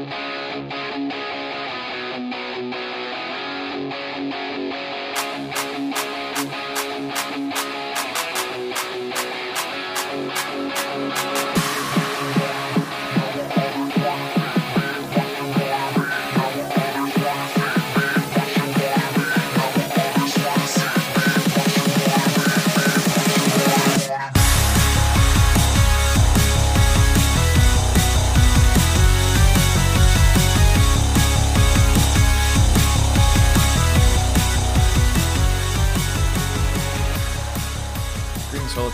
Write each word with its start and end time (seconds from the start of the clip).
Greetings, 0.00 0.14
fellow 0.14 0.29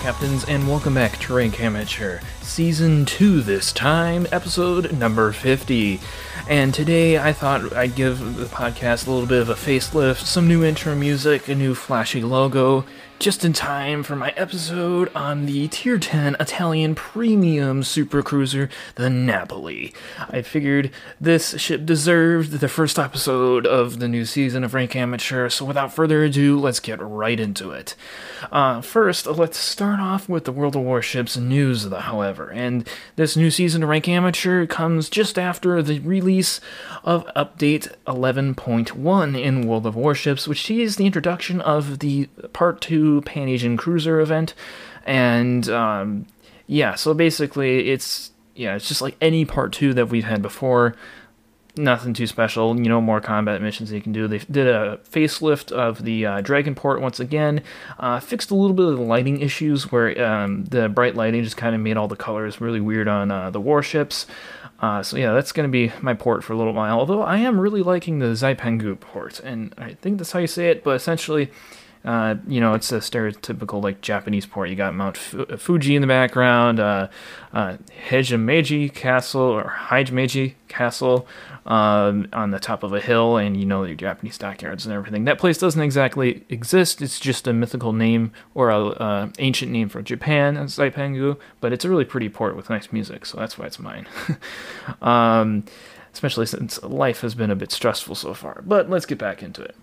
captains, 0.06 0.44
and 0.44 0.68
welcome 0.68 0.94
back 0.94 1.18
to 1.18 1.34
Rank 1.34 1.60
Amateur, 1.60 2.20
Season 2.40 3.04
2 3.06 3.42
this 3.42 3.72
time, 3.72 4.24
episode 4.30 4.92
number 4.92 5.32
50. 5.32 5.98
And 6.48 6.72
today 6.72 7.18
I 7.18 7.32
thought 7.32 7.72
I'd 7.72 7.96
give 7.96 8.36
the 8.36 8.44
podcast 8.44 9.08
a 9.08 9.10
little 9.10 9.26
bit 9.26 9.42
of 9.42 9.48
a 9.48 9.54
facelift, 9.54 10.24
some 10.24 10.46
new 10.46 10.62
intro 10.62 10.94
music, 10.94 11.48
a 11.48 11.56
new 11.56 11.74
flashy 11.74 12.22
logo, 12.22 12.84
just 13.18 13.44
in 13.44 13.52
time 13.52 14.02
for 14.02 14.14
my 14.14 14.30
episode 14.36 15.10
on 15.14 15.46
the 15.46 15.68
Tier 15.68 15.98
10 15.98 16.36
Italian 16.38 16.94
premium 16.94 17.82
supercruiser, 17.82 18.70
the 18.96 19.08
Napoli. 19.08 19.94
I 20.18 20.42
figured 20.42 20.90
this 21.20 21.58
ship 21.58 21.86
deserved 21.86 22.52
the 22.52 22.68
first 22.68 22.98
episode 22.98 23.66
of 23.66 24.00
the 24.00 24.08
new 24.08 24.24
season 24.26 24.64
of 24.64 24.74
Rank 24.74 24.94
Amateur, 24.94 25.48
so 25.48 25.64
without 25.64 25.94
further 25.94 26.24
ado, 26.24 26.58
let's 26.58 26.80
get 26.80 27.00
right 27.00 27.40
into 27.40 27.70
it. 27.70 27.94
Uh, 28.52 28.80
first, 28.82 29.26
let's 29.26 29.56
start 29.56 29.98
off 29.98 30.28
with 30.28 30.44
the 30.44 30.52
World 30.52 30.76
of 30.76 30.82
Warships 30.82 31.36
news, 31.36 31.90
however, 31.90 32.50
and 32.50 32.86
this 33.16 33.36
new 33.36 33.50
season 33.50 33.82
of 33.82 33.88
Rank 33.88 34.08
Amateur 34.08 34.66
comes 34.66 35.08
just 35.08 35.38
after 35.38 35.82
the 35.82 36.00
release 36.00 36.60
of 37.02 37.26
Update 37.34 37.94
11.1 38.06 39.40
in 39.40 39.66
World 39.66 39.86
of 39.86 39.96
Warships, 39.96 40.46
which 40.46 40.66
sees 40.66 40.96
the 40.96 41.06
introduction 41.06 41.60
of 41.62 42.00
the 42.00 42.26
Part 42.52 42.80
2 42.82 43.05
Pan 43.22 43.48
Asian 43.48 43.76
Cruiser 43.76 44.20
event, 44.20 44.54
and 45.04 45.68
um, 45.68 46.26
yeah, 46.66 46.94
so 46.94 47.14
basically 47.14 47.88
it's 47.90 48.30
yeah, 48.54 48.74
it's 48.74 48.88
just 48.88 49.02
like 49.02 49.16
any 49.20 49.44
Part 49.44 49.72
2 49.72 49.94
that 49.94 50.08
we've 50.08 50.24
had 50.24 50.42
before 50.42 50.96
nothing 51.76 52.14
too 52.14 52.26
special. 52.26 52.76
You 52.76 52.88
know, 52.88 53.00
more 53.00 53.20
combat 53.20 53.60
missions 53.62 53.92
you 53.92 54.00
can 54.00 54.12
do. 54.12 54.26
They 54.26 54.38
did 54.38 54.66
a 54.66 54.98
facelift 55.08 55.72
of 55.72 56.04
the 56.04 56.26
uh, 56.26 56.40
Dragon 56.40 56.74
Port 56.74 57.00
once 57.00 57.20
again. 57.20 57.62
Uh, 57.98 58.20
fixed 58.20 58.50
a 58.50 58.54
little 58.54 58.74
bit 58.74 58.86
of 58.86 58.96
the 58.96 59.02
lighting 59.02 59.40
issues 59.40 59.92
where 59.92 60.24
um, 60.24 60.64
the 60.64 60.88
bright 60.88 61.14
lighting 61.14 61.44
just 61.44 61.56
kind 61.56 61.74
of 61.74 61.80
made 61.80 61.96
all 61.96 62.08
the 62.08 62.16
colors 62.16 62.60
really 62.60 62.80
weird 62.80 63.08
on 63.08 63.30
uh, 63.30 63.50
the 63.50 63.60
warships. 63.60 64.26
Uh, 64.80 65.02
so 65.02 65.16
yeah, 65.16 65.32
that's 65.32 65.52
going 65.52 65.68
to 65.68 65.72
be 65.72 65.92
my 66.02 66.14
port 66.14 66.44
for 66.44 66.52
a 66.52 66.56
little 66.56 66.72
while. 66.72 66.98
Although 66.98 67.22
I 67.22 67.38
am 67.38 67.60
really 67.60 67.82
liking 67.82 68.18
the 68.18 68.26
Zaipengu 68.26 68.98
port, 69.00 69.40
and 69.40 69.74
I 69.78 69.94
think 69.94 70.18
that's 70.18 70.32
how 70.32 70.38
you 70.38 70.46
say 70.46 70.68
it. 70.68 70.84
But 70.84 70.96
essentially, 70.96 71.50
uh, 72.06 72.36
you 72.46 72.60
know, 72.60 72.74
it's 72.74 72.92
a 72.92 72.98
stereotypical 72.98 73.82
like 73.82 74.00
Japanese 74.00 74.46
port. 74.46 74.70
You 74.70 74.76
got 74.76 74.94
Mount 74.94 75.16
Fu- 75.16 75.44
Fuji 75.56 75.96
in 75.96 76.02
the 76.02 76.06
background, 76.06 76.78
uh, 76.78 77.08
uh, 77.52 77.78
Heijimeji 78.08 78.94
Castle 78.94 79.40
or 79.40 79.74
Heijimeji 79.88 80.54
Castle 80.68 81.26
um, 81.66 82.28
on 82.32 82.52
the 82.52 82.60
top 82.60 82.84
of 82.84 82.92
a 82.92 83.00
hill, 83.00 83.36
and 83.36 83.56
you 83.56 83.66
know 83.66 83.82
your 83.82 83.96
Japanese 83.96 84.36
stockyards 84.36 84.86
and 84.86 84.94
everything. 84.94 85.24
That 85.24 85.38
place 85.38 85.58
doesn't 85.58 85.82
exactly 85.82 86.44
exist. 86.48 87.02
It's 87.02 87.18
just 87.18 87.48
a 87.48 87.52
mythical 87.52 87.92
name 87.92 88.30
or 88.54 88.70
a 88.70 88.86
uh, 88.86 89.28
ancient 89.40 89.72
name 89.72 89.88
for 89.88 90.00
Japan, 90.00 90.54
Zaipengu. 90.56 91.36
But 91.60 91.72
it's 91.72 91.84
a 91.84 91.88
really 91.88 92.04
pretty 92.04 92.28
port 92.28 92.54
with 92.54 92.70
nice 92.70 92.92
music, 92.92 93.26
so 93.26 93.36
that's 93.36 93.58
why 93.58 93.66
it's 93.66 93.80
mine. 93.80 94.06
um, 95.02 95.64
especially 96.12 96.46
since 96.46 96.80
life 96.84 97.22
has 97.22 97.34
been 97.34 97.50
a 97.50 97.56
bit 97.56 97.72
stressful 97.72 98.14
so 98.14 98.32
far. 98.32 98.62
But 98.64 98.88
let's 98.88 99.06
get 99.06 99.18
back 99.18 99.42
into 99.42 99.62
it. 99.62 99.74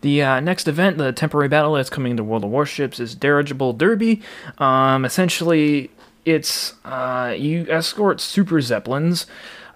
The 0.00 0.22
uh, 0.22 0.40
next 0.40 0.66
event, 0.68 0.98
the 0.98 1.12
temporary 1.12 1.48
battle 1.48 1.74
that's 1.74 1.90
coming 1.90 2.16
to 2.16 2.24
World 2.24 2.44
of 2.44 2.50
Warships, 2.50 3.00
is 3.00 3.14
Dirigible 3.14 3.72
Derby. 3.72 4.22
Um, 4.58 5.04
essentially, 5.04 5.90
it's 6.24 6.74
uh, 6.84 7.34
you 7.36 7.66
escort 7.68 8.20
super 8.20 8.60
zeppelins 8.60 9.26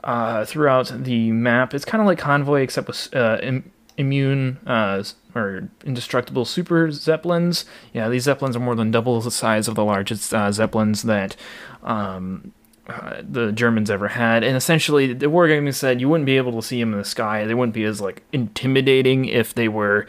uh, 0.03 0.44
throughout 0.44 0.93
the 1.05 1.31
map. 1.32 1.75
It's 1.75 1.84
kind 1.84 2.00
of 2.00 2.06
like 2.06 2.19
Convoy, 2.19 2.62
except 2.62 2.88
with 2.88 3.15
uh, 3.15 3.38
Im- 3.43 3.71
immune 3.97 4.59
uh, 4.66 5.05
or 5.34 5.69
indestructible 5.84 6.44
super 6.44 6.91
zeppelins. 6.91 7.65
Yeah, 7.93 8.09
these 8.09 8.25
zeppelins 8.25 8.56
are 8.56 8.61
more 8.61 8.75
than 8.75 8.91
double 8.91 9.21
the 9.21 9.31
size 9.31 9.69
of 9.69 9.75
the 9.75 9.84
largest 9.84 10.32
uh, 10.32 10.53
zeppelins 10.53 11.03
that. 11.03 11.37
Um, 11.82 12.53
uh, 12.87 13.22
the 13.22 13.50
Germans 13.50 13.91
ever 13.91 14.09
had, 14.09 14.45
and 14.45 14.56
essentially 14.56 15.12
the 15.12 15.27
wargaming 15.27 15.75
said 15.75 16.00
you 16.00 16.09
wouldn't 16.09 16.27
be 16.27 16.37
able 16.37 16.53
to 16.53 16.62
see 16.62 16.78
them 16.81 16.93
in 16.93 16.99
the 16.99 17.05
sky. 17.05 17.47
They 17.47 17.55
wouldn't 17.55 17.75
be 17.75 17.84
as 17.84 18.00
like 18.00 18.22
intimidating 18.33 19.25
if 19.25 19.55
they 19.55 19.69
were 19.69 20.06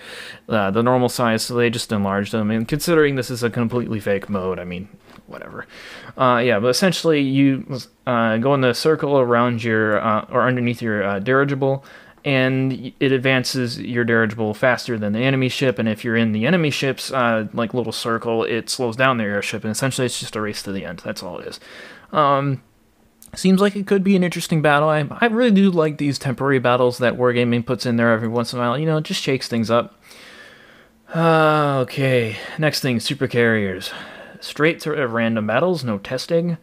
uh, 0.49 0.71
the 0.71 0.83
normal 0.83 1.09
size, 1.09 1.43
so 1.43 1.55
they 1.55 1.69
just 1.69 1.91
enlarged 1.91 2.33
them. 2.33 2.51
And 2.51 2.67
considering 2.67 3.15
this 3.15 3.31
is 3.31 3.43
a 3.43 3.49
completely 3.49 3.99
fake 3.99 4.29
mode, 4.29 4.59
I 4.59 4.65
mean, 4.65 4.89
whatever. 5.27 5.67
Uh, 6.17 6.41
yeah, 6.43 6.59
but 6.59 6.67
essentially 6.67 7.21
you 7.21 7.65
uh, 8.05 8.37
go 8.37 8.53
in 8.53 8.61
the 8.61 8.73
circle 8.73 9.19
around 9.19 9.63
your 9.63 10.01
uh, 10.01 10.25
or 10.29 10.47
underneath 10.47 10.81
your 10.81 11.19
dirigible. 11.21 11.85
And 12.25 12.91
it 12.99 13.11
advances 13.11 13.79
your 13.79 14.03
dirigible 14.03 14.55
faster 14.55 14.97
than 14.97 15.13
the 15.13 15.19
enemy 15.19 15.47
ship, 15.47 15.77
and 15.77 15.87
if 15.87 16.03
you're 16.03 16.15
in 16.15 16.31
the 16.31 16.47
enemy 16.47 16.71
ship's 16.71 17.11
like 17.11 17.75
little 17.75 17.93
circle, 17.93 18.43
it 18.43 18.67
slows 18.67 18.95
down 18.95 19.19
their 19.19 19.29
airship, 19.29 19.63
and 19.63 19.69
essentially 19.69 20.07
it's 20.07 20.19
just 20.19 20.35
a 20.35 20.41
race 20.41 20.63
to 20.63 20.71
the 20.71 20.85
end. 20.85 21.03
That's 21.05 21.21
all 21.21 21.37
it 21.37 21.45
is. 21.45 21.59
Um, 22.11 22.63
seems 23.39 23.61
like 23.61 23.75
it 23.75 23.87
could 23.87 24.03
be 24.03 24.15
an 24.15 24.23
interesting 24.23 24.61
battle. 24.61 24.89
I, 24.89 25.07
I 25.19 25.25
really 25.27 25.51
do 25.51 25.71
like 25.71 25.97
these 25.97 26.19
temporary 26.19 26.59
battles 26.59 26.97
that 26.99 27.15
Wargaming 27.15 27.65
puts 27.65 27.85
in 27.85 27.97
there 27.97 28.11
every 28.11 28.27
once 28.27 28.53
in 28.53 28.59
a 28.59 28.61
while. 28.61 28.77
You 28.77 28.85
know, 28.85 28.97
it 28.97 29.03
just 29.03 29.21
shakes 29.21 29.47
things 29.47 29.69
up. 29.69 30.01
Uh, 31.13 31.79
okay, 31.81 32.37
next 32.57 32.81
thing, 32.81 32.99
super 32.99 33.27
carriers. 33.27 33.91
Straight 34.41 34.79
to 34.81 34.91
random 35.07 35.47
battles, 35.47 35.83
no 35.83 35.97
testing. 35.97 36.57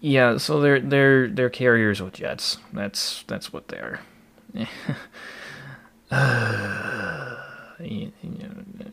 Yeah, 0.00 0.38
so 0.38 0.60
they're 0.60 0.80
they're 0.80 1.28
they're 1.28 1.50
carriers 1.50 2.00
with 2.00 2.14
jets. 2.14 2.58
That's 2.72 3.24
that's 3.26 3.52
what 3.52 3.68
they 3.68 3.78
are. 3.78 4.00
uh, 6.10 7.36
you, 7.80 8.12
you 8.22 8.30
know, 8.38 8.87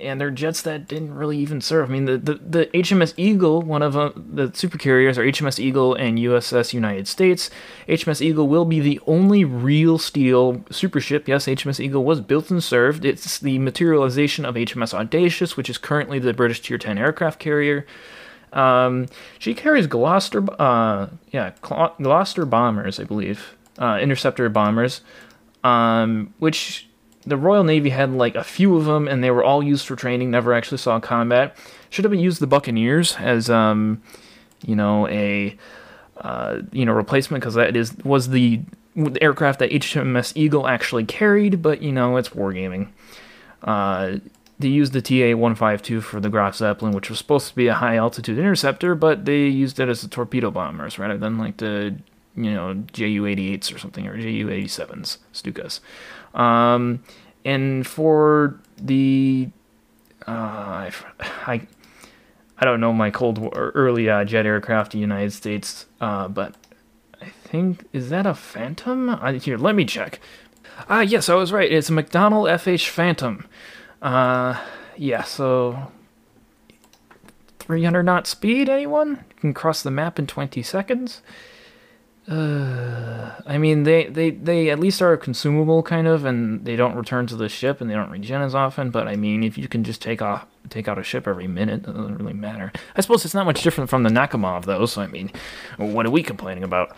and 0.00 0.20
they're 0.20 0.30
jets 0.30 0.62
that 0.62 0.88
didn't 0.88 1.14
really 1.14 1.38
even 1.38 1.60
serve. 1.60 1.88
I 1.88 1.92
mean, 1.92 2.04
the, 2.06 2.18
the, 2.18 2.34
the 2.34 2.66
HMS 2.66 3.14
Eagle, 3.16 3.62
one 3.62 3.82
of 3.82 3.96
uh, 3.96 4.12
the 4.14 4.50
super 4.54 4.78
carriers, 4.78 5.18
are 5.18 5.24
HMS 5.24 5.58
Eagle 5.58 5.94
and 5.94 6.18
USS 6.18 6.72
United 6.72 7.06
States. 7.06 7.50
HMS 7.88 8.20
Eagle 8.20 8.48
will 8.48 8.64
be 8.64 8.80
the 8.80 9.00
only 9.06 9.44
real 9.44 9.98
steel 9.98 10.64
super 10.70 11.00
ship. 11.00 11.28
Yes, 11.28 11.46
HMS 11.46 11.80
Eagle 11.80 12.04
was 12.04 12.20
built 12.20 12.50
and 12.50 12.62
served. 12.62 13.04
It's 13.04 13.38
the 13.38 13.58
materialization 13.58 14.44
of 14.44 14.54
HMS 14.54 14.94
Audacious, 14.94 15.56
which 15.56 15.70
is 15.70 15.78
currently 15.78 16.18
the 16.18 16.34
British 16.34 16.60
Tier 16.60 16.78
10 16.78 16.98
aircraft 16.98 17.38
carrier. 17.38 17.86
Um, 18.52 19.06
she 19.38 19.54
carries 19.54 19.86
Gloster, 19.86 20.44
uh, 20.60 21.08
yeah, 21.30 21.52
Gloster 21.62 22.44
bombers, 22.44 22.98
I 22.98 23.04
believe, 23.04 23.56
uh, 23.78 23.98
interceptor 24.00 24.48
bombers, 24.48 25.02
um, 25.62 26.34
which 26.38 26.88
the 27.26 27.36
Royal 27.36 27.64
Navy 27.64 27.90
had 27.90 28.12
like 28.12 28.34
a 28.34 28.44
few 28.44 28.76
of 28.76 28.86
them, 28.86 29.06
and 29.06 29.22
they 29.22 29.30
were 29.30 29.44
all 29.44 29.62
used 29.62 29.86
for 29.86 29.96
training. 29.96 30.30
Never 30.30 30.54
actually 30.54 30.78
saw 30.78 30.98
combat. 31.00 31.56
Should 31.90 32.04
have 32.04 32.12
been 32.12 32.20
used 32.20 32.40
the 32.40 32.46
Buccaneers 32.46 33.16
as, 33.16 33.50
um, 33.50 34.02
you 34.64 34.74
know, 34.74 35.06
a 35.08 35.56
uh, 36.18 36.60
you 36.72 36.84
know 36.84 36.92
replacement 36.92 37.42
because 37.42 37.54
that 37.54 37.76
is 37.76 37.96
was 38.04 38.30
the, 38.30 38.60
aircraft 39.20 39.60
that 39.60 39.70
HMS 39.70 40.32
Eagle 40.34 40.66
actually 40.66 41.04
carried. 41.04 41.62
But 41.62 41.82
you 41.82 41.92
know, 41.92 42.16
it's 42.16 42.30
wargaming. 42.30 42.88
Uh, 43.62 44.18
they 44.58 44.68
used 44.68 44.92
the 44.92 45.00
TA-152 45.00 46.02
for 46.02 46.20
the 46.20 46.28
Graf 46.28 46.54
Zeppelin, 46.54 46.92
which 46.92 47.08
was 47.08 47.18
supposed 47.18 47.48
to 47.48 47.54
be 47.54 47.68
a 47.68 47.74
high 47.74 47.96
altitude 47.96 48.38
interceptor, 48.38 48.94
but 48.94 49.24
they 49.24 49.46
used 49.46 49.80
it 49.80 49.88
as 49.88 50.02
the 50.02 50.08
torpedo 50.08 50.50
bombers 50.50 50.98
rather 50.98 51.16
than 51.16 51.38
like 51.38 51.56
the 51.58 51.96
you 52.36 52.52
know 52.52 52.74
Ju-88s 52.92 53.74
or 53.74 53.78
something 53.78 54.06
or 54.06 54.16
Ju-87s, 54.16 55.18
Stukas. 55.32 55.80
Um, 56.34 57.02
and 57.44 57.86
for 57.86 58.60
the 58.76 59.48
uh, 60.26 60.30
I, 60.30 60.92
I, 61.46 61.66
I 62.58 62.64
don't 62.64 62.80
know 62.80 62.92
my 62.92 63.10
Cold 63.10 63.38
War 63.38 63.50
early 63.74 64.08
uh, 64.08 64.24
jet 64.24 64.46
aircraft, 64.46 64.92
the 64.92 64.98
United 64.98 65.32
States, 65.32 65.86
uh, 66.00 66.28
but 66.28 66.54
I 67.20 67.26
think 67.28 67.86
is 67.92 68.10
that 68.10 68.26
a 68.26 68.34
Phantom? 68.34 69.08
Uh, 69.08 69.32
here, 69.32 69.56
let 69.56 69.74
me 69.74 69.84
check. 69.84 70.20
Ah, 70.88 71.00
yes, 71.00 71.28
I 71.28 71.34
was 71.34 71.52
right. 71.52 71.70
It's 71.70 71.90
a 71.90 71.92
McDonnell 71.92 72.50
FH 72.50 72.88
Phantom. 72.88 73.46
Uh, 74.00 74.58
yeah, 74.96 75.24
so 75.24 75.90
300 77.58 78.02
knot 78.02 78.26
speed. 78.26 78.68
Anyone 78.68 79.24
can 79.36 79.52
cross 79.52 79.82
the 79.82 79.90
map 79.90 80.18
in 80.18 80.26
20 80.26 80.62
seconds. 80.62 81.22
Uh, 82.30 83.32
I 83.44 83.58
mean, 83.58 83.82
they, 83.82 84.06
they, 84.06 84.30
they 84.30 84.70
at 84.70 84.78
least 84.78 85.02
are 85.02 85.16
consumable, 85.16 85.82
kind 85.82 86.06
of, 86.06 86.24
and 86.24 86.64
they 86.64 86.76
don't 86.76 86.94
return 86.94 87.26
to 87.26 87.36
the 87.36 87.48
ship 87.48 87.80
and 87.80 87.90
they 87.90 87.94
don't 87.94 88.10
regen 88.10 88.40
as 88.40 88.54
often. 88.54 88.90
But 88.90 89.08
I 89.08 89.16
mean, 89.16 89.42
if 89.42 89.58
you 89.58 89.66
can 89.66 89.82
just 89.82 90.00
take 90.00 90.22
off, 90.22 90.46
take 90.68 90.86
out 90.86 90.96
a 90.96 91.02
ship 91.02 91.26
every 91.26 91.48
minute, 91.48 91.80
it 91.80 91.86
doesn't 91.86 92.18
really 92.18 92.32
matter. 92.32 92.70
I 92.94 93.00
suppose 93.00 93.24
it's 93.24 93.34
not 93.34 93.46
much 93.46 93.62
different 93.64 93.90
from 93.90 94.04
the 94.04 94.10
Nakhimov, 94.10 94.64
though. 94.64 94.86
So 94.86 95.02
I 95.02 95.08
mean, 95.08 95.32
what 95.76 96.06
are 96.06 96.10
we 96.10 96.22
complaining 96.22 96.62
about? 96.62 96.96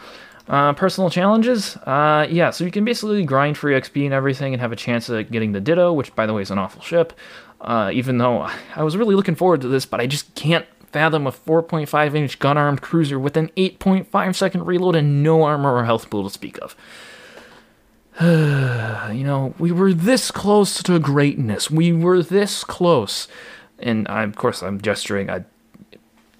Uh, 0.48 0.72
personal 0.74 1.08
challenges, 1.08 1.76
uh, 1.86 2.26
yeah. 2.28 2.50
So 2.50 2.64
you 2.64 2.72
can 2.72 2.84
basically 2.84 3.24
grind 3.24 3.56
for 3.56 3.70
XP 3.70 4.04
and 4.04 4.12
everything, 4.12 4.52
and 4.52 4.60
have 4.60 4.72
a 4.72 4.76
chance 4.76 5.08
at 5.08 5.30
getting 5.30 5.52
the 5.52 5.60
Dido, 5.60 5.92
which 5.92 6.14
by 6.14 6.26
the 6.26 6.34
way 6.34 6.42
is 6.42 6.50
an 6.50 6.58
awful 6.58 6.82
ship. 6.82 7.12
Uh, 7.60 7.90
even 7.94 8.18
though 8.18 8.50
I 8.74 8.82
was 8.82 8.96
really 8.96 9.14
looking 9.14 9.36
forward 9.36 9.60
to 9.60 9.68
this, 9.68 9.86
but 9.86 10.00
I 10.00 10.08
just 10.08 10.34
can't 10.34 10.66
fathom 10.92 11.26
a 11.26 11.32
4.5 11.32 12.14
inch 12.14 12.38
gun 12.38 12.58
armed 12.58 12.82
cruiser 12.82 13.18
with 13.18 13.36
an 13.36 13.48
8.5 13.56 14.34
second 14.34 14.66
reload 14.66 14.94
and 14.94 15.22
no 15.22 15.42
armor 15.42 15.74
or 15.74 15.84
health 15.84 16.10
pool 16.10 16.24
to 16.24 16.30
speak 16.30 16.58
of. 16.58 16.76
you 18.20 19.24
know, 19.24 19.54
we 19.58 19.72
were 19.72 19.94
this 19.94 20.30
close 20.30 20.82
to 20.82 20.98
greatness. 20.98 21.70
We 21.70 21.92
were 21.92 22.22
this 22.22 22.62
close. 22.62 23.26
And 23.78 24.06
I, 24.08 24.22
of 24.22 24.36
course, 24.36 24.62
I'm 24.62 24.80
gesturing. 24.80 25.30
I, 25.30 25.44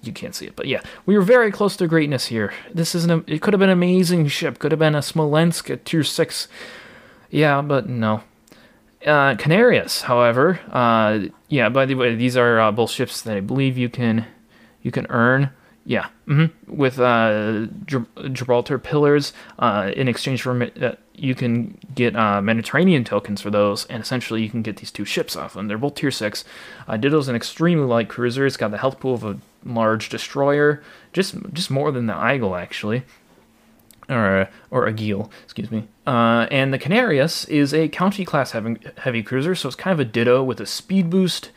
you 0.03 0.13
can't 0.13 0.35
see 0.35 0.45
it, 0.45 0.55
but 0.55 0.67
yeah, 0.67 0.81
we 1.05 1.17
were 1.17 1.23
very 1.23 1.51
close 1.51 1.75
to 1.77 1.87
greatness 1.87 2.27
here. 2.27 2.53
This 2.73 2.93
is 2.93 3.05
an. 3.05 3.23
It 3.25 3.41
could 3.41 3.53
have 3.53 3.59
been 3.59 3.69
an 3.69 3.77
amazing 3.77 4.27
ship. 4.27 4.59
Could 4.59 4.71
have 4.71 4.79
been 4.79 4.95
a 4.95 5.01
Smolensk 5.01 5.69
a 5.69 5.77
tier 5.77 6.03
six. 6.03 6.47
Yeah, 7.29 7.61
but 7.61 7.89
no. 7.89 8.23
Uh, 9.05 9.35
Canarias, 9.35 10.03
however, 10.03 10.61
uh, 10.71 11.27
yeah. 11.49 11.69
By 11.69 11.85
the 11.85 11.95
way, 11.95 12.15
these 12.15 12.37
are 12.37 12.59
uh, 12.59 12.71
both 12.71 12.91
ships 12.91 13.21
that 13.23 13.35
I 13.35 13.39
believe 13.41 13.77
you 13.77 13.89
can 13.89 14.27
you 14.83 14.91
can 14.91 15.07
earn. 15.09 15.49
Yeah, 15.85 16.07
mm-hmm. 16.27 16.77
with 16.77 16.97
uh, 16.97 17.65
Gibraltar 18.31 18.79
pillars 18.79 19.33
uh, 19.59 19.91
in 19.93 20.07
exchange 20.07 20.41
for 20.41 20.63
uh, 20.81 20.95
you 21.13 21.35
can 21.35 21.77
get 21.93 22.15
uh, 22.15 22.41
Mediterranean 22.41 23.03
tokens 23.03 23.41
for 23.41 23.49
those, 23.49 23.85
and 23.87 24.01
essentially 24.01 24.41
you 24.41 24.49
can 24.49 24.61
get 24.61 24.77
these 24.77 24.91
two 24.91 25.03
ships 25.03 25.35
off 25.35 25.55
them. 25.55 25.67
They're 25.67 25.77
both 25.77 25.95
tier 25.95 26.09
six. 26.09 26.45
Uh, 26.87 26.95
Dido's 26.95 27.27
an 27.27 27.35
extremely 27.35 27.85
light 27.85 28.07
cruiser. 28.07 28.45
It's 28.45 28.55
got 28.55 28.71
the 28.71 28.77
health 28.77 29.01
pool 29.01 29.15
of 29.15 29.25
a 29.25 29.37
large 29.65 30.07
destroyer, 30.07 30.81
just 31.11 31.35
just 31.51 31.69
more 31.69 31.91
than 31.91 32.05
the 32.05 32.33
Eagle 32.33 32.55
actually, 32.55 33.03
or 34.07 34.47
or 34.71 34.87
Aguil, 34.87 35.29
excuse 35.43 35.69
me. 35.69 35.89
Uh, 36.07 36.47
and 36.49 36.73
the 36.73 36.79
Canarias 36.79 37.45
is 37.49 37.73
a 37.73 37.89
county 37.89 38.23
class 38.23 38.51
heavy, 38.51 38.77
heavy 38.99 39.21
cruiser, 39.21 39.53
so 39.53 39.67
it's 39.67 39.75
kind 39.75 39.93
of 39.93 39.99
a 39.99 40.09
Ditto 40.09 40.41
with 40.41 40.61
a 40.61 40.65
speed 40.65 41.09
boost 41.09 41.51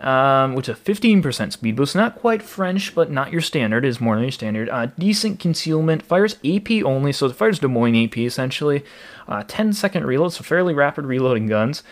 um, 0.00 0.54
which 0.54 0.68
is 0.68 0.76
a 0.76 0.80
15% 0.80 1.52
speed 1.52 1.76
boost. 1.76 1.94
Not 1.94 2.16
quite 2.16 2.42
French, 2.42 2.94
but 2.94 3.10
not 3.10 3.30
your 3.32 3.40
standard. 3.40 3.84
Is 3.84 4.00
more 4.00 4.14
than 4.14 4.24
your 4.24 4.32
standard. 4.32 4.68
Uh, 4.68 4.86
decent 4.98 5.38
concealment. 5.38 6.02
Fires 6.02 6.36
AP 6.44 6.70
only, 6.84 7.12
so 7.12 7.26
it 7.26 7.36
fires 7.36 7.58
Des 7.58 7.68
Moines 7.68 8.04
AP 8.04 8.18
essentially. 8.18 8.82
Uh, 9.28 9.44
10 9.46 9.72
second 9.74 10.06
reload, 10.06 10.32
so 10.32 10.42
fairly 10.42 10.74
rapid 10.74 11.04
reloading 11.04 11.46
guns. 11.46 11.82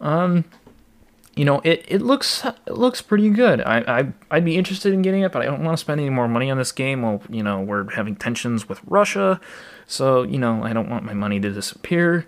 Um, 0.00 0.44
you 1.34 1.44
know, 1.44 1.60
it, 1.64 1.84
it 1.86 2.00
looks 2.00 2.44
it 2.44 2.72
looks 2.72 3.02
pretty 3.02 3.28
good. 3.28 3.60
I, 3.60 3.78
I 3.80 4.12
I'd 4.30 4.44
be 4.44 4.56
interested 4.56 4.94
in 4.94 5.02
getting 5.02 5.20
it, 5.22 5.32
but 5.32 5.42
I 5.42 5.44
don't 5.44 5.62
want 5.62 5.76
to 5.76 5.80
spend 5.80 6.00
any 6.00 6.08
more 6.08 6.28
money 6.28 6.50
on 6.50 6.56
this 6.56 6.72
game. 6.72 7.02
Well, 7.02 7.20
you 7.28 7.42
know, 7.42 7.60
we're 7.60 7.90
having 7.90 8.16
tensions 8.16 8.68
with 8.68 8.80
Russia, 8.86 9.38
so 9.86 10.22
you 10.22 10.38
know, 10.38 10.62
I 10.62 10.72
don't 10.72 10.88
want 10.88 11.04
my 11.04 11.12
money 11.12 11.38
to 11.40 11.50
disappear, 11.50 12.26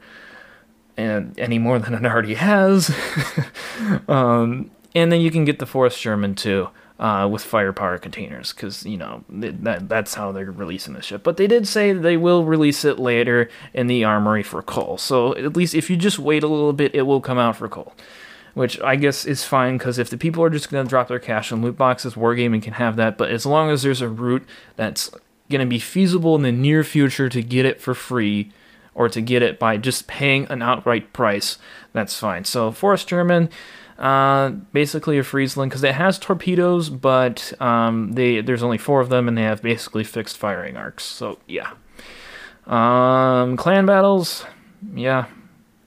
and 0.99 1.39
any 1.39 1.59
more 1.59 1.79
than 1.79 1.95
it 1.95 2.05
already 2.05 2.35
has. 2.35 2.95
um, 4.09 4.71
and 4.99 5.11
then 5.13 5.21
you 5.21 5.31
can 5.31 5.45
get 5.45 5.59
the 5.59 5.67
Force 5.67 5.99
German 6.01 6.35
too. 6.35 6.69
Uh, 7.01 7.29
with 7.29 7.45
firepower 7.45 7.97
containers, 7.97 8.53
because 8.53 8.85
you 8.85 8.97
know 8.97 9.23
that 9.29 9.89
that's 9.89 10.15
how 10.15 10.33
they're 10.33 10.51
releasing 10.51 10.95
the 10.95 11.01
ship. 11.01 11.23
But 11.23 11.37
they 11.37 11.47
did 11.47 11.69
say 11.69 11.93
they 11.93 12.17
will 12.17 12.45
release 12.45 12.85
it 12.85 12.99
later 12.99 13.49
in 13.73 13.87
the 13.87 14.03
armory 14.03 14.43
for 14.43 14.63
Cole. 14.63 14.99
So 14.99 15.33
at 15.37 15.57
least 15.57 15.77
if 15.77 15.89
you 15.89 15.97
just 15.97 16.19
wait 16.19 16.43
a 16.43 16.49
little 16.49 16.73
bit, 16.73 16.97
it 16.97 17.03
will 17.03 17.21
come 17.21 17.39
out 17.39 17.55
for 17.55 17.69
Cole, 17.69 17.95
which 18.55 18.81
I 18.81 18.97
guess 18.97 19.25
is 19.25 19.45
fine. 19.45 19.79
Because 19.79 19.99
if 19.99 20.11
the 20.11 20.19
people 20.19 20.43
are 20.43 20.51
just 20.51 20.73
gonna 20.73 20.89
drop 20.89 21.07
their 21.07 21.21
cash 21.21 21.53
in 21.53 21.63
loot 21.63 21.77
boxes, 21.77 22.15
Wargaming 22.15 22.65
can 22.65 22.73
have 22.73 22.97
that. 22.97 23.17
But 23.17 23.31
as 23.31 23.47
long 23.47 23.71
as 23.71 23.85
there's 23.85 24.01
a 24.01 24.09
route 24.09 24.45
that's 24.75 25.09
gonna 25.51 25.67
be 25.67 25.79
feasible 25.79 26.35
in 26.35 26.43
the 26.43 26.51
near 26.51 26.83
future 26.83 27.29
to 27.29 27.43
get 27.43 27.65
it 27.65 27.81
for 27.81 27.95
free, 27.95 28.51
or 28.93 29.09
to 29.09 29.21
get 29.21 29.41
it 29.41 29.61
by 29.61 29.77
just 29.77 30.09
paying 30.09 30.49
an 30.51 30.63
outright 30.63 31.13
price, 31.13 31.59
that's 31.93 32.19
fine. 32.19 32.45
So 32.45 32.73
Force 32.73 33.05
German 33.05 33.51
uh, 33.99 34.51
basically 34.73 35.19
a 35.19 35.25
Friesland 35.25 35.71
because 35.71 35.83
it 35.83 35.95
has 35.95 36.19
torpedoes, 36.19 36.89
but 36.89 37.53
um, 37.61 38.13
they 38.13 38.41
there's 38.41 38.63
only 38.63 38.79
four 38.79 39.01
of 39.01 39.09
them 39.09 39.27
and 39.29 39.37
they 39.37 39.43
have 39.43 39.63
basically 39.63 40.05
fixed 40.05 40.37
firing 40.37 40.77
arcs. 40.77 41.05
So 41.05 41.39
yeah. 41.47 41.73
Um, 42.67 43.57
clan 43.57 43.87
battles, 43.87 44.45
yeah, 44.95 45.27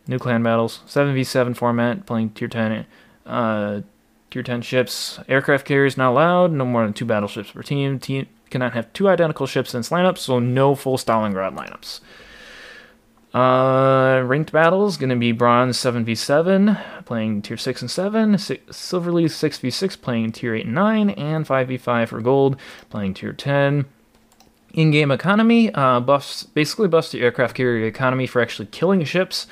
new 0.08 0.18
clan 0.18 0.42
battles, 0.44 0.82
seven 0.88 1.14
v 1.14 1.24
seven 1.24 1.54
format, 1.54 2.06
playing 2.06 2.32
tier 2.32 2.48
ten, 2.48 2.86
uh, 3.26 3.82
tier 4.32 4.44
ten 4.44 4.62
ships. 4.62 5.20
Aircraft 5.30 5.66
carriers 5.66 5.96
not 5.96 6.12
allowed. 6.12 6.52
No 6.52 6.66
more 6.66 6.84
than 6.84 6.94
two 6.94 7.06
battleships 7.06 7.52
per 7.52 7.62
team. 7.62 8.00
Team 8.00 8.28
cannot 8.50 8.74
have 8.74 8.92
two 8.94 9.08
identical 9.08 9.46
ships 9.46 9.74
in 9.74 9.80
its 9.80 9.90
lineup, 9.90 10.18
so 10.18 10.40
no 10.40 10.76
full 10.76 10.98
Stalingrad 10.98 11.56
lineups. 11.56 12.02
Uh, 13.34 14.22
ranked 14.26 14.52
battles 14.52 14.98
gonna 14.98 15.16
be 15.16 15.32
bronze 15.32 15.78
7v7, 15.78 17.06
playing 17.06 17.42
tier 17.42 17.56
6 17.56 17.82
and 17.82 17.90
7, 17.90 18.38
silver 18.38 19.12
leaf 19.12 19.32
6v6, 19.32 20.02
playing 20.02 20.34
tier 20.34 20.56
8 20.56 20.66
and 20.66 20.76
9, 20.76 21.10
and 21.12 21.48
5v5 21.48 22.10
for 22.10 22.20
gold, 22.20 22.58
playing 22.90 23.14
tier 23.14 23.32
10. 23.32 23.86
In-game 24.74 25.12
economy 25.12 25.74
uh, 25.74 26.00
buffs 26.02 26.44
basically 26.44 26.88
buffs 26.88 27.12
the 27.12 27.22
aircraft 27.22 27.56
carrier 27.56 27.86
economy 27.86 28.28
for 28.28 28.42
actually 28.42 28.68
killing 28.68 29.04
ships. 29.04 29.48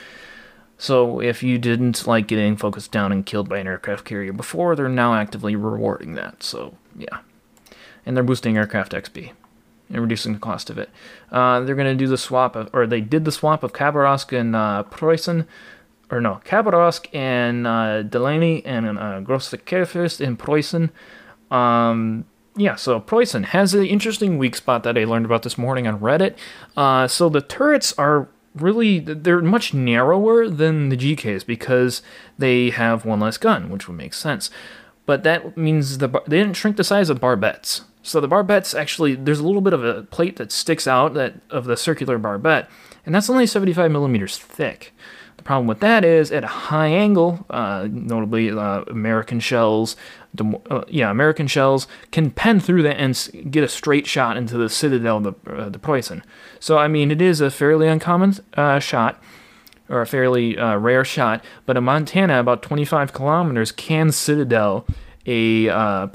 So 0.77 1.21
if 1.21 1.43
you 1.43 1.57
didn't 1.57 2.07
like 2.07 2.27
getting 2.27 2.55
focused 2.55 2.91
down 2.91 3.11
and 3.11 3.25
killed 3.25 3.49
by 3.49 3.57
an 3.59 3.67
aircraft 3.67 4.05
carrier 4.05 4.31
before, 4.31 4.75
they're 4.75 4.87
now 4.87 5.15
actively 5.15 5.57
rewarding 5.57 6.15
that. 6.15 6.41
So 6.41 6.75
yeah, 6.97 7.19
and 8.05 8.15
they're 8.15 8.23
boosting 8.23 8.57
aircraft 8.57 8.93
XP 8.93 9.31
and 9.89 10.01
reducing 10.01 10.33
the 10.33 10.39
cost 10.39 10.69
of 10.69 10.77
it. 10.77 10.89
Uh, 11.31 11.62
they're 11.62 11.75
going 11.75 11.88
to 11.88 11.95
do 11.95 12.07
the 12.07 12.18
swap, 12.18 12.56
of, 12.56 12.69
or 12.74 12.86
they 12.86 13.01
did 13.01 13.25
the 13.25 13.31
swap 13.31 13.63
of 13.63 13.74
Khabarovsk 13.74 14.38
and 14.38 14.56
uh, 14.56 14.83
or 16.12 16.21
no, 16.21 16.41
Khabarovsk 16.45 17.13
and 17.13 17.68
uh, 17.68 18.03
Delny 18.03 18.62
and 18.65 18.88
uh, 18.88 19.21
Große 19.21 20.21
in 20.21 20.38
Preußen. 20.38 20.89
Um, 21.56 22.25
yeah, 22.56 22.75
so 22.75 23.00
Preußen 23.00 23.45
has 23.45 23.74
an 23.74 23.86
interesting 23.86 24.38
weak 24.38 24.56
spot 24.56 24.83
that 24.83 24.97
I 24.97 25.06
learned 25.06 25.25
about 25.25 25.44
this 25.44 25.57
morning 25.57 25.88
on 25.88 26.00
Reddit. 26.00 26.36
Uh, 26.75 27.07
so 27.07 27.30
the 27.30 27.41
turrets 27.41 27.94
are 27.97 28.27
really 28.55 29.00
they're 29.00 29.41
much 29.41 29.74
narrower 29.74 30.50
than 30.50 30.89
the 30.89 30.98
GKs 30.98 31.46
because 31.46 32.01
they 32.38 32.72
have 32.72 33.05
one 33.05 33.19
less 33.19 33.38
gun, 33.38 33.69
which 33.69 33.88
would 33.88 33.98
make 33.98 34.13
sense. 34.13 34.50
But 35.05 35.24
that 35.24 35.58
means 35.58 36.00
the 36.00 36.08
they 36.27 36.38
didn't 36.39 36.55
shrink 36.55 36.77
the 36.77 36.84
size 36.84 37.10
of 37.10 37.19
barbettes. 37.19 37.81
So 38.01 38.22
the 38.22 38.29
barbettes 38.29 38.77
actually, 38.77 39.15
there's 39.15 39.39
a 39.39 39.46
little 39.46 39.62
bit 39.62 39.74
of 39.74 39.84
a 39.84 40.03
plate 40.03 40.38
that 40.38 40.51
sticks 40.51 40.88
out 40.88 41.13
that 41.15 41.36
of 41.50 41.65
the 41.65 41.75
circular 41.75 42.18
barbette, 42.18 42.70
and 43.06 43.13
that's 43.13 43.29
only 43.29 43.46
75 43.46 43.91
millimeters 43.91 44.38
thick. 44.38 44.94
The 45.38 45.44
problem 45.44 45.68
with 45.68 45.79
that 45.79 46.03
is 46.03 46.32
at 46.34 46.44
a 46.44 46.48
high 46.48 46.88
angle, 46.88 47.46
uh, 47.50 47.88
notably 47.89 48.51
uh, 48.51 48.82
American 48.88 49.39
shells, 49.39 49.96
uh, 50.70 50.84
yeah, 50.88 51.10
American 51.10 51.48
shells 51.48 51.88
can 52.12 52.29
pen 52.29 52.60
through 52.60 52.84
that 52.84 52.98
and 52.98 53.51
get 53.51 53.63
a 53.63 53.70
straight 53.70 54.06
shot 54.06 54.36
into 54.36 54.58
the 54.58 54.70
citadel, 54.70 55.22
the 55.22 55.34
uh, 55.48 55.70
the 55.70 55.79
Preußen. 55.79 56.24
So 56.60 56.77
I 56.77 56.88
mean, 56.88 57.10
it 57.10 57.22
is 57.22 57.41
a 57.41 57.50
fairly 57.50 57.88
uncommon 57.88 58.36
uh, 58.56 58.79
shot 58.79 59.22
or 59.88 60.01
a 60.01 60.08
fairly 60.08 60.58
uh, 60.58 60.77
rare 60.77 61.06
shot, 61.06 61.44
but 61.65 61.77
in 61.77 61.84
Montana, 61.84 62.39
about 62.39 62.62
25 62.62 63.13
kilometers, 63.13 63.72
can 63.72 64.12
citadel 64.12 64.86
a 65.29 65.69
uh, 65.69 66.07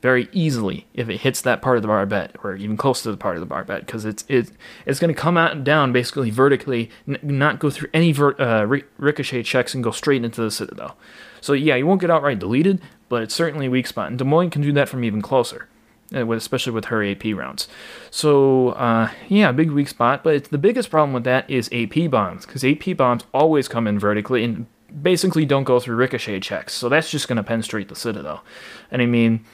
very 0.00 0.28
easily 0.30 0.86
if 0.94 1.08
it 1.08 1.18
hits 1.18 1.40
that 1.40 1.60
part 1.60 1.76
of 1.76 1.82
the 1.82 1.88
barbette 1.88 2.36
or 2.44 2.54
even 2.54 2.76
close 2.76 3.02
to 3.02 3.10
the 3.10 3.16
part 3.16 3.34
of 3.34 3.40
the 3.40 3.46
barbette 3.46 3.84
because 3.84 4.04
it's 4.04 4.24
it, 4.28 4.52
it's 4.86 5.00
going 5.00 5.12
to 5.12 5.20
come 5.20 5.36
out 5.36 5.50
and 5.50 5.64
down 5.64 5.92
basically 5.92 6.30
vertically, 6.30 6.88
n- 7.08 7.18
not 7.22 7.58
go 7.58 7.68
through 7.68 7.88
any 7.92 8.12
ver- 8.12 8.40
uh, 8.40 8.64
ricochet 8.96 9.42
checks 9.42 9.74
and 9.74 9.82
go 9.82 9.90
straight 9.90 10.24
into 10.24 10.40
the 10.40 10.52
citadel. 10.52 10.96
So 11.40 11.52
yeah, 11.52 11.74
you 11.74 11.84
won't 11.84 12.00
get 12.00 12.10
outright 12.10 12.38
deleted, 12.38 12.80
but 13.08 13.24
it's 13.24 13.34
certainly 13.34 13.66
a 13.66 13.70
weak 13.70 13.88
spot, 13.88 14.08
and 14.08 14.18
Des 14.18 14.24
Moines 14.24 14.50
can 14.50 14.62
do 14.62 14.72
that 14.72 14.88
from 14.88 15.02
even 15.02 15.20
closer. 15.20 15.68
Uh, 16.14 16.30
especially 16.32 16.72
with 16.72 16.84
her 16.86 17.02
AP 17.02 17.24
rounds. 17.34 17.66
So, 18.10 18.68
uh, 18.72 19.10
yeah, 19.28 19.50
big 19.52 19.70
weak 19.70 19.88
spot, 19.88 20.22
but 20.22 20.44
the 20.44 20.58
biggest 20.58 20.90
problem 20.90 21.12
with 21.12 21.24
that 21.24 21.48
is 21.50 21.68
AP 21.72 22.10
bombs, 22.10 22.44
because 22.46 22.62
AP 22.62 22.96
bombs 22.96 23.24
always 23.32 23.68
come 23.68 23.88
in 23.88 23.98
vertically, 23.98 24.44
and 24.44 24.66
basically 25.02 25.44
don't 25.44 25.64
go 25.64 25.80
through 25.80 25.96
ricochet 25.96 26.40
checks. 26.40 26.72
So 26.74 26.88
that's 26.88 27.10
just 27.10 27.28
going 27.28 27.36
to 27.36 27.42
penetrate 27.42 27.88
the 27.88 27.96
Citadel. 27.96 28.44
And 28.90 29.02
I 29.02 29.06
mean, 29.06 29.44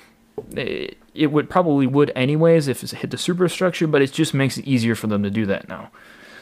it, 0.53 0.99
it 1.15 1.29
would 1.29 1.51
probably 1.51 1.87
would 1.87 2.13
anyways 2.15 2.69
if 2.69 2.83
it 2.83 2.91
hit 2.91 3.11
the 3.11 3.19
superstructure, 3.19 3.87
but 3.87 4.03
it 4.03 4.13
just 4.13 4.35
makes 4.35 4.59
it 4.59 4.67
easier 4.67 4.95
for 4.95 5.07
them 5.07 5.23
to 5.23 5.31
do 5.31 5.47
that 5.47 5.69
now. 5.69 5.91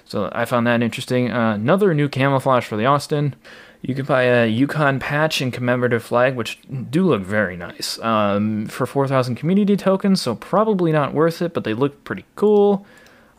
So 0.05 0.31
I 0.33 0.47
found 0.47 0.67
that 0.67 0.83
interesting. 0.83 1.31
Uh, 1.31 1.55
another 1.55 1.93
new 1.93 2.09
camouflage 2.09 2.65
for 2.65 2.77
the 2.77 2.87
Austin. 2.87 3.35
You 3.83 3.95
can 3.95 4.07
buy 4.07 4.23
a 4.23 4.47
Yukon 4.47 4.99
patch 4.99 5.41
and 5.41 5.53
commemorative 5.53 6.03
flag, 6.03 6.35
which 6.35 6.59
do 6.91 7.07
look 7.07 7.23
very 7.23 7.57
nice. 7.57 7.99
Um, 8.01 8.67
for 8.67 8.87
4,000 8.87 9.37
community 9.37 9.77
tokens, 9.77 10.21
so 10.21 10.35
probably 10.35 10.91
not 10.91 11.15
worth 11.15 11.43
it, 11.43 11.55
but 11.55 11.65
they 11.65 11.75
look 11.75 12.03
pretty 12.05 12.25
cool. 12.35 12.87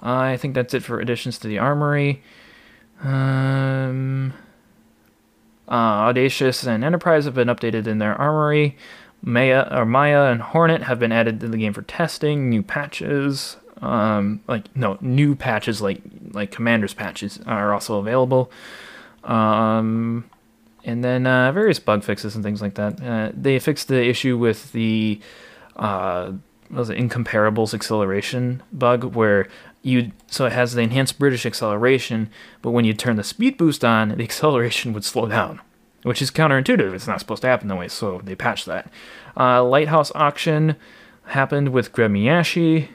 I 0.01 0.37
think 0.37 0.53
that's 0.53 0.73
it 0.73 0.83
for 0.83 0.99
additions 0.99 1.39
to 1.39 1.47
the 1.47 1.57
armory. 1.57 2.23
Um, 3.03 4.33
uh, 5.69 6.09
Audacious 6.09 6.63
and 6.63 6.83
Enterprise 6.83 7.25
have 7.25 7.35
been 7.35 7.47
updated 7.47 7.87
in 7.87 7.99
their 7.99 8.15
armory. 8.15 8.75
Maya 9.21 9.67
or 9.71 9.85
Maya 9.85 10.31
and 10.31 10.41
Hornet 10.41 10.83
have 10.83 10.99
been 10.99 11.11
added 11.11 11.39
to 11.41 11.47
the 11.47 11.57
game 11.57 11.73
for 11.73 11.81
testing. 11.83 12.49
New 12.49 12.63
patches, 12.63 13.57
um, 13.81 14.41
like 14.47 14.75
no 14.75 14.97
new 15.01 15.35
patches 15.35 15.81
like 15.81 16.01
like 16.31 16.51
Commander's 16.51 16.93
patches 16.93 17.39
are 17.45 17.73
also 17.73 17.99
available. 17.99 18.51
Um, 19.23 20.29
and 20.85 21.03
then 21.03 21.27
uh, 21.27 21.51
various 21.51 21.79
bug 21.79 22.03
fixes 22.03 22.35
and 22.35 22.43
things 22.43 22.61
like 22.61 22.75
that. 22.75 23.01
Uh, 23.01 23.31
they 23.33 23.59
fixed 23.59 23.89
the 23.89 24.03
issue 24.03 24.37
with 24.37 24.71
the 24.71 25.19
uh, 25.75 26.31
was 26.71 26.89
it 26.89 26.97
incomparables 26.97 27.73
acceleration 27.73 28.63
bug 28.71 29.15
where 29.15 29.47
you 29.81 30.11
so 30.27 30.45
it 30.45 30.51
has 30.51 30.73
the 30.73 30.81
enhanced 30.81 31.19
British 31.19 31.45
acceleration, 31.45 32.29
but 32.61 32.71
when 32.71 32.85
you 32.85 32.93
turn 32.93 33.15
the 33.15 33.23
speed 33.23 33.57
boost 33.57 33.83
on, 33.83 34.09
the 34.09 34.23
acceleration 34.23 34.93
would 34.93 35.05
slow 35.05 35.27
down, 35.27 35.61
which 36.03 36.21
is 36.21 36.31
counterintuitive. 36.31 36.93
It's 36.93 37.07
not 37.07 37.19
supposed 37.19 37.41
to 37.43 37.47
happen 37.47 37.67
that 37.69 37.77
way, 37.77 37.87
so 37.87 38.21
they 38.23 38.35
patched 38.35 38.65
that. 38.65 38.91
Uh, 39.37 39.63
Lighthouse 39.63 40.11
auction 40.15 40.75
happened 41.25 41.69
with 41.69 41.93
Gremyashchy, 41.93 42.89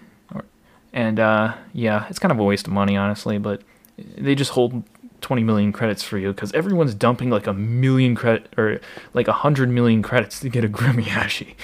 and 0.92 1.18
uh, 1.18 1.54
yeah, 1.72 2.06
it's 2.08 2.18
kind 2.18 2.32
of 2.32 2.38
a 2.38 2.44
waste 2.44 2.66
of 2.66 2.72
money, 2.72 2.96
honestly, 2.96 3.38
but 3.38 3.62
they 3.96 4.34
just 4.34 4.52
hold 4.52 4.82
20 5.20 5.42
million 5.42 5.72
credits 5.72 6.02
for 6.02 6.18
you 6.18 6.28
because 6.32 6.52
everyone's 6.52 6.94
dumping 6.94 7.30
like 7.30 7.46
a 7.46 7.54
million 7.54 8.14
credit 8.14 8.52
or 8.58 8.78
like 9.14 9.26
a 9.26 9.32
hundred 9.32 9.70
million 9.70 10.02
credits 10.02 10.38
to 10.40 10.48
get 10.50 10.64
a 10.64 10.68
Gremyashchy. 10.80 11.54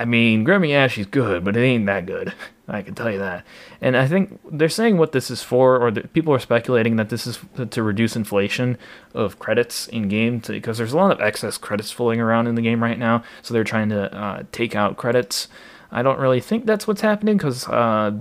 I 0.00 0.06
mean, 0.06 0.46
Gremmy 0.46 1.10
good, 1.10 1.44
but 1.44 1.58
it 1.58 1.60
ain't 1.60 1.84
that 1.84 2.06
good. 2.06 2.32
I 2.68 2.80
can 2.80 2.94
tell 2.94 3.10
you 3.10 3.18
that. 3.18 3.44
And 3.82 3.98
I 3.98 4.06
think 4.06 4.40
they're 4.50 4.70
saying 4.70 4.96
what 4.96 5.12
this 5.12 5.30
is 5.30 5.42
for, 5.42 5.76
or 5.76 5.92
people 5.92 6.32
are 6.32 6.38
speculating 6.38 6.96
that 6.96 7.10
this 7.10 7.26
is 7.26 7.38
to 7.70 7.82
reduce 7.82 8.16
inflation 8.16 8.78
of 9.12 9.38
credits 9.38 9.88
in 9.88 10.08
game, 10.08 10.38
because 10.38 10.78
there's 10.78 10.94
a 10.94 10.96
lot 10.96 11.12
of 11.12 11.20
excess 11.20 11.58
credits 11.58 11.90
floating 11.90 12.18
around 12.18 12.46
in 12.46 12.54
the 12.54 12.62
game 12.62 12.82
right 12.82 12.98
now. 12.98 13.22
So 13.42 13.52
they're 13.52 13.62
trying 13.62 13.90
to 13.90 14.10
uh, 14.16 14.44
take 14.52 14.74
out 14.74 14.96
credits. 14.96 15.48
I 15.92 16.02
don't 16.02 16.18
really 16.18 16.40
think 16.40 16.64
that's 16.64 16.86
what's 16.86 17.02
happening, 17.02 17.36
because 17.36 17.68
uh, 17.68 18.12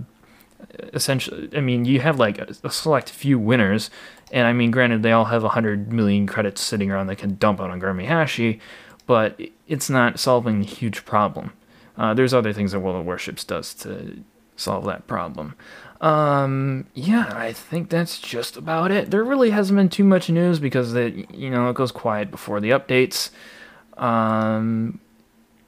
essentially, 0.94 1.50
I 1.56 1.62
mean, 1.62 1.86
you 1.86 2.02
have 2.02 2.20
like 2.20 2.40
a, 2.40 2.70
select 2.70 3.10
few 3.10 3.40
winners, 3.40 3.90
and 4.34 4.46
I 4.46 4.52
mean, 4.52 4.72
granted, 4.72 5.02
they 5.02 5.14
all 5.14 5.26
have 5.26 5.44
100 5.44 5.94
million 5.94 6.28
credits 6.28 6.60
sitting 6.60 6.92
around 6.92 7.08
they 7.08 7.16
can 7.16 7.36
dump 7.36 7.62
out 7.62 7.70
on 7.70 7.80
Gremyashchy, 7.80 8.60
but 9.06 9.40
it's 9.66 9.90
not 9.90 10.20
solving 10.20 10.60
a 10.60 10.66
huge 10.66 11.06
problem. 11.06 11.54
Uh, 12.00 12.14
there's 12.14 12.34
other 12.34 12.54
things 12.54 12.72
that 12.72 12.80
World 12.80 12.98
of 12.98 13.06
Warships 13.06 13.44
does 13.44 13.74
to 13.76 14.24
solve 14.56 14.86
that 14.86 15.06
problem. 15.06 15.56
Um, 16.00 16.88
yeah, 16.94 17.30
I 17.36 17.52
think 17.52 17.90
that's 17.90 18.20
just 18.20 18.56
about 18.56 18.90
it. 18.90 19.12
There 19.12 19.24
really 19.24 19.50
hasn't 19.50 19.76
been 19.76 19.90
too 19.90 20.06
much 20.06 20.30
news 20.30 20.60
because 20.60 20.94
it, 20.96 21.30
you 21.36 21.50
know, 21.50 21.70
it 21.70 21.76
goes 21.76 21.92
quiet 21.92 22.32
before 22.32 22.62
the 22.62 22.70
updates. 22.70 23.32
Um, 23.98 25.02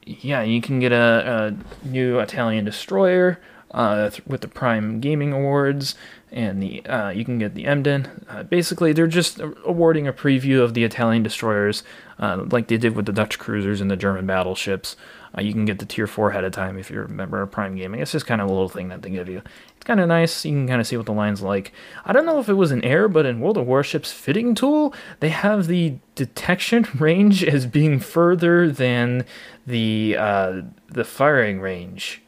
yeah, 0.05 0.41
you 0.41 0.61
can 0.61 0.79
get 0.79 0.93
a, 0.93 1.53
a 1.83 1.87
new 1.87 2.19
Italian 2.19 2.63
destroyer 2.63 3.39
uh, 3.71 4.09
th- 4.09 4.25
with 4.25 4.39
the 4.39 4.47
Prime 4.47 5.01
Gaming 5.01 5.33
Awards, 5.33 5.95
and 6.31 6.63
the 6.63 6.85
uh, 6.85 7.09
you 7.09 7.25
can 7.25 7.39
get 7.39 7.55
the 7.55 7.65
Emden. 7.65 8.25
Uh, 8.29 8.43
basically, 8.43 8.93
they're 8.93 9.07
just 9.07 9.41
awarding 9.65 10.07
a 10.07 10.13
preview 10.13 10.61
of 10.61 10.73
the 10.73 10.85
Italian 10.85 11.23
destroyers, 11.23 11.83
uh, 12.19 12.45
like 12.49 12.67
they 12.67 12.77
did 12.77 12.95
with 12.95 13.05
the 13.05 13.11
Dutch 13.11 13.37
cruisers 13.37 13.81
and 13.81 13.91
the 13.91 13.97
German 13.97 14.25
battleships. 14.25 14.95
Uh, 15.37 15.41
you 15.41 15.53
can 15.53 15.65
get 15.65 15.79
the 15.79 15.85
tier 15.85 16.07
4 16.07 16.31
ahead 16.31 16.43
of 16.43 16.51
time 16.51 16.77
if 16.77 16.89
you're 16.89 17.05
a 17.05 17.09
member 17.09 17.41
of 17.41 17.51
Prime 17.51 17.75
Gaming. 17.75 18.01
It's 18.01 18.11
just 18.11 18.25
kind 18.25 18.41
of 18.41 18.49
a 18.49 18.51
little 18.51 18.69
thing 18.69 18.89
that 18.89 19.01
they 19.01 19.09
give 19.09 19.29
you. 19.29 19.41
It's 19.75 19.85
kind 19.85 19.99
of 19.99 20.07
nice. 20.07 20.43
You 20.45 20.51
can 20.51 20.67
kind 20.67 20.81
of 20.81 20.87
see 20.87 20.97
what 20.97 21.05
the 21.05 21.13
line's 21.13 21.41
like. 21.41 21.71
I 22.05 22.13
don't 22.13 22.25
know 22.25 22.39
if 22.39 22.49
it 22.49 22.53
was 22.53 22.71
an 22.71 22.83
error, 22.83 23.07
but 23.07 23.25
in 23.25 23.39
World 23.39 23.57
of 23.57 23.65
Warships 23.65 24.11
fitting 24.11 24.55
tool, 24.55 24.93
they 25.21 25.29
have 25.29 25.67
the 25.67 25.95
detection 26.15 26.85
range 26.99 27.43
as 27.43 27.65
being 27.65 27.99
further 27.99 28.69
than 28.71 29.25
the 29.65 30.17
uh, 30.17 30.61
the 30.87 31.03
firing 31.03 31.61
range. 31.61 32.21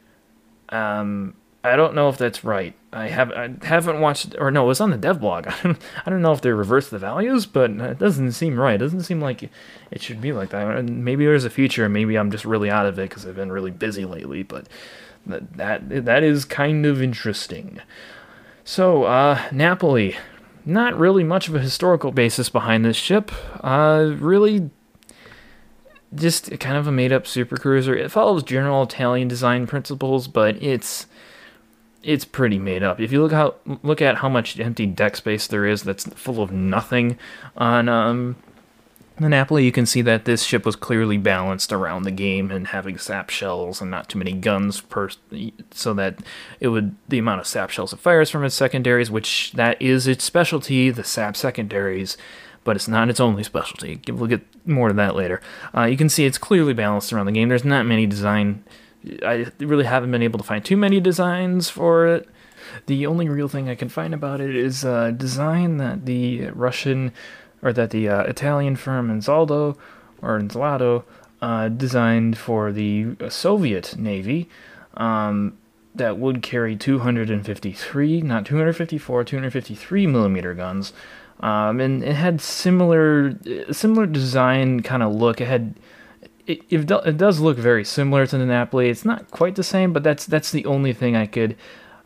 Um, 0.70 1.34
I 1.64 1.76
don't 1.76 1.94
know 1.94 2.10
if 2.10 2.18
that's 2.18 2.44
right. 2.44 2.74
I 2.92 3.08
have 3.08 3.32
I 3.32 3.50
haven't 3.62 4.00
watched 4.00 4.36
or 4.38 4.50
no, 4.50 4.64
it 4.64 4.68
was 4.68 4.82
on 4.82 4.90
the 4.90 4.98
dev 4.98 5.18
blog. 5.18 5.46
I 5.48 5.62
don't 5.62 5.78
I 6.04 6.10
don't 6.10 6.20
know 6.20 6.32
if 6.32 6.42
they 6.42 6.50
reversed 6.50 6.90
the 6.90 6.98
values, 6.98 7.46
but 7.46 7.70
it 7.70 7.98
doesn't 7.98 8.32
seem 8.32 8.60
right. 8.60 8.74
It 8.74 8.78
doesn't 8.78 9.04
seem 9.04 9.20
like 9.20 9.44
it 9.90 10.02
should 10.02 10.20
be 10.20 10.32
like 10.32 10.50
that. 10.50 10.84
maybe 10.84 11.24
there's 11.24 11.46
a 11.46 11.50
feature, 11.50 11.88
maybe 11.88 12.18
I'm 12.18 12.30
just 12.30 12.44
really 12.44 12.70
out 12.70 12.84
of 12.84 12.98
it 12.98 13.08
because 13.08 13.26
I've 13.26 13.36
been 13.36 13.50
really 13.50 13.70
busy 13.70 14.04
lately. 14.04 14.42
But 14.42 14.68
that 15.26 16.04
that 16.04 16.22
is 16.22 16.44
kind 16.44 16.84
of 16.84 17.02
interesting. 17.02 17.80
So 18.62 19.04
uh, 19.04 19.40
Napoli, 19.50 20.16
not 20.66 20.98
really 20.98 21.24
much 21.24 21.48
of 21.48 21.54
a 21.54 21.60
historical 21.60 22.12
basis 22.12 22.50
behind 22.50 22.84
this 22.84 22.96
ship. 22.96 23.32
Uh, 23.62 24.14
really 24.18 24.70
just 26.14 26.58
kind 26.60 26.76
of 26.76 26.86
a 26.86 26.92
made 26.92 27.12
up 27.12 27.26
super 27.26 27.56
cruiser. 27.56 27.96
It 27.96 28.10
follows 28.10 28.42
general 28.42 28.82
Italian 28.82 29.28
design 29.28 29.66
principles, 29.66 30.28
but 30.28 30.62
it's 30.62 31.06
it's 32.04 32.24
pretty 32.24 32.58
made 32.58 32.82
up. 32.82 33.00
If 33.00 33.12
you 33.12 33.22
look 33.22 33.32
how 33.32 33.54
look 33.82 34.02
at 34.02 34.16
how 34.16 34.28
much 34.28 34.58
empty 34.60 34.86
deck 34.86 35.16
space 35.16 35.46
there 35.46 35.66
is, 35.66 35.82
that's 35.82 36.04
full 36.14 36.42
of 36.42 36.52
nothing 36.52 37.18
on 37.56 37.88
um, 37.88 38.36
the 39.18 39.28
Napoli. 39.28 39.64
You 39.64 39.72
can 39.72 39.86
see 39.86 40.02
that 40.02 40.24
this 40.24 40.42
ship 40.42 40.64
was 40.64 40.76
clearly 40.76 41.16
balanced 41.16 41.72
around 41.72 42.02
the 42.02 42.10
game 42.10 42.50
and 42.50 42.68
having 42.68 42.98
sap 42.98 43.30
shells 43.30 43.80
and 43.80 43.90
not 43.90 44.08
too 44.08 44.18
many 44.18 44.32
guns 44.32 44.80
per, 44.80 45.08
so 45.70 45.94
that 45.94 46.18
it 46.60 46.68
would 46.68 46.94
the 47.08 47.18
amount 47.18 47.40
of 47.40 47.46
sap 47.46 47.70
shells 47.70 47.92
it 47.92 47.98
fires 47.98 48.30
from 48.30 48.44
its 48.44 48.54
secondaries, 48.54 49.10
which 49.10 49.52
that 49.52 49.80
is 49.80 50.06
its 50.06 50.24
specialty, 50.24 50.90
the 50.90 51.04
sap 51.04 51.36
secondaries. 51.36 52.16
But 52.64 52.76
it's 52.76 52.88
not 52.88 53.10
its 53.10 53.20
only 53.20 53.42
specialty. 53.42 54.00
We'll 54.08 54.26
get 54.26 54.40
more 54.66 54.88
to 54.88 54.94
that 54.94 55.14
later. 55.14 55.42
Uh, 55.76 55.82
you 55.82 55.98
can 55.98 56.08
see 56.08 56.24
it's 56.24 56.38
clearly 56.38 56.72
balanced 56.72 57.12
around 57.12 57.26
the 57.26 57.32
game. 57.32 57.50
There's 57.50 57.62
not 57.62 57.84
many 57.84 58.06
design 58.06 58.64
I 59.24 59.46
really 59.58 59.84
haven't 59.84 60.10
been 60.10 60.22
able 60.22 60.38
to 60.38 60.44
find 60.44 60.64
too 60.64 60.76
many 60.76 61.00
designs 61.00 61.70
for 61.70 62.06
it. 62.06 62.28
The 62.86 63.06
only 63.06 63.28
real 63.28 63.48
thing 63.48 63.68
I 63.68 63.74
can 63.74 63.88
find 63.88 64.14
about 64.14 64.40
it 64.40 64.54
is 64.54 64.84
a 64.84 65.12
design 65.12 65.76
that 65.78 66.06
the 66.06 66.48
Russian 66.50 67.12
or 67.62 67.72
that 67.72 67.90
the 67.90 68.08
uh, 68.08 68.22
Italian 68.22 68.76
firm 68.76 69.08
Ansaldo 69.08 69.76
or 70.22 70.38
Ansaldo 70.38 71.04
uh, 71.42 71.68
designed 71.68 72.38
for 72.38 72.72
the 72.72 73.16
Soviet 73.28 73.96
Navy 73.98 74.48
um, 74.96 75.56
that 75.94 76.18
would 76.18 76.42
carry 76.42 76.76
253, 76.76 78.22
not 78.22 78.46
254, 78.46 79.24
253 79.24 80.06
millimeter 80.06 80.54
guns. 80.54 80.92
Um, 81.40 81.80
and 81.80 82.02
it 82.02 82.14
had 82.14 82.40
similar 82.40 83.36
similar 83.72 84.06
design 84.06 84.80
kind 84.80 85.02
of 85.02 85.14
look. 85.14 85.40
It 85.40 85.48
had 85.48 85.74
it, 86.46 86.62
it, 86.68 86.90
it 86.90 87.16
does 87.16 87.40
look 87.40 87.56
very 87.56 87.84
similar 87.84 88.26
to 88.26 88.38
the 88.38 88.46
Napoli. 88.46 88.88
It's 88.88 89.04
not 89.04 89.30
quite 89.30 89.54
the 89.54 89.62
same, 89.62 89.92
but 89.92 90.02
that's 90.02 90.26
that's 90.26 90.50
the 90.50 90.66
only 90.66 90.92
thing 90.92 91.16
I 91.16 91.26
could 91.26 91.56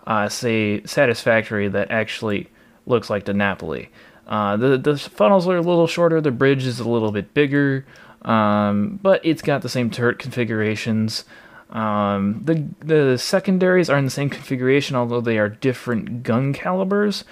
uh, 0.07 0.29
say 0.29 0.83
satisfactory 0.85 1.69
that 1.69 1.91
actually 1.91 2.49
looks 2.87 3.11
like 3.11 3.25
the 3.25 3.35
Napoli. 3.35 3.91
Uh, 4.27 4.57
the 4.57 4.79
the 4.79 4.97
funnels 4.99 5.49
are 5.49 5.57
a 5.57 5.63
little 5.63 5.87
shorter. 5.87 6.21
The 6.21 6.31
bridge 6.31 6.67
is 6.67 6.81
a 6.81 6.89
little 6.89 7.13
bit 7.13 7.35
bigger, 7.35 7.87
um, 8.23 8.99
but 9.03 9.21
it's 9.25 9.43
got 9.43 9.63
the 9.63 9.69
same 9.69 9.91
turret 9.91 10.19
configurations. 10.19 11.25
Um, 11.71 12.43
the 12.45 12.65
the 12.81 13.19
secondaries 13.19 13.91
are 13.91 13.99
in 13.99 14.05
the 14.05 14.11
same 14.11 14.31
configuration, 14.31 14.97
although 14.97 15.21
they 15.21 15.39
are 15.39 15.49
different 15.49 16.23
gun 16.23 16.53
calibers. 16.53 17.25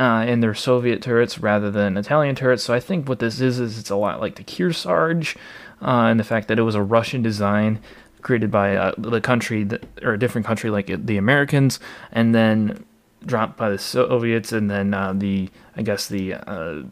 Uh, 0.00 0.24
and 0.26 0.42
they're 0.42 0.54
Soviet 0.54 1.02
turrets 1.02 1.40
rather 1.40 1.70
than 1.70 1.98
Italian 1.98 2.34
turrets. 2.34 2.64
So 2.64 2.72
I 2.72 2.80
think 2.80 3.06
what 3.06 3.18
this 3.18 3.38
is 3.38 3.60
is 3.60 3.78
it's 3.78 3.90
a 3.90 3.96
lot 3.96 4.18
like 4.18 4.36
the 4.36 4.42
Kearsarge, 4.42 5.36
uh, 5.82 6.08
and 6.08 6.18
the 6.18 6.24
fact 6.24 6.48
that 6.48 6.58
it 6.58 6.62
was 6.62 6.74
a 6.74 6.82
Russian 6.82 7.20
design 7.20 7.80
created 8.22 8.50
by 8.50 8.76
uh, 8.76 8.94
the 8.96 9.20
country 9.20 9.62
that, 9.64 9.84
or 10.02 10.14
a 10.14 10.18
different 10.18 10.46
country 10.46 10.70
like 10.70 10.86
the 10.86 11.18
Americans, 11.18 11.80
and 12.12 12.34
then 12.34 12.82
dropped 13.26 13.58
by 13.58 13.68
the 13.68 13.76
Soviets, 13.76 14.52
and 14.52 14.70
then 14.70 14.94
uh, 14.94 15.12
the 15.12 15.50
I 15.76 15.82
guess 15.82 16.08
the 16.08 16.32
uh, 16.32 16.84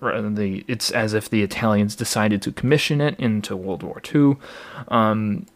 the 0.00 0.64
it's 0.66 0.90
as 0.90 1.14
if 1.14 1.30
the 1.30 1.44
Italians 1.44 1.94
decided 1.94 2.42
to 2.42 2.50
commission 2.50 3.00
it 3.00 3.14
into 3.20 3.54
World 3.54 3.84
War 3.84 4.02
II. 4.12 4.36
Um, 4.88 5.46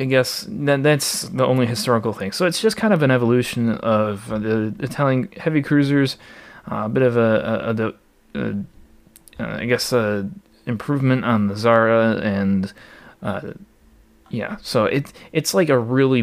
I 0.00 0.04
guess 0.04 0.46
that 0.48 0.82
that's 0.82 1.22
the 1.22 1.44
only 1.44 1.66
historical 1.66 2.12
thing. 2.12 2.32
So 2.32 2.46
it's 2.46 2.60
just 2.60 2.76
kind 2.76 2.94
of 2.94 3.02
an 3.02 3.10
evolution 3.10 3.72
of 3.72 4.28
the 4.28 4.74
Italian 4.78 5.28
heavy 5.36 5.60
cruisers, 5.60 6.16
uh, 6.70 6.82
a 6.84 6.88
bit 6.88 7.02
of 7.02 7.16
a, 7.16 7.94
a, 8.34 8.40
a, 8.40 8.54
a 9.40 9.60
I 9.60 9.66
guess 9.66 9.92
improvement 10.66 11.24
on 11.24 11.48
the 11.48 11.56
Zara 11.56 12.20
and 12.22 12.72
uh, 13.22 13.52
yeah, 14.30 14.56
so 14.62 14.84
it 14.84 15.12
it's 15.32 15.54
like 15.54 15.68
a 15.68 15.78
really 15.78 16.22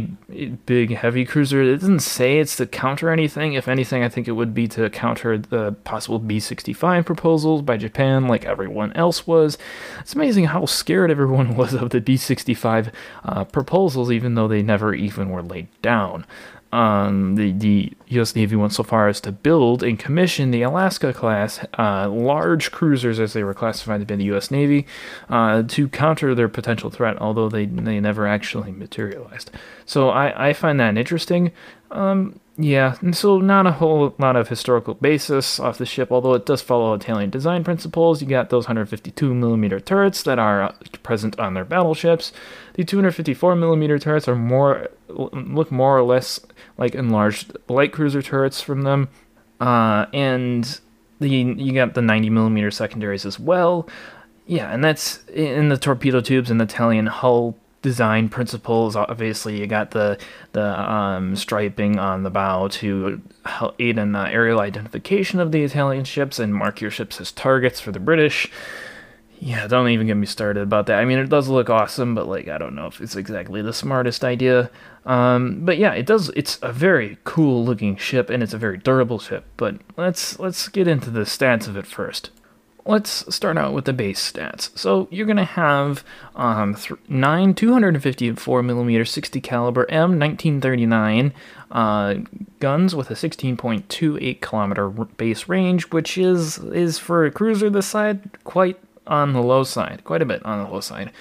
big 0.65 0.95
heavy 0.95 1.25
cruiser. 1.25 1.62
It 1.62 1.77
doesn't 1.77 2.01
say 2.01 2.39
it's 2.39 2.55
to 2.57 2.67
counter 2.67 3.09
anything. 3.09 3.53
If 3.53 3.67
anything, 3.67 4.03
I 4.03 4.09
think 4.09 4.27
it 4.27 4.33
would 4.33 4.53
be 4.53 4.67
to 4.69 4.89
counter 4.89 5.38
the 5.38 5.74
possible 5.83 6.19
B65 6.19 7.05
proposals 7.05 7.62
by 7.63 7.77
Japan, 7.77 8.27
like 8.27 8.45
everyone 8.45 8.93
else 8.93 9.25
was. 9.25 9.57
It's 10.00 10.13
amazing 10.13 10.45
how 10.45 10.65
scared 10.65 11.09
everyone 11.09 11.55
was 11.57 11.74
of 11.74 11.89
the 11.89 12.01
B65 12.01 12.91
uh, 13.24 13.43
proposals, 13.45 14.12
even 14.12 14.35
though 14.35 14.47
they 14.47 14.62
never 14.62 14.93
even 14.93 15.29
were 15.29 15.43
laid 15.43 15.67
down. 15.81 16.25
Um, 16.72 17.36
the, 17.36 17.51
the 17.51 17.93
U.S. 18.07 18.36
Navy 18.36 18.55
went 18.55 18.74
so 18.74 18.84
far 18.84 19.07
as 19.07 19.22
to 19.22 19.31
build 19.31 19.81
and 19.81 19.98
commission 19.98 20.51
the 20.51 20.62
Alaska 20.62 21.13
class 21.13 21.65
uh, 21.77 22.10
large 22.10 22.72
cruisers, 22.72 23.19
as 23.19 23.34
they 23.34 23.43
were 23.43 23.53
classified 23.53 24.05
by 24.07 24.15
the 24.15 24.25
U.S. 24.25 24.51
Navy, 24.51 24.86
uh, 25.29 25.63
to 25.63 25.88
counter 25.88 26.36
their 26.36 26.50
potential 26.50 26.89
threat, 26.89 27.17
although 27.19 27.50
they, 27.50 27.65
they 27.65 28.00
never 28.00 28.27
actually 28.27 28.72
materialized. 28.72 29.51
So 29.86 30.10
I, 30.10 30.50
I 30.50 30.53
find 30.53 30.79
that 30.79 30.98
interesting. 30.98 31.51
Um, 31.92 32.39
yeah, 32.58 32.96
and 33.01 33.15
so 33.15 33.39
not 33.39 33.68
a 33.68 33.74
whole 33.74 34.15
lot 34.18 34.38
of 34.38 34.48
historical 34.48 34.94
basis 34.94 35.60
off 35.60 35.77
the 35.77 35.86
ship, 35.86 36.10
although 36.10 36.36
it 36.36 36.46
does 36.46 36.62
follow 36.62 36.94
Italian 36.94 37.30
design 37.30 37.65
principles. 37.65 38.22
You 38.22 38.27
got 38.30 38.50
those 38.50 38.65
152 38.65 39.34
millimeter 39.34 39.80
turrets 39.82 40.24
that 40.24 40.39
are 40.39 40.63
uh, 40.63 40.72
present 41.04 41.38
on 41.38 41.54
their 41.54 41.65
battleships. 41.65 42.32
The 42.75 42.86
254 42.86 43.58
millimeter 43.58 44.00
turrets 44.00 44.30
are 44.30 44.36
more 44.36 44.89
look 45.10 45.72
more 45.72 45.98
or 45.98 46.04
less 46.04 46.39
like 46.77 46.96
enlarged 46.96 47.56
light 47.68 47.92
cruiser 47.92 48.22
turrets 48.22 48.62
from 48.62 48.84
them, 48.84 49.10
uh, 49.60 50.06
and 50.13 50.80
the 51.20 51.30
you 51.30 51.74
got 51.74 51.94
the 51.94 52.01
90 52.01 52.30
millimeter 52.30 52.72
secondaries 52.72 53.25
as 53.25 53.38
well. 53.38 53.89
Yeah, 54.48 54.72
and 54.72 54.82
that's 54.82 55.25
in 55.25 55.68
the 55.68 55.77
torpedo 55.77 56.22
tubes 56.22 56.50
and 56.50 56.60
the 56.60 56.65
Italian 56.65 57.08
hull 57.08 57.58
design 57.86 58.30
principles. 58.30 58.96
Obviously, 58.96 59.60
you 59.60 59.68
got 59.68 59.92
the 59.92 60.18
the 60.54 60.92
um, 60.92 61.36
striping 61.36 62.00
on 62.00 62.24
the 62.24 62.32
bow 62.32 62.68
to 62.68 63.22
aid 63.77 64.00
in 64.00 64.12
the 64.12 64.27
aerial 64.27 64.60
identification 64.60 65.39
of 65.39 65.51
the 65.51 65.63
Italian 65.63 66.04
ships 66.04 66.39
and 66.39 66.54
mark 66.54 66.82
your 66.82 66.89
ships 66.89 67.22
as 67.22 67.32
targets 67.32 67.80
for 67.80 67.92
the 67.92 68.00
British. 68.00 68.50
Yeah, 69.38 69.68
don't 69.68 69.89
even 69.89 70.08
get 70.08 70.18
me 70.18 70.25
started 70.25 70.63
about 70.63 70.88
that. 70.88 70.98
I 70.98 71.06
mean, 71.06 71.20
it 71.20 71.30
does 71.30 71.48
look 71.48 71.70
awesome, 71.70 72.15
but 72.15 72.27
like, 72.27 72.48
I 72.48 72.58
don't 72.58 72.74
know 72.74 72.88
if 72.88 73.00
it's 73.01 73.15
exactly 73.15 73.62
the 73.62 73.74
smartest 73.74 74.24
idea. 74.24 74.72
Um, 75.06 75.60
but 75.63 75.77
yeah, 75.77 75.94
it 75.94 76.08
does. 76.08 76.30
It's 76.36 76.58
a 76.63 76.74
very 76.74 77.20
cool 77.24 77.63
looking 77.63 77.98
ship, 77.98 78.32
and 78.32 78.42
it's 78.42 78.54
a 78.54 78.58
very 78.58 78.80
durable 78.80 79.20
ship. 79.20 79.46
But 79.58 79.75
let's 79.96 80.39
let's 80.39 80.68
get 80.70 80.88
into 80.88 81.12
the 81.12 81.22
stats 81.22 81.68
of 81.68 81.77
it 81.77 81.86
first 81.86 82.32
let's 82.86 83.34
start 83.34 83.58
out 83.58 83.74
with 83.74 83.86
the 83.86 83.94
base 83.94 84.32
stats. 84.32 84.77
So 84.77 85.08
you're 85.12 85.25
gonna 85.25 85.44
have 85.44 86.04
um, 86.36 86.75
th- 86.75 87.00
nine 87.08 87.54
254 87.54 88.63
millimeter 88.63 89.06
60 89.06 89.42
caliber 89.42 89.86
M1939 89.88 91.32
uh, 91.72 92.15
guns 92.60 92.96
with 92.96 93.10
a 93.10 93.15
16.28 93.15 94.42
kilometer 94.42 94.89
base 94.89 95.48
range, 95.50 95.92
which 95.92 96.18
is 96.18 96.60
is 96.60 97.00
for 97.00 97.25
a 97.25 97.32
cruiser 97.32 97.70
this 97.70 97.88
side 97.88 98.44
quite 98.44 98.80
on 99.08 99.34
the 99.34 99.42
low 99.42 99.63
side, 99.63 100.04
quite 100.04 100.22
a 100.22 100.25
bit 100.25 100.44
on 100.46 100.63
the 100.63 100.72
low 100.72 100.80
side 100.80 101.12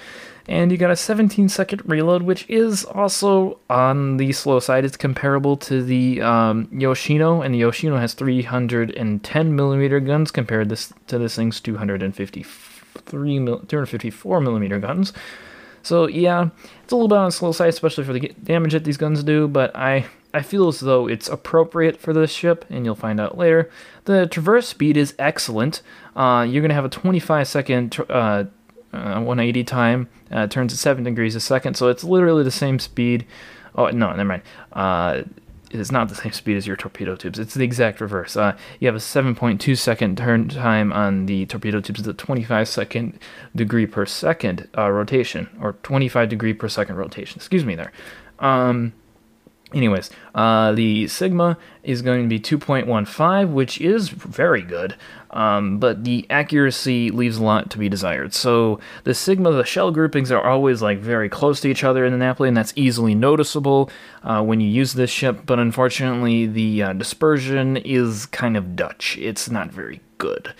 and 0.47 0.71
you 0.71 0.77
got 0.77 0.91
a 0.91 0.95
17 0.95 1.49
second 1.49 1.81
reload, 1.85 2.23
which 2.23 2.47
is 2.49 2.85
also 2.85 3.59
on 3.69 4.17
the 4.17 4.31
slow 4.31 4.59
side. 4.59 4.85
It's 4.85 4.97
comparable 4.97 5.57
to 5.57 5.83
the 5.83 6.21
um, 6.21 6.67
Yoshino, 6.71 7.41
and 7.41 7.53
the 7.53 7.59
Yoshino 7.59 7.97
has 7.97 8.13
310 8.13 9.55
millimeter 9.55 9.99
guns 9.99 10.31
compared 10.31 10.69
this 10.69 10.93
to 11.07 11.17
this 11.17 11.35
thing's 11.35 11.59
253 11.59 13.39
mil, 13.39 13.59
254 13.59 14.41
millimeter 14.41 14.79
guns. 14.79 15.13
So 15.81 16.07
yeah, 16.07 16.49
it's 16.83 16.91
a 16.91 16.95
little 16.95 17.07
bit 17.07 17.17
on 17.17 17.25
the 17.25 17.31
slow 17.31 17.51
side, 17.51 17.69
especially 17.69 18.03
for 18.03 18.13
the 18.13 18.33
damage 18.43 18.73
that 18.73 18.83
these 18.83 18.97
guns 18.97 19.23
do. 19.23 19.47
But 19.47 19.75
I 19.75 20.05
I 20.33 20.41
feel 20.41 20.67
as 20.67 20.79
though 20.79 21.07
it's 21.07 21.27
appropriate 21.27 21.97
for 21.97 22.11
this 22.13 22.31
ship, 22.31 22.65
and 22.69 22.85
you'll 22.85 22.95
find 22.95 23.19
out 23.19 23.37
later. 23.37 23.71
The 24.03 24.27
traverse 24.27 24.67
speed 24.67 24.97
is 24.97 25.15
excellent. 25.17 25.81
Uh, 26.15 26.45
you're 26.47 26.61
gonna 26.61 26.73
have 26.73 26.85
a 26.85 26.89
25 26.89 27.47
second 27.47 27.97
uh, 28.09 28.45
uh, 28.95 29.21
180 29.21 29.63
time. 29.63 30.09
Uh, 30.31 30.47
turns 30.47 30.73
at 30.73 30.79
7 30.79 31.03
degrees 31.03 31.35
a 31.35 31.39
second, 31.39 31.75
so 31.75 31.87
it's 31.87 32.03
literally 32.03 32.43
the 32.43 32.51
same 32.51 32.79
speed. 32.79 33.25
Oh, 33.75 33.89
no, 33.89 34.09
never 34.11 34.25
mind. 34.25 34.41
Uh, 34.73 35.23
it 35.71 35.79
is 35.79 35.91
not 35.91 36.09
the 36.09 36.15
same 36.15 36.31
speed 36.31 36.57
as 36.57 36.65
your 36.65 36.75
torpedo 36.75 37.15
tubes. 37.15 37.37
It's 37.37 37.53
the 37.53 37.63
exact 37.63 37.99
reverse. 37.99 38.37
Uh, 38.37 38.57
you 38.79 38.87
have 38.87 38.95
a 38.95 38.99
7.2 38.99 39.77
second 39.77 40.17
turn 40.17 40.47
time 40.47 40.93
on 40.93 41.25
the 41.25 41.45
torpedo 41.47 41.81
tubes, 41.81 42.03
the 42.03 42.13
25 42.13 42.67
second 42.67 43.19
degree 43.55 43.85
per 43.85 44.05
second 44.05 44.69
uh, 44.77 44.89
rotation, 44.89 45.49
or 45.61 45.73
25 45.83 46.29
degree 46.29 46.53
per 46.53 46.69
second 46.69 46.95
rotation. 46.95 47.37
Excuse 47.37 47.65
me 47.65 47.75
there. 47.75 47.91
Um, 48.39 48.93
anyways, 49.75 50.09
uh, 50.33 50.71
the 50.71 51.07
sigma 51.07 51.57
is 51.83 52.01
going 52.01 52.23
to 52.23 52.27
be 52.27 52.39
2.15, 52.39 53.51
which 53.51 53.79
is 53.79 54.09
very 54.09 54.61
good. 54.61 54.95
Um, 55.31 55.79
but 55.79 56.05
the 56.05 56.25
accuracy 56.29 57.11
leaves 57.11 57.37
a 57.37 57.43
lot 57.43 57.69
to 57.71 57.77
be 57.77 57.89
desired. 57.89 58.33
So 58.33 58.79
the 59.03 59.13
sigma, 59.13 59.51
the 59.51 59.65
shell 59.65 59.91
groupings 59.91 60.31
are 60.31 60.41
always 60.41 60.81
like 60.81 60.99
very 60.99 61.27
close 61.27 61.59
to 61.61 61.67
each 61.67 61.83
other 61.83 62.05
in 62.05 62.13
the 62.13 62.17
Napoli, 62.17 62.47
and 62.47 62.55
that's 62.55 62.73
easily 62.77 63.13
noticeable 63.13 63.89
uh, 64.23 64.41
when 64.41 64.61
you 64.61 64.69
use 64.69 64.93
this 64.93 65.09
ship. 65.09 65.41
But 65.45 65.59
unfortunately, 65.59 66.45
the 66.47 66.83
uh, 66.83 66.93
dispersion 66.93 67.75
is 67.77 68.25
kind 68.27 68.55
of 68.55 68.77
Dutch. 68.77 69.17
It's 69.17 69.49
not 69.49 69.71
very 69.71 69.99
good. 70.17 70.53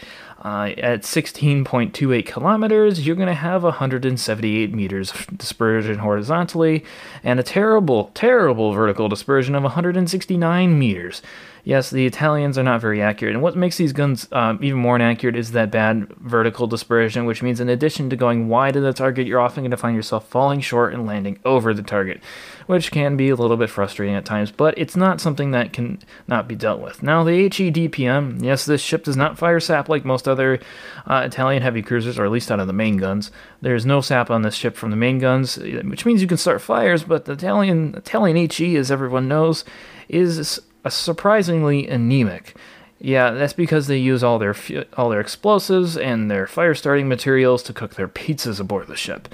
Uh, 0.45 0.75
at 0.77 1.01
16.28 1.01 2.23
kilometers, 2.27 3.03
you're 3.03 3.15
going 3.15 3.27
to 3.27 3.33
have 3.33 3.63
178 3.63 4.71
meters 4.71 5.11
of 5.11 5.35
dispersion 5.35 5.97
horizontally 5.97 6.85
and 7.23 7.39
a 7.39 7.43
terrible, 7.43 8.11
terrible 8.13 8.71
vertical 8.71 9.09
dispersion 9.09 9.55
of 9.55 9.63
169 9.63 10.77
meters. 10.77 11.23
Yes, 11.65 11.89
the 11.89 12.05
Italians 12.05 12.59
are 12.59 12.63
not 12.63 12.79
very 12.79 13.01
accurate, 13.01 13.33
and 13.33 13.41
what 13.41 13.55
makes 13.55 13.77
these 13.77 13.91
guns 13.91 14.27
um, 14.31 14.59
even 14.61 14.77
more 14.77 14.95
inaccurate 14.95 15.35
is 15.35 15.51
that 15.53 15.71
bad 15.71 16.07
vertical 16.19 16.67
dispersion, 16.67 17.25
which 17.25 17.41
means 17.41 17.59
in 17.59 17.69
addition 17.69 18.07
to 18.11 18.15
going 18.15 18.49
wide 18.49 18.75
of 18.75 18.83
the 18.83 18.93
target, 18.93 19.25
you're 19.25 19.39
often 19.39 19.63
going 19.63 19.71
to 19.71 19.77
find 19.77 19.95
yourself 19.95 20.27
falling 20.27 20.61
short 20.61 20.93
and 20.93 21.07
landing 21.07 21.39
over 21.43 21.73
the 21.73 21.81
target, 21.81 22.21
which 22.67 22.91
can 22.91 23.17
be 23.17 23.29
a 23.29 23.35
little 23.35 23.57
bit 23.57 23.71
frustrating 23.71 24.13
at 24.13 24.25
times, 24.25 24.51
but 24.51 24.77
it's 24.77 24.95
not 24.95 25.19
something 25.19 25.49
that 25.51 25.73
can 25.73 25.97
not 26.27 26.47
be 26.47 26.53
dealt 26.53 26.81
with. 26.81 27.01
Now, 27.01 27.23
the 27.23 27.31
HE 27.31 27.71
DPM, 27.71 28.43
yes, 28.43 28.67
this 28.67 28.81
ship 28.81 29.03
does 29.03 29.17
not 29.17 29.39
fire 29.39 29.59
sap 29.59 29.89
like 29.89 30.05
most 30.05 30.27
other 30.27 30.59
uh, 31.07 31.23
Italian 31.25 31.63
heavy 31.63 31.81
cruisers, 31.81 32.19
or 32.19 32.25
at 32.25 32.31
least 32.31 32.51
out 32.51 32.59
of 32.59 32.67
the 32.67 32.73
main 32.73 32.97
guns. 32.97 33.31
There's 33.61 33.87
no 33.87 34.01
sap 34.01 34.29
on 34.29 34.43
this 34.43 34.53
ship 34.53 34.75
from 34.75 34.91
the 34.91 34.97
main 34.97 35.17
guns, 35.17 35.57
which 35.57 36.05
means 36.05 36.21
you 36.21 36.27
can 36.27 36.37
start 36.37 36.61
fires, 36.61 37.03
but 37.03 37.25
the 37.25 37.31
Italian, 37.31 37.95
Italian 37.95 38.37
HE, 38.51 38.75
as 38.75 38.91
everyone 38.91 39.27
knows, 39.27 39.65
is 40.07 40.61
surprisingly 40.93 41.87
anemic. 41.87 42.55
Yeah, 42.99 43.31
that's 43.31 43.53
because 43.53 43.87
they 43.87 43.97
use 43.97 44.23
all 44.23 44.39
their 44.39 44.55
all 44.97 45.09
their 45.09 45.19
explosives 45.19 45.97
and 45.97 46.31
their 46.31 46.47
fire 46.47 46.73
starting 46.73 47.09
materials 47.09 47.61
to 47.63 47.73
cook 47.73 47.95
their 47.95 48.07
pizzas 48.07 48.59
aboard 48.59 48.87
the 48.87 48.95
ship, 48.95 49.27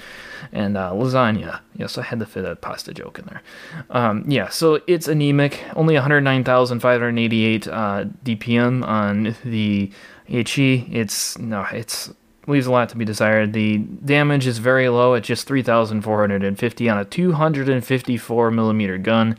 and 0.52 0.76
uh, 0.76 0.90
lasagna. 0.90 1.60
Yes, 1.76 1.96
I 1.96 2.02
had 2.02 2.18
to 2.18 2.26
fit 2.26 2.44
a 2.44 2.56
pasta 2.56 2.92
joke 2.92 3.20
in 3.20 3.26
there. 3.26 3.42
Um, 3.90 4.24
yeah, 4.26 4.48
so 4.48 4.82
it's 4.88 5.06
anemic. 5.06 5.62
Only 5.76 5.94
109,588 5.94 7.68
uh, 7.68 8.04
DPM 8.24 8.84
on 8.86 9.36
the 9.44 9.92
HE. 10.26 10.88
It's 10.90 11.38
no, 11.38 11.64
it's 11.72 12.12
leaves 12.48 12.66
a 12.66 12.72
lot 12.72 12.88
to 12.88 12.96
be 12.96 13.04
desired. 13.04 13.52
The 13.52 13.78
damage 13.78 14.46
is 14.46 14.58
very 14.58 14.88
low 14.88 15.14
at 15.14 15.22
just 15.22 15.46
3,450 15.46 16.88
on 16.88 16.98
a 16.98 17.04
254 17.04 18.50
millimeter 18.50 18.98
gun. 18.98 19.38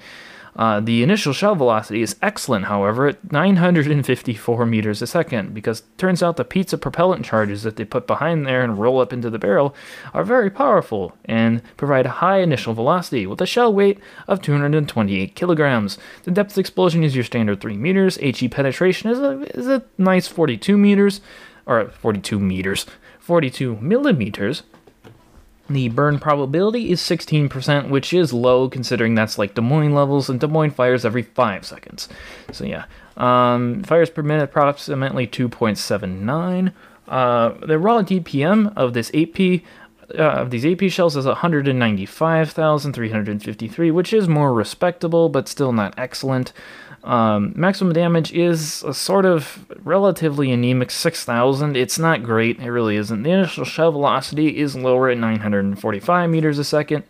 Uh, 0.56 0.80
the 0.80 1.02
initial 1.02 1.34
shell 1.34 1.56
velocity 1.56 2.02
is 2.02 2.16
excellent, 2.22 2.66
however, 2.66 3.08
at 3.08 3.32
954 3.32 4.66
meters 4.66 5.02
a 5.02 5.08
second, 5.08 5.54
because 5.54 5.84
turns 5.98 6.22
out 6.22 6.38
the 6.38 6.46
pizza 6.46 6.78
propellant 6.78 7.26
charges 7.26 7.64
that 7.64 7.76
they 7.76 7.86
put 7.86 8.06
behind 8.06 8.46
there 8.46 8.64
and 8.64 8.78
roll 8.78 9.00
up 9.00 9.12
into 9.12 9.30
the 9.30 9.40
barrel 9.40 9.76
are 10.14 10.24
very 10.24 10.50
powerful 10.50 11.18
and 11.26 11.62
provide 11.76 12.06
a 12.06 12.20
high 12.22 12.40
initial 12.40 12.74
velocity 12.74 13.26
with 13.26 13.42
a 13.42 13.48
shell 13.48 13.74
weight 13.74 14.00
of 14.28 14.42
228 14.42 15.36
kilograms. 15.36 15.98
The 16.24 16.32
depth 16.32 16.58
explosion 16.58 17.04
is 17.04 17.16
your 17.16 17.24
standard 17.24 17.60
3 17.62 17.78
meters. 17.78 18.18
HE 18.18 18.50
penetration 18.50 19.10
is 19.10 19.20
a, 19.20 19.42
is 19.58 19.68
a 19.68 19.84
nice 19.98 20.28
42 20.28 20.78
meters, 20.78 21.22
or 21.66 21.90
42 21.90 22.40
meters, 22.40 22.86
42 23.20 23.78
millimeters. 23.78 24.64
The 25.74 25.90
burn 25.90 26.20
probability 26.20 26.92
is 26.92 27.02
16%, 27.02 27.90
which 27.90 28.14
is 28.14 28.32
low 28.32 28.70
considering 28.70 29.16
that's 29.16 29.40
like 29.40 29.56
Des 29.56 29.62
Moines 29.62 29.96
levels, 29.96 30.30
and 30.30 30.40
Des 30.40 30.48
Moines 30.48 30.72
fires 30.72 31.04
every 31.04 31.24
5 31.24 31.66
seconds. 31.66 32.08
So 32.52 32.64
yeah, 32.64 32.86
um, 33.18 33.82
fires 33.84 34.12
per 34.12 34.22
minute 34.22 34.44
approximately 34.44 35.26
2.79. 35.28 36.72
Uh, 37.08 37.54
the 37.66 37.80
raw 37.80 38.04
DPM 38.04 38.72
of 38.76 38.94
this 38.94 39.10
AP 39.14 39.64
uh, 40.18 40.42
of 40.42 40.50
these 40.52 40.66
AP 40.66 40.92
shells 40.92 41.16
is 41.16 41.26
195,353, 41.26 43.92
which 43.92 44.14
is 44.14 44.28
more 44.28 44.54
respectable, 44.54 45.30
but 45.30 45.48
still 45.48 45.72
not 45.72 45.94
excellent. 45.98 46.52
Um, 47.04 47.52
maximum 47.56 47.94
damage 47.94 48.32
is 48.32 48.82
a 48.84 48.94
sort 48.94 49.26
of 49.26 49.66
relatively 49.84 50.52
anemic 50.52 50.90
6,000. 50.90 51.76
It's 51.76 52.00
not 52.00 52.24
great, 52.24 52.60
it 52.60 52.72
really 52.72 52.96
isn't. 52.96 53.24
The 53.24 53.32
initial 53.32 53.66
shell 53.66 53.92
velocity 53.92 54.58
is 54.58 54.76
lower 54.76 55.10
at 55.10 55.18
945 55.18 56.30
meters 56.30 56.60
a 56.60 56.64
second. 56.64 57.04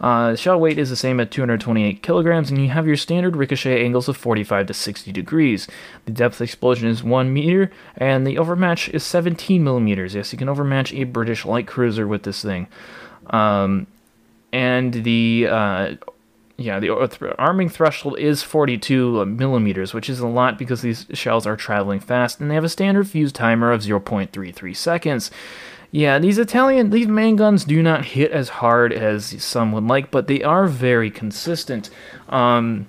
Uh, 0.00 0.34
shell 0.34 0.58
weight 0.58 0.78
is 0.78 0.90
the 0.90 0.96
same 0.96 1.20
at 1.20 1.30
228 1.30 2.02
kilograms, 2.02 2.50
and 2.50 2.60
you 2.60 2.68
have 2.68 2.88
your 2.88 2.96
standard 2.96 3.36
ricochet 3.36 3.84
angles 3.84 4.08
of 4.08 4.16
45 4.16 4.66
to 4.66 4.74
60 4.74 5.12
degrees. 5.12 5.68
The 6.06 6.12
depth 6.12 6.40
explosion 6.40 6.88
is 6.88 7.04
1 7.04 7.32
meter, 7.32 7.70
and 7.96 8.26
the 8.26 8.36
overmatch 8.36 8.88
is 8.88 9.04
17 9.04 9.62
millimeters. 9.62 10.14
Yes, 10.14 10.32
you 10.32 10.38
can 10.38 10.48
overmatch 10.48 10.92
a 10.92 11.04
British 11.04 11.46
light 11.46 11.68
cruiser 11.68 12.06
with 12.08 12.24
this 12.24 12.42
thing. 12.42 12.66
Um, 13.30 13.86
and 14.52 14.92
the 14.92 15.46
uh, 15.48 15.94
yeah, 16.62 16.78
the 16.78 17.34
arming 17.38 17.68
threshold 17.68 18.18
is 18.18 18.42
42 18.42 19.26
millimeters, 19.26 19.92
which 19.92 20.08
is 20.08 20.20
a 20.20 20.26
lot 20.26 20.58
because 20.58 20.82
these 20.82 21.06
shells 21.12 21.46
are 21.46 21.56
traveling 21.56 22.00
fast, 22.00 22.40
and 22.40 22.50
they 22.50 22.54
have 22.54 22.64
a 22.64 22.68
standard 22.68 23.08
fuse 23.08 23.32
timer 23.32 23.72
of 23.72 23.82
0.33 23.82 24.76
seconds. 24.76 25.30
Yeah, 25.90 26.18
these 26.18 26.38
Italian, 26.38 26.90
these 26.90 27.06
main 27.06 27.36
guns 27.36 27.64
do 27.64 27.82
not 27.82 28.06
hit 28.06 28.30
as 28.30 28.48
hard 28.48 28.92
as 28.92 29.42
some 29.44 29.72
would 29.72 29.84
like, 29.84 30.10
but 30.10 30.26
they 30.26 30.42
are 30.42 30.66
very 30.66 31.10
consistent. 31.10 31.90
Um, 32.30 32.86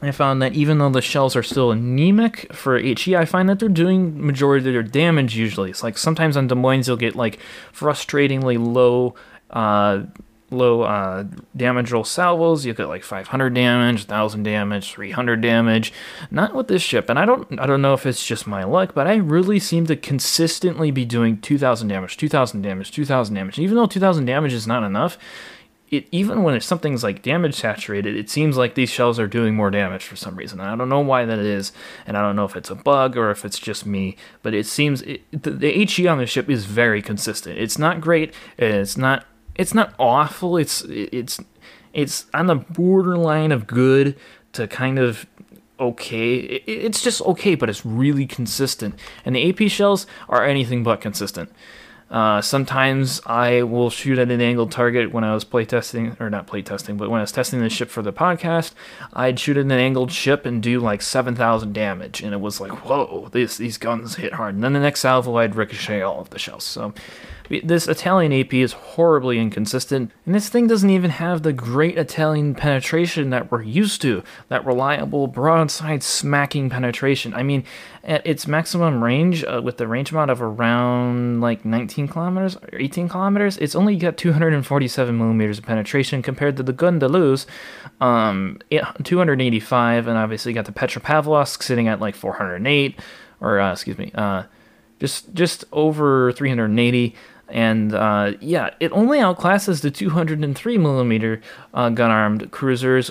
I 0.00 0.12
found 0.12 0.40
that 0.42 0.52
even 0.54 0.78
though 0.78 0.90
the 0.90 1.02
shells 1.02 1.34
are 1.34 1.42
still 1.42 1.72
anemic 1.72 2.54
for 2.54 2.78
HE, 2.78 3.16
I 3.16 3.24
find 3.24 3.48
that 3.48 3.58
they're 3.58 3.68
doing 3.68 4.24
majority 4.24 4.68
of 4.68 4.72
their 4.72 4.82
damage 4.84 5.36
usually. 5.36 5.70
It's 5.70 5.82
like 5.82 5.98
sometimes 5.98 6.36
on 6.36 6.46
Des 6.46 6.54
Moines 6.54 6.86
you'll 6.86 6.96
get 6.96 7.16
like 7.16 7.40
frustratingly 7.72 8.56
low 8.64 9.16
uh, 9.50 10.02
low 10.50 10.82
uh, 10.82 11.24
damage 11.56 11.92
roll 11.92 12.04
salvos. 12.04 12.64
You 12.64 12.74
get 12.74 12.88
like 12.88 13.04
500 13.04 13.54
damage, 13.54 14.00
1000 14.00 14.42
damage, 14.42 14.92
300 14.92 15.40
damage. 15.40 15.92
Not 16.30 16.54
with 16.54 16.68
this 16.68 16.82
ship, 16.82 17.08
and 17.08 17.18
I 17.18 17.24
don't 17.24 17.58
I 17.60 17.66
don't 17.66 17.82
know 17.82 17.94
if 17.94 18.06
it's 18.06 18.26
just 18.26 18.46
my 18.46 18.64
luck, 18.64 18.94
but 18.94 19.06
I 19.06 19.16
really 19.16 19.58
seem 19.58 19.86
to 19.86 19.96
consistently 19.96 20.90
be 20.90 21.04
doing 21.04 21.40
2000 21.40 21.88
damage, 21.88 22.16
2000 22.16 22.62
damage, 22.62 22.90
2000 22.90 23.34
damage. 23.34 23.58
Even 23.58 23.76
though 23.76 23.86
2000 23.86 24.24
damage 24.24 24.52
is 24.52 24.66
not 24.66 24.82
enough, 24.82 25.18
it 25.90 26.06
even 26.12 26.42
when 26.42 26.60
something's 26.60 27.02
like 27.02 27.22
damage 27.22 27.54
saturated, 27.54 28.16
it 28.16 28.28
seems 28.28 28.56
like 28.56 28.74
these 28.74 28.90
shells 28.90 29.18
are 29.18 29.26
doing 29.26 29.54
more 29.54 29.70
damage 29.70 30.04
for 30.04 30.16
some 30.16 30.36
reason. 30.36 30.60
And 30.60 30.68
I 30.68 30.76
don't 30.76 30.88
know 30.88 31.00
why 31.00 31.24
that 31.24 31.38
is, 31.38 31.72
and 32.06 32.16
I 32.16 32.22
don't 32.22 32.36
know 32.36 32.44
if 32.44 32.56
it's 32.56 32.70
a 32.70 32.74
bug 32.74 33.16
or 33.16 33.30
if 33.30 33.44
it's 33.44 33.58
just 33.58 33.86
me, 33.86 34.16
but 34.42 34.54
it 34.54 34.66
seems 34.66 35.02
it, 35.02 35.22
the, 35.30 35.50
the 35.50 35.84
HE 35.84 36.06
on 36.06 36.18
the 36.18 36.26
ship 36.26 36.50
is 36.50 36.64
very 36.64 37.00
consistent. 37.00 37.58
It's 37.58 37.78
not 37.78 38.00
great, 38.00 38.34
it's 38.58 38.96
not 38.96 39.24
it's 39.58 39.74
not 39.74 39.92
awful. 39.98 40.56
It's 40.56 40.82
it's 40.82 41.40
it's 41.92 42.26
on 42.32 42.46
the 42.46 42.54
borderline 42.54 43.52
of 43.52 43.66
good 43.66 44.16
to 44.52 44.66
kind 44.68 44.98
of 44.98 45.26
okay. 45.80 46.36
It's 46.36 47.02
just 47.02 47.20
okay, 47.22 47.54
but 47.56 47.68
it's 47.68 47.84
really 47.84 48.26
consistent. 48.26 48.98
And 49.24 49.36
the 49.36 49.50
AP 49.50 49.70
shells 49.70 50.06
are 50.28 50.44
anything 50.44 50.82
but 50.84 51.00
consistent. 51.00 51.50
Uh, 52.10 52.40
sometimes 52.40 53.20
I 53.26 53.62
will 53.62 53.90
shoot 53.90 54.18
at 54.18 54.30
an 54.30 54.40
angled 54.40 54.72
target 54.72 55.12
when 55.12 55.24
I 55.24 55.34
was 55.34 55.44
playtesting, 55.44 56.18
or 56.20 56.30
not 56.30 56.46
playtesting, 56.46 56.96
but 56.96 57.10
when 57.10 57.18
I 57.18 57.22
was 57.22 57.32
testing 57.32 57.60
the 57.60 57.68
ship 57.68 57.90
for 57.90 58.02
the 58.02 58.12
podcast, 58.12 58.72
I'd 59.12 59.38
shoot 59.38 59.58
at 59.58 59.64
an 59.64 59.72
angled 59.72 60.10
ship 60.10 60.46
and 60.46 60.62
do 60.62 60.80
like 60.80 61.02
7,000 61.02 61.72
damage. 61.72 62.22
And 62.22 62.32
it 62.32 62.40
was 62.40 62.60
like, 62.60 62.86
whoa, 62.86 63.28
these, 63.32 63.58
these 63.58 63.76
guns 63.76 64.16
hit 64.16 64.34
hard. 64.34 64.54
And 64.54 64.64
then 64.64 64.72
the 64.72 64.80
next 64.80 65.00
salvo, 65.00 65.36
I'd 65.36 65.54
ricochet 65.54 66.00
all 66.00 66.20
of 66.20 66.30
the 66.30 66.38
shells. 66.38 66.64
So 66.64 66.94
this 67.48 67.88
Italian 67.88 68.32
AP 68.32 68.52
is 68.54 68.72
horribly 68.72 69.38
inconsistent, 69.38 70.12
and 70.26 70.34
this 70.34 70.48
thing 70.48 70.66
doesn't 70.66 70.90
even 70.90 71.10
have 71.10 71.42
the 71.42 71.52
great 71.52 71.96
Italian 71.96 72.54
penetration 72.54 73.30
that 73.30 73.50
we're 73.50 73.62
used 73.62 74.02
to, 74.02 74.22
that 74.48 74.66
reliable 74.66 75.26
broadside 75.26 76.02
smacking 76.02 76.68
penetration. 76.68 77.32
I 77.32 77.42
mean, 77.42 77.64
at 78.08 78.26
its 78.26 78.46
maximum 78.46 79.04
range, 79.04 79.44
uh, 79.44 79.60
with 79.62 79.76
the 79.76 79.86
range 79.86 80.12
mod 80.14 80.30
of 80.30 80.40
around 80.40 81.42
like 81.42 81.64
19 81.64 82.08
kilometers 82.08 82.56
or 82.56 82.70
18 82.72 83.06
kilometers, 83.08 83.58
it's 83.58 83.74
only 83.74 83.96
got 83.96 84.16
247 84.16 85.16
millimeters 85.16 85.58
of 85.58 85.66
penetration 85.66 86.22
compared 86.22 86.56
to 86.56 86.62
the 86.62 86.72
Gundaluz, 86.72 87.44
um, 88.00 88.58
285, 89.04 90.08
and 90.08 90.16
obviously 90.16 90.54
got 90.54 90.64
the 90.64 90.72
Petropavlovsk 90.72 91.62
sitting 91.62 91.86
at 91.86 92.00
like 92.00 92.16
408, 92.16 92.98
or 93.42 93.60
uh, 93.60 93.72
excuse 93.72 93.98
me, 93.98 94.10
uh, 94.14 94.44
just 94.98 95.34
just 95.34 95.64
over 95.70 96.32
380 96.32 97.14
and 97.50 97.94
uh, 97.94 98.32
yeah, 98.40 98.70
it 98.80 98.90
only 98.92 99.18
outclasses 99.18 99.80
the 99.82 99.90
203 99.90 100.78
millimeter 100.78 101.40
uh, 101.72 101.88
gun 101.90 102.10
armed 102.10 102.50
cruisers, 102.50 103.10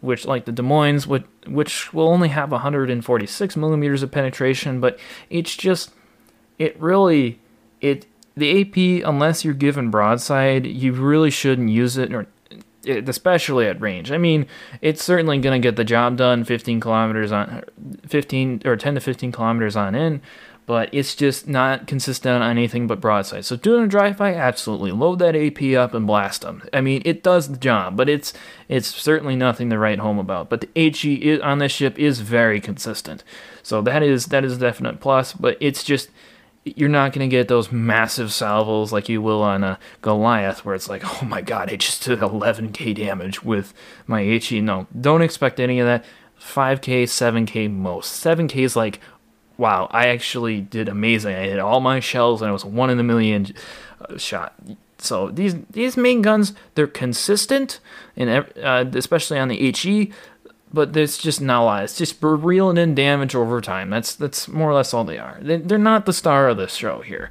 which 0.00 0.26
like 0.26 0.44
the 0.44 0.52
Des 0.52 0.62
Moines, 0.62 1.06
which, 1.06 1.24
which 1.46 1.92
will 1.92 2.08
only 2.08 2.28
have 2.28 2.50
146 2.50 3.56
millimeters 3.56 4.02
of 4.02 4.10
penetration. 4.10 4.80
But 4.80 4.98
it's 5.30 5.56
just, 5.56 5.92
it 6.58 6.78
really, 6.80 7.40
it 7.80 8.06
the 8.36 8.60
AP 8.60 9.06
unless 9.06 9.44
you're 9.44 9.54
given 9.54 9.90
broadside, 9.90 10.66
you 10.66 10.92
really 10.92 11.30
shouldn't 11.30 11.70
use 11.70 11.96
it 11.96 12.14
or 12.14 12.26
especially 12.86 13.66
at 13.66 13.80
range. 13.80 14.10
I 14.12 14.18
mean, 14.18 14.46
it's 14.80 15.02
certainly 15.02 15.38
going 15.38 15.60
to 15.60 15.66
get 15.66 15.76
the 15.76 15.84
job 15.84 16.16
done 16.16 16.44
15 16.44 16.80
kilometers 16.80 17.32
on 17.32 17.64
15 18.06 18.62
or 18.64 18.76
10 18.76 18.94
to 18.94 19.00
15 19.00 19.32
kilometers 19.32 19.76
on 19.76 19.94
in, 19.94 20.22
but 20.68 20.90
it's 20.92 21.14
just 21.14 21.48
not 21.48 21.86
consistent 21.86 22.42
on 22.42 22.50
anything 22.50 22.86
but 22.86 23.00
broadside. 23.00 23.46
So 23.46 23.56
doing 23.56 23.84
a 23.84 23.88
drive-by, 23.88 24.34
absolutely 24.34 24.92
load 24.92 25.18
that 25.20 25.34
AP 25.34 25.74
up 25.74 25.94
and 25.94 26.06
blast 26.06 26.42
them. 26.42 26.62
I 26.74 26.82
mean, 26.82 27.00
it 27.06 27.22
does 27.22 27.48
the 27.48 27.56
job, 27.56 27.96
but 27.96 28.10
it's 28.10 28.34
it's 28.68 28.88
certainly 28.88 29.34
nothing 29.34 29.70
to 29.70 29.78
write 29.78 29.98
home 29.98 30.18
about. 30.18 30.50
But 30.50 30.60
the 30.60 30.90
HE 30.90 31.40
on 31.40 31.58
this 31.58 31.72
ship 31.72 31.98
is 31.98 32.20
very 32.20 32.60
consistent, 32.60 33.24
so 33.62 33.80
that 33.80 34.02
is 34.02 34.26
that 34.26 34.44
is 34.44 34.58
a 34.58 34.60
definite 34.60 35.00
plus. 35.00 35.32
But 35.32 35.56
it's 35.58 35.82
just 35.82 36.10
you're 36.64 36.90
not 36.90 37.14
going 37.14 37.26
to 37.26 37.34
get 37.34 37.48
those 37.48 37.72
massive 37.72 38.30
salvos 38.30 38.92
like 38.92 39.08
you 39.08 39.22
will 39.22 39.42
on 39.42 39.64
a 39.64 39.78
Goliath, 40.02 40.66
where 40.66 40.74
it's 40.74 40.90
like, 40.90 41.02
oh 41.22 41.24
my 41.24 41.40
god, 41.40 41.72
I 41.72 41.76
just 41.76 42.04
did 42.04 42.18
11k 42.18 42.94
damage 42.94 43.42
with 43.42 43.72
my 44.06 44.22
HE. 44.22 44.60
No, 44.60 44.86
don't 45.00 45.22
expect 45.22 45.60
any 45.60 45.80
of 45.80 45.86
that. 45.86 46.04
5k, 46.38 47.04
7k 47.04 47.70
most. 47.70 48.22
7k 48.22 48.56
is 48.56 48.76
like 48.76 49.00
wow, 49.58 49.88
I 49.90 50.08
actually 50.08 50.60
did 50.60 50.88
amazing. 50.88 51.34
I 51.34 51.40
hit 51.40 51.58
all 51.58 51.80
my 51.80 52.00
shells 52.00 52.40
and 52.40 52.48
it 52.48 52.52
was 52.52 52.64
one 52.64 52.88
in 52.88 52.98
a 52.98 53.02
million 53.02 53.52
uh, 54.00 54.16
shot. 54.16 54.54
So 54.98 55.30
these 55.30 55.54
these 55.70 55.96
main 55.96 56.22
guns, 56.22 56.54
they're 56.74 56.86
consistent, 56.86 57.80
and 58.16 58.46
uh, 58.62 58.84
especially 58.94 59.38
on 59.38 59.48
the 59.48 59.72
HE, 59.72 60.12
but 60.72 60.92
there's 60.92 61.18
just 61.18 61.40
not 61.40 61.62
a 61.62 61.64
lot. 61.64 61.84
It's 61.84 61.96
just 61.96 62.16
reeling 62.20 62.78
in 62.78 62.94
damage 62.94 63.34
over 63.34 63.60
time. 63.60 63.90
That's 63.90 64.14
that's 64.14 64.48
more 64.48 64.70
or 64.70 64.74
less 64.74 64.92
all 64.92 65.04
they 65.04 65.18
are. 65.18 65.38
They, 65.40 65.58
they're 65.58 65.78
not 65.78 66.06
the 66.06 66.12
star 66.12 66.48
of 66.48 66.56
the 66.56 66.66
show 66.66 67.00
here. 67.00 67.30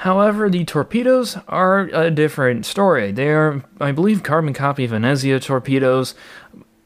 However, 0.00 0.48
the 0.48 0.64
torpedoes 0.64 1.36
are 1.46 1.80
a 1.92 2.10
different 2.10 2.64
story. 2.64 3.12
They 3.12 3.28
are, 3.28 3.62
I 3.78 3.92
believe, 3.92 4.22
carbon 4.22 4.54
copy 4.54 4.86
Venezia 4.86 5.38
torpedoes 5.38 6.14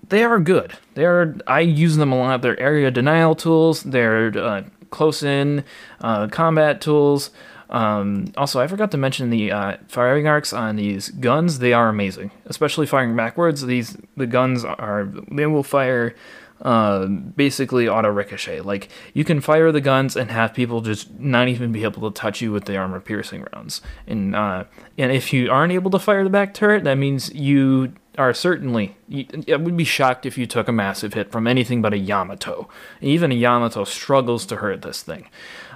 they 0.08 0.24
are 0.24 0.38
good. 0.38 0.74
They 0.94 1.04
are. 1.04 1.36
I 1.46 1.60
use 1.60 1.96
them 1.96 2.12
a 2.12 2.18
lot. 2.18 2.42
They're 2.42 2.58
area 2.60 2.90
denial 2.90 3.34
tools. 3.34 3.82
They're 3.82 4.36
uh, 4.36 4.62
close 4.90 5.22
in 5.22 5.64
uh, 6.00 6.28
combat 6.28 6.80
tools. 6.80 7.30
Um, 7.70 8.32
also, 8.36 8.60
I 8.60 8.66
forgot 8.66 8.90
to 8.92 8.96
mention 8.96 9.30
the 9.30 9.50
uh, 9.50 9.76
firing 9.88 10.28
arcs 10.28 10.52
on 10.52 10.76
these 10.76 11.08
guns. 11.08 11.58
They 11.58 11.72
are 11.72 11.88
amazing, 11.88 12.30
especially 12.46 12.86
firing 12.86 13.16
backwards. 13.16 13.66
These 13.66 13.96
the 14.16 14.26
guns 14.26 14.64
are 14.64 15.10
they 15.30 15.46
will 15.46 15.62
fire 15.62 16.14
uh, 16.62 17.06
basically 17.06 17.88
auto 17.88 18.08
ricochet. 18.08 18.60
Like 18.60 18.88
you 19.12 19.24
can 19.24 19.40
fire 19.40 19.72
the 19.72 19.80
guns 19.80 20.16
and 20.16 20.30
have 20.30 20.54
people 20.54 20.80
just 20.80 21.18
not 21.18 21.48
even 21.48 21.72
be 21.72 21.82
able 21.82 22.10
to 22.10 22.20
touch 22.20 22.40
you 22.40 22.52
with 22.52 22.64
the 22.64 22.76
armor 22.76 23.00
piercing 23.00 23.46
rounds. 23.52 23.82
And 24.06 24.34
uh, 24.34 24.64
and 24.96 25.12
if 25.12 25.32
you 25.32 25.50
aren't 25.50 25.72
able 25.72 25.90
to 25.90 25.98
fire 25.98 26.24
the 26.24 26.30
back 26.30 26.54
turret, 26.54 26.84
that 26.84 26.94
means 26.96 27.32
you 27.34 27.92
are 28.16 28.32
certainly. 28.32 28.96
I 29.12 29.56
would 29.56 29.76
be 29.76 29.84
shocked 29.84 30.26
if 30.26 30.38
you 30.38 30.46
took 30.46 30.68
a 30.68 30.72
massive 30.72 31.14
hit 31.14 31.32
from 31.32 31.46
anything 31.46 31.82
but 31.82 31.92
a 31.92 31.98
Yamato. 31.98 32.68
Even 33.00 33.32
a 33.32 33.34
Yamato 33.34 33.84
struggles 33.84 34.46
to 34.46 34.56
hurt 34.56 34.82
this 34.82 35.02
thing. 35.02 35.28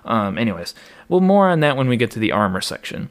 Um, 0.04 0.38
anyways, 0.38 0.74
well, 1.08 1.20
more 1.20 1.48
on 1.48 1.60
that 1.60 1.76
when 1.76 1.88
we 1.88 1.96
get 1.96 2.10
to 2.12 2.18
the 2.18 2.32
armor 2.32 2.60
section. 2.60 3.10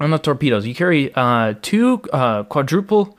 On 0.00 0.10
the 0.10 0.18
torpedoes, 0.18 0.66
you 0.66 0.74
carry 0.74 1.12
uh, 1.14 1.54
two 1.60 2.00
uh, 2.12 2.44
quadruple 2.44 3.18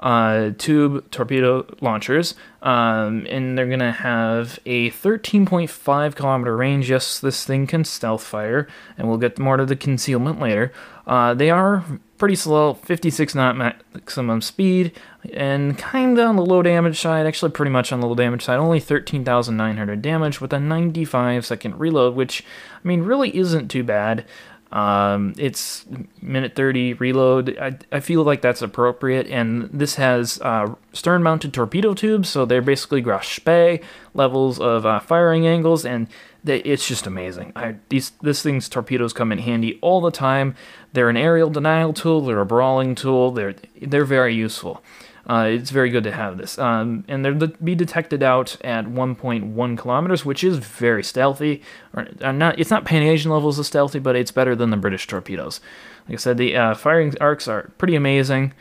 uh, 0.00 0.50
tube 0.56 1.08
torpedo 1.10 1.66
launchers, 1.80 2.34
um, 2.62 3.26
and 3.28 3.56
they're 3.56 3.68
gonna 3.68 3.92
have 3.92 4.58
a 4.66 4.90
13.5 4.90 6.14
kilometer 6.16 6.56
range. 6.56 6.90
Yes, 6.90 7.20
this 7.20 7.44
thing 7.44 7.66
can 7.66 7.84
stealth 7.84 8.22
fire, 8.22 8.66
and 8.96 9.08
we'll 9.08 9.18
get 9.18 9.38
more 9.38 9.56
to 9.56 9.66
the 9.66 9.76
concealment 9.76 10.40
later. 10.40 10.72
Uh, 11.06 11.34
they 11.34 11.50
are 11.50 11.84
pretty 12.18 12.36
slow, 12.36 12.74
56 12.74 13.34
knot 13.34 13.56
maximum 13.56 14.40
speed, 14.40 14.92
and 15.32 15.76
kind 15.76 16.18
of 16.18 16.28
on 16.28 16.36
the 16.36 16.44
low 16.44 16.62
damage 16.62 17.00
side. 17.00 17.26
Actually, 17.26 17.50
pretty 17.50 17.70
much 17.70 17.92
on 17.92 18.00
the 18.00 18.06
low 18.06 18.14
damage 18.14 18.44
side. 18.44 18.58
Only 18.58 18.80
13,900 18.80 20.02
damage 20.02 20.40
with 20.40 20.52
a 20.52 20.60
95 20.60 21.44
second 21.44 21.78
reload, 21.78 22.14
which 22.14 22.44
I 22.82 22.86
mean 22.88 23.02
really 23.02 23.36
isn't 23.36 23.68
too 23.68 23.82
bad. 23.82 24.24
Um, 24.72 25.34
it's 25.36 25.84
minute 26.22 26.54
30 26.54 26.94
reload. 26.94 27.58
I, 27.58 27.76
I 27.90 28.00
feel 28.00 28.22
like 28.22 28.40
that's 28.40 28.62
appropriate. 28.62 29.26
And 29.26 29.68
this 29.72 29.96
has 29.96 30.40
uh, 30.42 30.74
stern 30.92 31.22
mounted 31.22 31.52
torpedo 31.52 31.94
tubes, 31.94 32.28
so 32.28 32.44
they're 32.44 32.62
basically 32.62 33.00
Graf 33.00 33.24
Spee 33.24 33.80
levels 34.14 34.60
of 34.60 34.86
uh, 34.86 35.00
firing 35.00 35.46
angles, 35.46 35.84
and 35.84 36.06
they, 36.44 36.58
it's 36.60 36.86
just 36.86 37.06
amazing. 37.06 37.52
I, 37.56 37.76
these 37.88 38.10
this 38.22 38.42
thing's 38.42 38.68
torpedoes 38.68 39.12
come 39.12 39.32
in 39.32 39.38
handy 39.38 39.78
all 39.82 40.00
the 40.00 40.10
time. 40.10 40.54
They're 40.92 41.10
an 41.10 41.16
aerial 41.16 41.50
denial 41.50 41.92
tool. 41.92 42.20
They're 42.22 42.40
a 42.40 42.46
brawling 42.46 42.94
tool. 42.94 43.32
They're 43.32 43.56
they're 43.80 44.04
very 44.04 44.34
useful. 44.34 44.82
Uh, 45.30 45.44
it's 45.44 45.70
very 45.70 45.90
good 45.90 46.02
to 46.02 46.10
have 46.10 46.38
this. 46.38 46.58
Um, 46.58 47.04
and 47.06 47.24
they'll 47.24 47.46
be 47.62 47.76
detected 47.76 48.20
out 48.20 48.56
at 48.64 48.86
1.1 48.86 49.78
kilometers, 49.78 50.24
which 50.24 50.42
is 50.42 50.58
very 50.58 51.04
stealthy. 51.04 51.62
Or 51.94 52.08
uh, 52.20 52.32
not, 52.32 52.58
it's 52.58 52.70
not 52.70 52.84
Pan 52.84 53.04
Asian 53.04 53.30
levels 53.30 53.56
of 53.56 53.64
stealthy, 53.64 54.00
but 54.00 54.16
it's 54.16 54.32
better 54.32 54.56
than 54.56 54.70
the 54.70 54.76
British 54.76 55.06
torpedoes. 55.06 55.60
Like 56.08 56.14
I 56.14 56.18
said, 56.18 56.36
the 56.36 56.56
uh, 56.56 56.74
firing 56.74 57.14
arcs 57.20 57.46
are 57.46 57.70
pretty 57.78 57.94
amazing. 57.94 58.54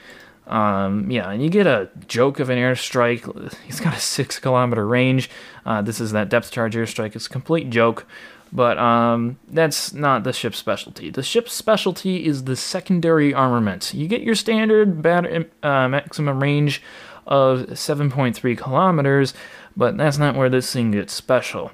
Um, 0.45 1.09
yeah, 1.09 1.31
and 1.31 1.41
you 1.41 1.49
get 1.49 1.65
a 1.65 1.89
joke 2.07 2.39
of 2.39 2.51
an 2.51 2.59
airstrike. 2.59 3.51
He's 3.65 3.79
got 3.79 3.95
a 3.95 3.99
six 3.99 4.37
kilometer 4.37 4.85
range. 4.85 5.31
Uh, 5.65 5.81
this 5.81 5.99
is 5.99 6.11
that 6.11 6.29
depth 6.29 6.51
charge 6.51 6.75
airstrike. 6.75 7.15
It's 7.15 7.25
a 7.25 7.29
complete 7.29 7.71
joke, 7.71 8.05
but 8.51 8.77
um, 8.77 9.37
that's 9.47 9.93
not 9.93 10.23
the 10.23 10.33
ship's 10.33 10.57
specialty. 10.57 11.09
The 11.09 11.23
ship's 11.23 11.53
specialty 11.53 12.25
is 12.25 12.45
the 12.45 12.55
secondary 12.55 13.33
armament. 13.33 13.93
You 13.93 14.07
get 14.07 14.21
your 14.21 14.35
standard 14.35 15.05
uh, 15.05 15.87
maximum 15.87 16.41
range 16.41 16.81
of 17.27 17.67
7.3 17.67 18.57
kilometers, 18.57 19.33
but 19.77 19.97
that's 19.97 20.17
not 20.17 20.35
where 20.35 20.49
this 20.49 20.71
thing 20.73 20.91
gets 20.91 21.13
special. 21.13 21.71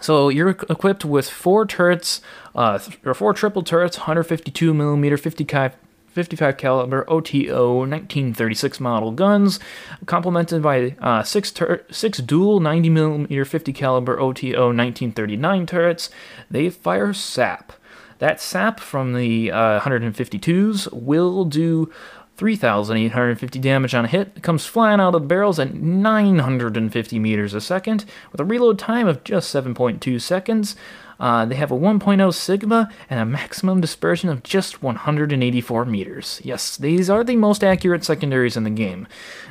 So 0.00 0.28
you're 0.28 0.50
equipped 0.50 1.04
with 1.04 1.28
four 1.28 1.66
turrets, 1.66 2.20
uh, 2.54 2.78
th- 2.78 2.98
or 3.04 3.14
four 3.14 3.34
triple 3.34 3.62
turrets, 3.62 3.98
152 3.98 4.74
millimeter, 4.74 5.16
55 5.16 5.76
55 6.12 6.56
caliber 6.56 7.04
OTO 7.10 7.78
1936 7.78 8.80
model 8.80 9.12
guns, 9.12 9.58
complemented 10.06 10.62
by 10.62 10.94
uh, 11.00 11.22
six 11.22 11.50
tur- 11.50 11.84
six 11.90 12.18
dual 12.18 12.60
90 12.60 12.90
millimeter 12.90 13.44
50 13.44 13.72
caliber 13.72 14.20
OTO 14.20 14.66
1939 14.66 15.66
turrets. 15.66 16.10
They 16.50 16.70
fire 16.70 17.12
sap. 17.12 17.72
That 18.18 18.40
sap 18.40 18.78
from 18.78 19.14
the 19.14 19.50
uh, 19.50 19.80
152s 19.80 20.92
will 20.92 21.44
do 21.44 21.90
3,850 22.36 23.58
damage 23.58 23.94
on 23.94 24.04
a 24.04 24.08
hit. 24.08 24.32
It 24.36 24.42
comes 24.42 24.66
flying 24.66 25.00
out 25.00 25.14
of 25.14 25.22
the 25.22 25.26
barrels 25.26 25.58
at 25.58 25.74
950 25.74 27.18
meters 27.18 27.54
a 27.54 27.60
second, 27.60 28.04
with 28.30 28.40
a 28.40 28.44
reload 28.44 28.78
time 28.78 29.06
of 29.06 29.22
just 29.24 29.54
7.2 29.54 30.20
seconds. 30.20 30.76
Uh, 31.22 31.44
they 31.44 31.54
have 31.54 31.70
a 31.70 31.78
1.0 31.78 32.34
Sigma 32.34 32.90
and 33.08 33.20
a 33.20 33.24
maximum 33.24 33.80
dispersion 33.80 34.28
of 34.28 34.42
just 34.42 34.82
184 34.82 35.84
meters. 35.84 36.40
Yes, 36.42 36.76
these 36.76 37.08
are 37.08 37.22
the 37.22 37.36
most 37.36 37.62
accurate 37.62 38.04
secondaries 38.04 38.56
in 38.56 38.64
the 38.64 38.70
game, 38.70 39.06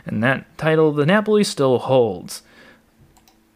and 0.05 0.21
that 0.21 0.57
title, 0.57 0.91
the 0.91 1.05
Napoli, 1.05 1.45
still 1.45 1.79
holds. 1.79 2.41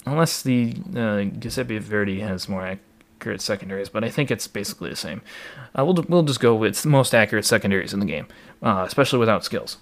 Unless 0.06 0.43
the 0.43 0.78
uh, 0.95 1.23
Giuseppe 1.23 1.78
Verdi 1.80 2.21
has 2.21 2.47
more 2.47 2.65
accurate 2.65 3.41
secondaries, 3.41 3.89
but 3.89 4.06
I 4.06 4.10
think 4.10 4.32
it's 4.32 4.47
basically 4.47 4.91
the 4.91 4.95
same. 4.95 5.21
Uh, 5.78 5.84
we'll, 5.84 6.06
we'll 6.08 6.23
just 6.23 6.39
go 6.39 6.56
with 6.56 6.82
the 6.82 6.88
most 6.88 7.13
accurate 7.13 7.43
secondaries 7.43 7.93
in 7.93 7.99
the 7.99 8.06
game, 8.06 8.28
uh, 8.63 8.86
especially 8.88 9.19
without 9.19 9.43
skills. 9.43 9.78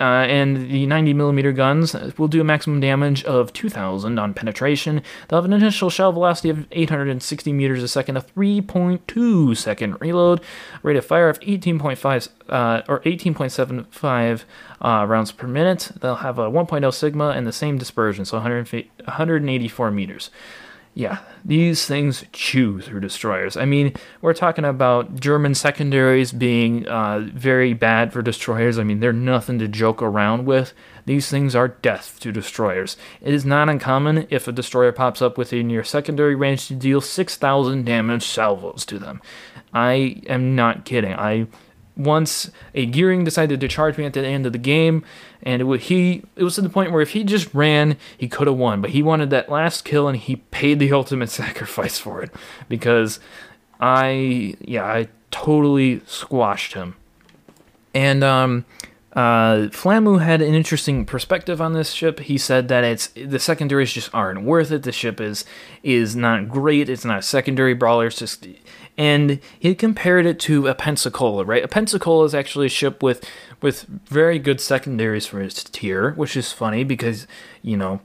Uh, 0.00 0.26
and 0.28 0.70
the 0.70 0.86
90 0.86 1.12
millimeter 1.14 1.52
guns 1.52 1.94
will 2.16 2.28
do 2.28 2.40
a 2.40 2.44
maximum 2.44 2.80
damage 2.80 3.24
of 3.24 3.52
2,000 3.52 4.18
on 4.18 4.32
penetration. 4.32 5.02
They'll 5.28 5.38
have 5.38 5.44
an 5.44 5.52
initial 5.52 5.90
shell 5.90 6.12
velocity 6.12 6.50
of 6.50 6.66
860 6.70 7.52
meters 7.52 7.82
a 7.82 7.88
second, 7.88 8.16
a 8.16 8.20
3.2 8.20 9.56
second 9.56 10.00
reload, 10.00 10.40
rate 10.82 10.96
of 10.96 11.04
fire 11.04 11.28
of 11.28 11.40
18.5 11.40 12.28
uh, 12.48 12.82
or 12.88 13.00
18.75 13.00 14.44
uh, 14.80 15.06
rounds 15.06 15.32
per 15.32 15.46
minute. 15.46 15.90
They'll 16.00 16.16
have 16.16 16.38
a 16.38 16.48
1.0 16.48 16.94
sigma 16.94 17.30
and 17.30 17.46
the 17.46 17.52
same 17.52 17.76
dispersion, 17.76 18.24
so 18.24 18.36
184 18.38 19.90
meters 19.90 20.30
yeah, 20.98 21.18
these 21.44 21.86
things 21.86 22.24
chew 22.32 22.80
through 22.80 22.98
destroyers. 22.98 23.56
I 23.56 23.66
mean, 23.66 23.94
we're 24.20 24.34
talking 24.34 24.64
about 24.64 25.20
German 25.20 25.54
secondaries 25.54 26.32
being 26.32 26.88
uh, 26.88 27.20
very 27.20 27.72
bad 27.72 28.12
for 28.12 28.20
destroyers. 28.20 28.80
I 28.80 28.82
mean, 28.82 28.98
they're 28.98 29.12
nothing 29.12 29.60
to 29.60 29.68
joke 29.68 30.02
around 30.02 30.44
with. 30.44 30.72
These 31.06 31.30
things 31.30 31.54
are 31.54 31.68
death 31.68 32.18
to 32.18 32.32
destroyers. 32.32 32.96
It 33.20 33.32
is 33.32 33.44
not 33.44 33.68
uncommon 33.68 34.26
if 34.28 34.48
a 34.48 34.52
destroyer 34.52 34.90
pops 34.90 35.22
up 35.22 35.38
within 35.38 35.70
your 35.70 35.84
secondary 35.84 36.34
range 36.34 36.66
to 36.66 36.74
deal 36.74 37.00
6,000 37.00 37.84
damage 37.84 38.26
salvos 38.26 38.84
to 38.86 38.98
them. 38.98 39.22
I 39.72 40.20
am 40.26 40.56
not 40.56 40.84
kidding. 40.84 41.14
I 41.14 41.46
once 41.98 42.50
a 42.74 42.86
Gearing 42.86 43.24
decided 43.24 43.60
to 43.60 43.68
charge 43.68 43.98
me 43.98 44.06
at 44.06 44.14
the 44.14 44.24
end 44.24 44.46
of 44.46 44.52
the 44.52 44.58
game, 44.58 45.04
and 45.42 45.60
it 45.60 45.80
he 45.82 46.22
it 46.36 46.44
was 46.44 46.54
to 46.54 46.62
the 46.62 46.70
point 46.70 46.92
where 46.92 47.02
if 47.02 47.10
he 47.10 47.24
just 47.24 47.52
ran, 47.52 47.98
he 48.16 48.28
could 48.28 48.46
have 48.46 48.56
won, 48.56 48.80
but 48.80 48.90
he 48.90 49.02
wanted 49.02 49.30
that 49.30 49.50
last 49.50 49.84
kill, 49.84 50.08
and 50.08 50.16
he 50.16 50.36
paid 50.36 50.78
the 50.78 50.92
ultimate 50.98 51.28
sacrifice 51.28 51.98
for 51.98 52.22
it 52.22 52.30
because 52.68 53.20
I 53.80 54.54
yeah 54.60 54.84
I 54.84 55.08
totally 55.30 56.00
squashed 56.06 56.72
him, 56.74 56.94
and 57.92 58.24
um. 58.24 58.64
Uh, 59.14 59.68
Flamu 59.70 60.20
had 60.22 60.40
an 60.40 60.54
interesting 60.54 61.04
perspective 61.04 61.60
on 61.60 61.72
this 61.72 61.90
ship. 61.90 62.20
He 62.20 62.38
said 62.38 62.68
that 62.68 62.84
it's 62.84 63.08
the 63.16 63.40
secondaries 63.40 63.92
just 63.92 64.14
aren't 64.14 64.42
worth 64.42 64.70
it. 64.70 64.84
The 64.84 64.92
ship 64.92 65.20
is 65.20 65.44
is 65.82 66.14
not 66.14 66.48
great. 66.48 66.88
It's 66.88 67.04
not 67.04 67.18
a 67.18 67.22
secondary 67.22 67.74
brawler. 67.74 68.06
It's 68.06 68.18
just 68.18 68.46
and 68.98 69.38
he 69.58 69.76
compared 69.76 70.26
it 70.26 70.40
to 70.40 70.66
a 70.66 70.74
Pensacola, 70.74 71.44
right? 71.44 71.64
A 71.64 71.68
Pensacola 71.68 72.24
is 72.24 72.34
actually 72.34 72.66
a 72.66 72.70
ship 72.70 73.02
with 73.02 73.24
with 73.62 73.84
very 74.06 74.38
good 74.38 74.60
secondaries 74.60 75.26
for 75.26 75.40
its 75.40 75.62
tier, 75.64 76.12
which 76.12 76.36
is 76.36 76.52
funny 76.52 76.82
because 76.82 77.26
you 77.62 77.76
know 77.76 78.00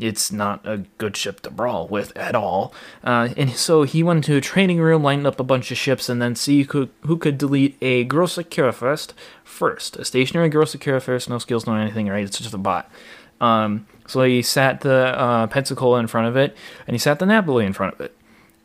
it's 0.00 0.32
not 0.32 0.66
a 0.66 0.78
good 0.96 1.16
ship 1.16 1.40
to 1.40 1.50
brawl 1.50 1.86
with 1.88 2.16
at 2.16 2.34
all. 2.34 2.72
Uh, 3.04 3.28
and 3.36 3.50
so 3.50 3.82
he 3.82 4.02
went 4.02 4.24
to 4.24 4.36
a 4.36 4.40
training 4.40 4.78
room, 4.80 5.02
lined 5.02 5.26
up 5.26 5.38
a 5.38 5.44
bunch 5.44 5.70
of 5.70 5.76
ships, 5.76 6.08
and 6.08 6.22
then 6.22 6.34
see 6.34 6.62
who 6.62 6.88
who 7.02 7.18
could 7.18 7.36
delete 7.36 7.76
a 7.82 8.04
Grosse 8.04 8.38
Kurfürst 8.38 9.12
first. 9.44 9.96
A 9.96 10.04
stationary 10.04 10.48
Grosse 10.48 10.76
Kurfürst, 10.76 11.28
no 11.28 11.38
skills, 11.38 11.66
no 11.66 11.74
anything, 11.74 12.08
right? 12.08 12.24
It's 12.24 12.38
just 12.38 12.54
a 12.54 12.58
bot. 12.58 12.90
Um, 13.38 13.86
so 14.06 14.22
he 14.22 14.40
sat 14.40 14.80
the 14.80 15.14
uh, 15.18 15.46
Pensacola 15.48 16.00
in 16.00 16.06
front 16.06 16.26
of 16.26 16.36
it, 16.36 16.56
and 16.86 16.94
he 16.94 16.98
sat 16.98 17.18
the 17.18 17.26
Napoli 17.26 17.66
in 17.66 17.74
front 17.74 17.94
of 17.94 18.00
it. 18.00 18.16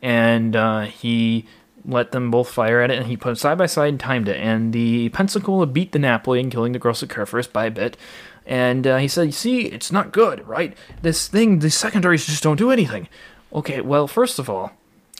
And 0.01 0.55
uh, 0.55 0.81
he 0.81 1.45
let 1.85 2.11
them 2.11 2.31
both 2.31 2.49
fire 2.49 2.81
at 2.81 2.91
it, 2.91 2.97
and 2.97 3.07
he 3.07 3.17
put 3.17 3.37
side 3.37 3.57
by 3.57 3.65
side 3.65 3.89
and 3.89 3.99
timed 3.99 4.27
it. 4.27 4.37
And 4.37 4.73
the 4.73 5.09
Pensacola 5.09 5.65
beat 5.65 5.91
the 5.91 5.99
Napoli 5.99 6.39
in 6.39 6.49
killing 6.49 6.73
the 6.73 6.79
Grosse 6.79 7.03
Kurfürst 7.03 7.51
by 7.51 7.65
a 7.65 7.71
bit. 7.71 7.97
And 8.45 8.85
uh, 8.85 8.97
he 8.97 9.07
said, 9.07 9.27
"You 9.27 9.31
see, 9.31 9.61
it's 9.61 9.91
not 9.91 10.11
good, 10.11 10.45
right? 10.47 10.75
This 11.01 11.27
thing, 11.27 11.59
the 11.59 11.69
secondaries 11.69 12.25
just 12.25 12.43
don't 12.43 12.57
do 12.57 12.71
anything." 12.71 13.07
Okay, 13.53 13.81
well, 13.81 14.07
first 14.07 14.39
of 14.39 14.49
all, 14.49 14.71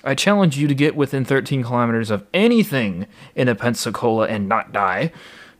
I 0.03 0.15
challenge 0.15 0.57
you 0.57 0.67
to 0.67 0.75
get 0.75 0.95
within 0.95 1.23
13 1.23 1.63
kilometers 1.63 2.09
of 2.09 2.25
anything 2.33 3.07
in 3.35 3.47
a 3.47 3.55
Pensacola 3.55 4.27
and 4.27 4.49
not 4.49 4.73
die, 4.73 5.11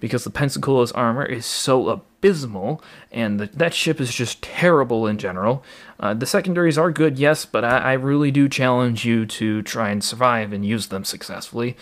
because 0.04 0.26
the 0.26 0.30
Pensacola's 0.30 0.92
armor 0.92 1.24
is 1.24 1.46
so 1.46 1.88
abysmal, 1.88 2.84
and 3.10 3.40
the, 3.40 3.46
that 3.46 3.74
ship 3.74 4.02
is 4.02 4.14
just 4.14 4.42
terrible 4.42 5.08
in 5.08 5.18
general. 5.18 5.64
Uh, 5.98 6.14
the 6.14 6.26
secondaries 6.26 6.78
are 6.78 6.92
good, 6.92 7.18
yes, 7.18 7.46
but 7.46 7.64
I, 7.64 7.78
I, 7.78 7.94
really 7.94 8.30
do 8.30 8.50
challenge 8.50 9.06
you 9.06 9.26
to 9.26 9.62
try 9.62 9.92
and 9.92 10.04
survive 10.04 10.52
and 10.52 10.66
use 10.66 10.88
them 10.88 11.06
successfully. 11.06 11.78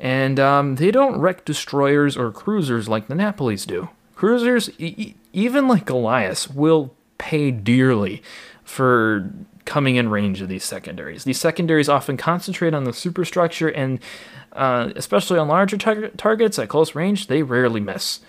And 0.00 0.40
um, 0.40 0.74
they 0.74 0.90
don't 0.90 1.20
wreck 1.20 1.44
destroyers 1.44 2.16
or 2.16 2.32
cruisers 2.32 2.88
like 2.88 3.06
the 3.06 3.14
Napolis 3.14 3.64
do. 3.64 3.88
Cruisers, 4.16 4.70
e- 4.80 5.14
even 5.32 5.68
like 5.68 5.84
Goliath, 5.84 6.52
will 6.52 6.92
pay 7.18 7.52
dearly 7.52 8.20
for 8.64 9.30
coming 9.64 9.96
in 9.96 10.08
range 10.08 10.40
of 10.40 10.48
these 10.48 10.64
secondaries. 10.64 11.24
These 11.24 11.40
secondaries 11.40 11.88
often 11.88 12.16
concentrate 12.16 12.74
on 12.74 12.84
the 12.84 12.92
superstructure, 12.92 13.68
and 13.68 14.00
uh, 14.52 14.90
especially 14.96 15.38
on 15.38 15.48
larger 15.48 15.76
tar- 15.76 16.08
targets 16.16 16.58
at 16.58 16.68
close 16.68 16.94
range, 16.94 17.26
they 17.26 17.42
rarely 17.42 17.80
miss. 17.80 18.20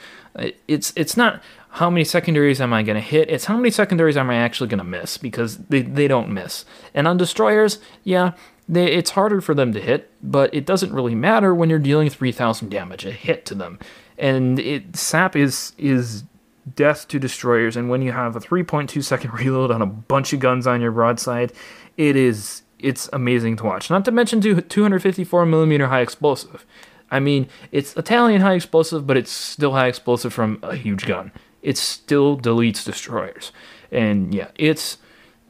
It's 0.67 0.93
it's 0.95 1.17
not 1.17 1.41
how 1.71 1.89
many 1.89 2.03
secondaries 2.03 2.59
am 2.59 2.73
I 2.73 2.83
going 2.83 2.95
to 2.95 3.01
hit? 3.01 3.29
It's 3.29 3.45
how 3.45 3.55
many 3.55 3.71
secondaries 3.71 4.17
am 4.17 4.29
I 4.29 4.35
actually 4.35 4.67
going 4.67 4.79
to 4.79 4.83
miss 4.83 5.17
because 5.17 5.57
they, 5.57 5.81
they 5.81 6.07
don't 6.07 6.29
miss. 6.29 6.65
And 6.93 7.07
on 7.07 7.17
destroyers, 7.17 7.79
yeah, 8.03 8.33
it's 8.69 9.11
harder 9.11 9.39
for 9.39 9.53
them 9.53 9.71
to 9.73 9.81
hit, 9.81 10.11
but 10.21 10.53
it 10.53 10.65
doesn't 10.65 10.93
really 10.93 11.15
matter 11.15 11.55
when 11.55 11.69
you're 11.69 11.79
dealing 11.79 12.09
3,000 12.09 12.69
damage 12.69 13.05
a 13.05 13.11
hit 13.11 13.45
to 13.47 13.55
them. 13.55 13.79
And 14.17 14.59
it 14.59 14.95
sap 14.95 15.35
is 15.35 15.73
is 15.77 16.23
death 16.75 17.07
to 17.09 17.19
destroyers, 17.19 17.75
and 17.75 17.89
when 17.89 18.01
you 18.01 18.11
have 18.11 18.35
a 18.35 18.39
3.2 18.39 19.03
second 19.03 19.33
reload 19.39 19.71
on 19.71 19.81
a 19.81 19.85
bunch 19.85 20.33
of 20.33 20.39
guns 20.39 20.67
on 20.67 20.81
your 20.81 20.91
broadside, 20.91 21.53
it 21.97 22.15
is 22.15 22.63
it's 22.79 23.07
amazing 23.13 23.57
to 23.57 23.63
watch. 23.63 23.89
Not 23.91 24.05
to 24.05 24.11
mention 24.11 24.41
254 24.41 25.45
millimeter 25.45 25.87
high 25.87 26.01
explosive. 26.01 26.65
I 27.11 27.19
mean, 27.19 27.47
it's 27.71 27.95
Italian 27.95 28.41
high 28.41 28.53
explosive, 28.55 29.05
but 29.05 29.17
it's 29.17 29.31
still 29.31 29.73
high 29.73 29.87
explosive 29.87 30.33
from 30.33 30.59
a 30.63 30.75
huge 30.75 31.05
gun 31.05 31.31
it 31.61 31.77
still 31.77 32.37
deletes 32.37 32.83
destroyers. 32.83 33.51
And 33.91 34.33
yeah, 34.33 34.49
it's 34.55 34.97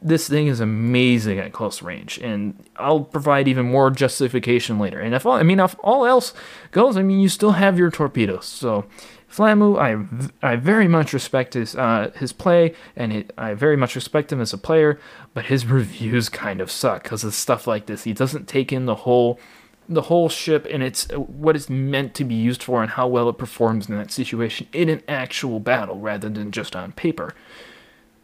this 0.00 0.28
thing 0.28 0.48
is 0.48 0.58
amazing 0.58 1.38
at 1.38 1.52
close 1.52 1.80
range, 1.80 2.18
and 2.18 2.68
I'll 2.76 3.00
provide 3.00 3.46
even 3.46 3.66
more 3.66 3.90
justification 3.90 4.78
later. 4.80 4.98
And 4.98 5.14
if 5.14 5.24
all, 5.24 5.34
I 5.34 5.44
mean, 5.44 5.60
if 5.60 5.76
all 5.80 6.04
else 6.04 6.34
goes, 6.72 6.96
I 6.96 7.02
mean, 7.02 7.20
you 7.20 7.28
still 7.28 7.52
have 7.52 7.78
your 7.78 7.90
torpedoes. 7.90 8.46
So, 8.46 8.84
Flamu, 9.32 9.78
I 9.78 10.46
I 10.46 10.56
very 10.56 10.86
much 10.86 11.14
respect 11.14 11.54
his 11.54 11.74
uh, 11.74 12.10
his 12.14 12.34
play, 12.34 12.74
and 12.94 13.12
it, 13.12 13.32
I 13.38 13.54
very 13.54 13.78
much 13.78 13.94
respect 13.94 14.30
him 14.30 14.42
as 14.42 14.52
a 14.52 14.58
player. 14.58 15.00
But 15.32 15.46
his 15.46 15.64
reviews 15.78 16.28
kind 16.28 16.60
of 16.60 16.70
suck 16.70 17.04
because 17.04 17.24
of 17.24 17.32
stuff 17.34 17.66
like 17.66 17.86
this. 17.86 18.04
He 18.04 18.12
doesn't 18.12 18.46
take 18.46 18.72
in 18.72 18.84
the 18.84 18.94
whole 18.94 19.40
the 19.88 20.02
whole 20.02 20.28
ship 20.28 20.66
and 20.70 20.82
its 20.82 21.06
what 21.12 21.56
it's 21.56 21.70
meant 21.70 22.14
to 22.14 22.24
be 22.24 22.34
used 22.34 22.62
for 22.62 22.82
and 22.82 22.92
how 22.92 23.08
well 23.08 23.28
it 23.28 23.38
performs 23.38 23.88
in 23.88 23.96
that 23.96 24.10
situation 24.10 24.68
in 24.72 24.88
an 24.88 25.02
actual 25.08 25.60
battle 25.60 25.98
rather 25.98 26.28
than 26.28 26.50
just 26.50 26.76
on 26.76 26.92
paper. 26.92 27.34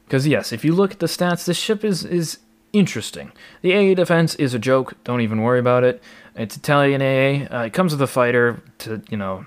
Because 0.05 0.27
yes, 0.27 0.53
if 0.53 0.65
you 0.65 0.75
look 0.75 0.93
at 0.93 0.99
the 0.99 1.07
stats, 1.07 1.47
this 1.47 1.57
ship 1.57 1.85
is 1.85 2.05
is 2.05 2.39
interesting. 2.75 3.33
The 3.63 3.75
AA 3.75 3.95
defense 3.95 4.35
is 4.35 4.53
a 4.53 4.59
joke. 4.59 4.93
Don't 5.05 5.23
even 5.23 5.41
worry 5.41 5.59
about 5.59 5.85
it. 5.85 6.03
It's 6.37 6.57
Italian 6.57 7.01
AA. 7.01 7.47
Uh, 7.51 7.65
it 7.65 7.73
comes 7.73 7.93
with 7.93 8.03
a 8.03 8.07
fighter 8.07 8.63
to 8.81 9.03
you 9.09 9.17
know. 9.17 9.47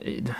It, 0.00 0.30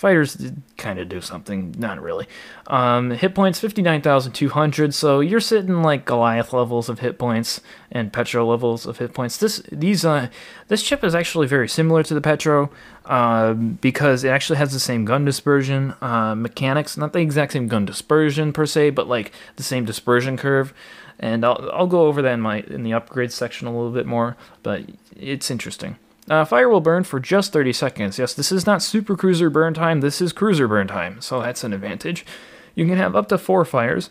Fighters 0.00 0.50
kind 0.78 0.98
of 0.98 1.10
do 1.10 1.20
something, 1.20 1.74
not 1.76 2.00
really. 2.00 2.26
Um, 2.68 3.10
hit 3.10 3.34
points 3.34 3.60
59,200, 3.60 4.94
so 4.94 5.20
you're 5.20 5.40
sitting 5.40 5.82
like 5.82 6.06
Goliath 6.06 6.54
levels 6.54 6.88
of 6.88 7.00
hit 7.00 7.18
points 7.18 7.60
and 7.92 8.10
Petro 8.10 8.46
levels 8.46 8.86
of 8.86 8.96
hit 8.96 9.12
points. 9.12 9.36
This 9.36 9.60
these 9.70 10.02
uh 10.02 10.28
this 10.68 10.82
chip 10.82 11.04
is 11.04 11.14
actually 11.14 11.48
very 11.48 11.68
similar 11.68 12.02
to 12.04 12.14
the 12.14 12.22
Petro 12.22 12.70
uh, 13.04 13.52
because 13.52 14.24
it 14.24 14.30
actually 14.30 14.56
has 14.56 14.72
the 14.72 14.80
same 14.80 15.04
gun 15.04 15.26
dispersion 15.26 15.94
uh, 16.00 16.34
mechanics, 16.34 16.96
not 16.96 17.12
the 17.12 17.18
exact 17.18 17.52
same 17.52 17.68
gun 17.68 17.84
dispersion 17.84 18.54
per 18.54 18.64
se, 18.64 18.88
but 18.88 19.06
like 19.06 19.32
the 19.56 19.62
same 19.62 19.84
dispersion 19.84 20.38
curve. 20.38 20.72
And 21.18 21.44
I'll, 21.44 21.68
I'll 21.74 21.86
go 21.86 22.06
over 22.06 22.22
that 22.22 22.32
in 22.32 22.40
my 22.40 22.60
in 22.60 22.84
the 22.84 22.94
upgrade 22.94 23.32
section 23.32 23.68
a 23.68 23.70
little 23.70 23.92
bit 23.92 24.06
more, 24.06 24.38
but 24.62 24.82
it's 25.14 25.50
interesting. 25.50 25.98
Uh, 26.30 26.44
fire 26.44 26.68
will 26.68 26.80
burn 26.80 27.02
for 27.02 27.18
just 27.18 27.52
30 27.52 27.72
seconds. 27.72 28.16
Yes, 28.16 28.34
this 28.34 28.52
is 28.52 28.64
not 28.64 28.82
super 28.82 29.16
cruiser 29.16 29.50
burn 29.50 29.74
time, 29.74 30.00
this 30.00 30.20
is 30.20 30.32
cruiser 30.32 30.68
burn 30.68 30.86
time, 30.86 31.20
so 31.20 31.42
that's 31.42 31.64
an 31.64 31.72
advantage. 31.72 32.24
You 32.76 32.86
can 32.86 32.98
have 32.98 33.16
up 33.16 33.28
to 33.28 33.36
four 33.36 33.64
fires. 33.64 34.10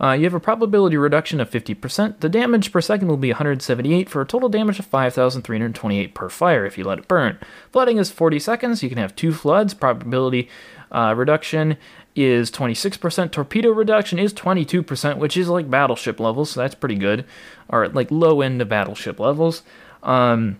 Uh, 0.00 0.10
you 0.10 0.24
have 0.24 0.34
a 0.34 0.40
probability 0.40 0.96
reduction 0.96 1.38
of 1.38 1.48
50%. 1.48 2.18
The 2.18 2.28
damage 2.28 2.72
per 2.72 2.80
second 2.80 3.06
will 3.06 3.16
be 3.16 3.30
178 3.30 4.08
for 4.10 4.20
a 4.20 4.26
total 4.26 4.48
damage 4.48 4.80
of 4.80 4.86
5,328 4.86 6.12
per 6.12 6.28
fire 6.28 6.66
if 6.66 6.76
you 6.76 6.82
let 6.82 6.98
it 6.98 7.06
burn. 7.06 7.38
Flooding 7.70 7.98
is 7.98 8.10
40 8.10 8.40
seconds. 8.40 8.82
You 8.82 8.88
can 8.88 8.98
have 8.98 9.14
two 9.14 9.32
floods. 9.32 9.74
Probability 9.74 10.48
uh, 10.90 11.14
reduction 11.16 11.76
is 12.16 12.50
26%. 12.50 13.30
Torpedo 13.30 13.70
reduction 13.70 14.18
is 14.18 14.34
22%, 14.34 15.18
which 15.18 15.36
is 15.36 15.48
like 15.48 15.70
battleship 15.70 16.18
levels, 16.18 16.50
so 16.50 16.60
that's 16.60 16.74
pretty 16.74 16.96
good. 16.96 17.24
Or 17.68 17.88
like 17.88 18.10
low 18.10 18.40
end 18.40 18.60
of 18.60 18.68
battleship 18.68 19.20
levels. 19.20 19.62
Um, 20.02 20.58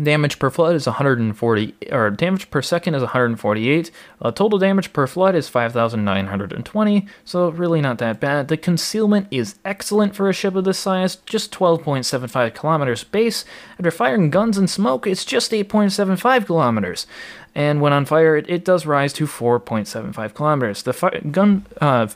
Damage 0.00 0.38
per 0.38 0.48
flood 0.48 0.76
is 0.76 0.86
140, 0.86 1.74
or 1.90 2.10
damage 2.10 2.50
per 2.50 2.62
second 2.62 2.94
is 2.94 3.02
148. 3.02 3.90
Uh, 4.22 4.30
total 4.30 4.58
damage 4.58 4.92
per 4.92 5.08
flood 5.08 5.34
is 5.34 5.48
5,920, 5.48 7.06
so 7.24 7.48
really 7.48 7.80
not 7.80 7.98
that 7.98 8.20
bad. 8.20 8.46
The 8.46 8.56
concealment 8.56 9.26
is 9.30 9.58
excellent 9.64 10.14
for 10.14 10.28
a 10.28 10.32
ship 10.32 10.54
of 10.54 10.64
this 10.64 10.78
size, 10.78 11.16
just 11.16 11.52
12.75 11.52 12.54
kilometers 12.54 13.02
base. 13.02 13.44
After 13.72 13.90
firing 13.90 14.30
guns 14.30 14.56
and 14.56 14.70
smoke, 14.70 15.06
it's 15.06 15.24
just 15.24 15.50
8.75 15.50 16.46
kilometers. 16.46 17.06
And 17.54 17.80
when 17.80 17.92
on 17.92 18.04
fire, 18.04 18.36
it, 18.36 18.48
it 18.48 18.64
does 18.64 18.86
rise 18.86 19.12
to 19.14 19.26
4.75 19.26 20.32
kilometers. 20.34 20.82
The 20.84 20.92
fi- 20.92 21.18
gun 21.18 21.66
uh, 21.80 22.06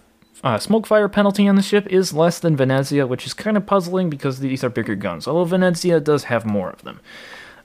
uh, 0.45 0.59
smoke 0.59 0.87
fire 0.87 1.09
penalty 1.09 1.49
on 1.49 1.57
the 1.57 1.63
ship 1.63 1.87
is 1.89 2.13
less 2.13 2.39
than 2.39 2.57
Venezia, 2.57 3.07
which 3.07 3.27
is 3.27 3.35
kind 3.35 3.57
of 3.57 3.67
puzzling 3.67 4.11
because 4.11 4.41
these 4.41 4.65
are 4.65 4.69
bigger 4.69 4.95
guns, 4.95 5.27
although 5.27 5.45
Venezia 5.45 6.01
does 6.01 6.25
have 6.25 6.45
more 6.45 6.71
of 6.71 6.83
them. 6.83 7.01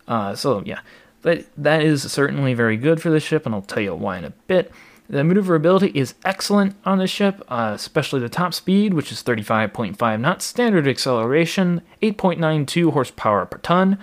Uh, 0.08 0.36
so 0.36 0.64
yeah, 0.66 0.80
that 1.22 1.46
that 1.58 1.82
is 1.82 2.10
certainly 2.12 2.54
very 2.54 2.78
good 2.78 3.02
for 3.02 3.10
the 3.10 3.20
ship, 3.20 3.46
and 3.46 3.54
I'll 3.54 3.62
tell 3.62 3.84
you 3.84 3.96
why 3.96 4.18
in 4.18 4.26
a 4.26 4.32
bit. 4.48 4.72
The 5.10 5.24
maneuverability 5.24 5.88
is 5.96 6.16
excellent 6.26 6.76
on 6.84 6.98
the 6.98 7.08
ship, 7.08 7.42
uh, 7.48 7.72
especially 7.74 8.20
the 8.20 8.28
top 8.28 8.54
speed, 8.54 8.94
which 8.94 9.10
is 9.10 9.24
35.5 9.24 10.20
knots. 10.20 10.44
Standard 10.44 10.86
acceleration, 10.86 11.82
8.92 12.02 12.92
horsepower 12.92 13.46
per 13.46 13.58
ton. 13.60 13.98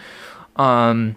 Um, 0.57 1.17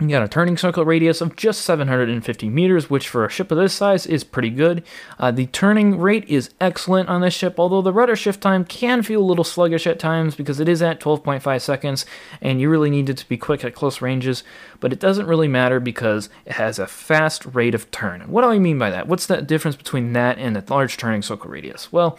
you 0.00 0.08
got 0.08 0.22
a 0.22 0.28
turning 0.28 0.56
circle 0.56 0.84
radius 0.84 1.20
of 1.20 1.36
just 1.36 1.60
750 1.62 2.48
meters, 2.48 2.88
which 2.88 3.06
for 3.06 3.24
a 3.24 3.30
ship 3.30 3.50
of 3.50 3.58
this 3.58 3.74
size 3.74 4.06
is 4.06 4.24
pretty 4.24 4.48
good. 4.48 4.82
Uh, 5.18 5.30
the 5.30 5.46
turning 5.46 5.98
rate 5.98 6.24
is 6.26 6.50
excellent 6.58 7.10
on 7.10 7.20
this 7.20 7.34
ship, 7.34 7.56
although 7.58 7.82
the 7.82 7.92
rudder 7.92 8.16
shift 8.16 8.40
time 8.40 8.64
can 8.64 9.02
feel 9.02 9.20
a 9.20 9.24
little 9.24 9.44
sluggish 9.44 9.86
at 9.86 9.98
times 9.98 10.34
because 10.34 10.58
it 10.58 10.68
is 10.70 10.80
at 10.80 11.00
12.5 11.00 11.60
seconds 11.60 12.06
and 12.40 12.60
you 12.60 12.70
really 12.70 12.88
need 12.88 13.10
it 13.10 13.18
to 13.18 13.28
be 13.28 13.36
quick 13.36 13.62
at 13.62 13.74
close 13.74 14.00
ranges. 14.00 14.42
But 14.80 14.92
it 14.92 15.00
doesn't 15.00 15.26
really 15.26 15.48
matter 15.48 15.80
because 15.80 16.30
it 16.46 16.52
has 16.52 16.78
a 16.78 16.86
fast 16.86 17.44
rate 17.46 17.74
of 17.74 17.90
turn. 17.90 18.22
What 18.22 18.40
do 18.40 18.48
I 18.48 18.58
mean 18.58 18.78
by 18.78 18.88
that? 18.88 19.06
What's 19.06 19.26
the 19.26 19.42
difference 19.42 19.76
between 19.76 20.14
that 20.14 20.38
and 20.38 20.56
a 20.56 20.64
large 20.70 20.96
turning 20.96 21.20
circle 21.20 21.50
radius? 21.50 21.92
Well, 21.92 22.18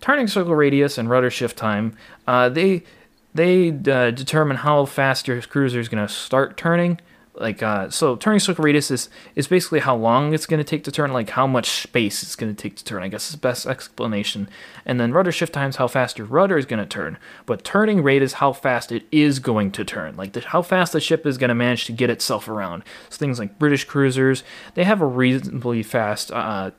turning 0.00 0.28
circle 0.28 0.54
radius 0.54 0.96
and 0.96 1.10
rudder 1.10 1.30
shift 1.30 1.58
time, 1.58 1.94
uh, 2.26 2.48
they 2.48 2.84
they 3.34 3.68
uh, 3.68 4.10
determine 4.10 4.56
how 4.56 4.86
fast 4.86 5.28
your 5.28 5.40
cruiser 5.42 5.78
is 5.78 5.88
going 5.88 6.04
to 6.04 6.12
start 6.12 6.56
turning 6.56 6.98
like 7.40 7.62
uh, 7.62 7.88
so 7.90 8.16
turning 8.16 8.40
circle 8.40 8.64
radius 8.64 8.90
is 8.90 9.08
is 9.34 9.48
basically 9.48 9.80
how 9.80 9.94
long 9.94 10.34
it's 10.34 10.46
going 10.46 10.58
to 10.58 10.64
take 10.64 10.84
to 10.84 10.92
turn 10.92 11.12
like 11.12 11.30
how 11.30 11.46
much 11.46 11.68
space 11.82 12.22
it's 12.22 12.36
going 12.36 12.54
to 12.54 12.62
take 12.62 12.76
to 12.76 12.84
turn 12.84 13.02
i 13.02 13.08
guess 13.08 13.30
is 13.30 13.36
best 13.36 13.66
explanation 13.66 14.48
and 14.84 15.00
then 15.00 15.12
rudder 15.12 15.32
shift 15.32 15.52
times 15.52 15.76
how 15.76 15.86
fast 15.86 16.18
your 16.18 16.26
rudder 16.26 16.58
is 16.58 16.66
going 16.66 16.80
to 16.80 16.86
turn 16.86 17.18
but 17.46 17.64
turning 17.64 18.02
rate 18.02 18.22
is 18.22 18.34
how 18.34 18.52
fast 18.52 18.92
it 18.92 19.04
is 19.10 19.38
going 19.38 19.70
to 19.70 19.84
turn 19.84 20.16
like 20.16 20.32
the, 20.32 20.40
how 20.40 20.62
fast 20.62 20.92
the 20.92 21.00
ship 21.00 21.26
is 21.26 21.38
going 21.38 21.48
to 21.48 21.54
manage 21.54 21.84
to 21.84 21.92
get 21.92 22.10
itself 22.10 22.48
around 22.48 22.82
so 23.08 23.16
things 23.16 23.38
like 23.38 23.58
british 23.58 23.84
cruisers 23.84 24.42
they 24.74 24.84
have 24.84 25.00
a 25.00 25.06
reasonably 25.06 25.82
fast 25.82 26.30
uh, 26.32 26.70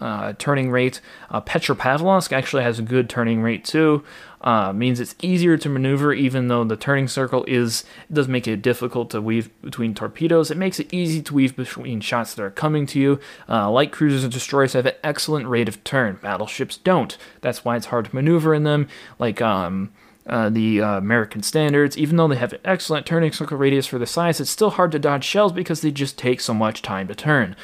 uh, 0.00 0.32
turning 0.38 0.70
rate. 0.70 1.00
Uh, 1.30 1.40
Petropavlovsk 1.40 2.32
actually 2.32 2.62
has 2.62 2.78
a 2.78 2.82
good 2.82 3.08
turning 3.08 3.42
rate 3.42 3.64
too. 3.64 4.04
Uh, 4.44 4.74
means 4.74 5.00
it's 5.00 5.14
easier 5.22 5.56
to 5.56 5.70
maneuver, 5.70 6.12
even 6.12 6.48
though 6.48 6.64
the 6.64 6.76
turning 6.76 7.08
circle 7.08 7.44
is 7.48 7.82
does 8.12 8.28
make 8.28 8.46
it 8.46 8.60
difficult 8.60 9.08
to 9.08 9.20
weave 9.20 9.48
between 9.62 9.94
torpedoes. 9.94 10.50
It 10.50 10.58
makes 10.58 10.78
it 10.78 10.92
easy 10.92 11.22
to 11.22 11.34
weave 11.34 11.56
between 11.56 12.02
shots 12.02 12.34
that 12.34 12.42
are 12.42 12.50
coming 12.50 12.84
to 12.88 13.00
you. 13.00 13.20
Uh, 13.48 13.70
light 13.70 13.90
cruisers 13.90 14.22
and 14.22 14.30
destroyers 14.30 14.74
have 14.74 14.84
an 14.84 14.92
excellent 15.02 15.48
rate 15.48 15.66
of 15.66 15.82
turn. 15.82 16.18
Battleships 16.22 16.76
don't. 16.76 17.16
That's 17.40 17.64
why 17.64 17.76
it's 17.76 17.86
hard 17.86 18.04
to 18.04 18.14
maneuver 18.14 18.52
in 18.52 18.64
them. 18.64 18.86
Like 19.18 19.40
um, 19.40 19.90
uh, 20.26 20.50
the 20.50 20.80
uh, 20.80 20.98
American 20.98 21.42
standards. 21.42 21.96
Even 21.96 22.16
though 22.16 22.28
they 22.28 22.36
have 22.36 22.52
an 22.52 22.60
excellent 22.66 23.06
turning 23.06 23.32
circle 23.32 23.56
radius 23.56 23.86
for 23.86 23.98
the 23.98 24.06
size, 24.06 24.40
it's 24.40 24.50
still 24.50 24.70
hard 24.70 24.92
to 24.92 24.98
dodge 24.98 25.24
shells 25.24 25.52
because 25.52 25.80
they 25.80 25.90
just 25.90 26.18
take 26.18 26.40
so 26.40 26.52
much 26.52 26.82
time 26.82 27.08
to 27.08 27.14
turn. 27.14 27.56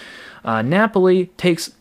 Uh, 0.45 0.63
Napoli 0.63 1.27
takes 1.37 1.73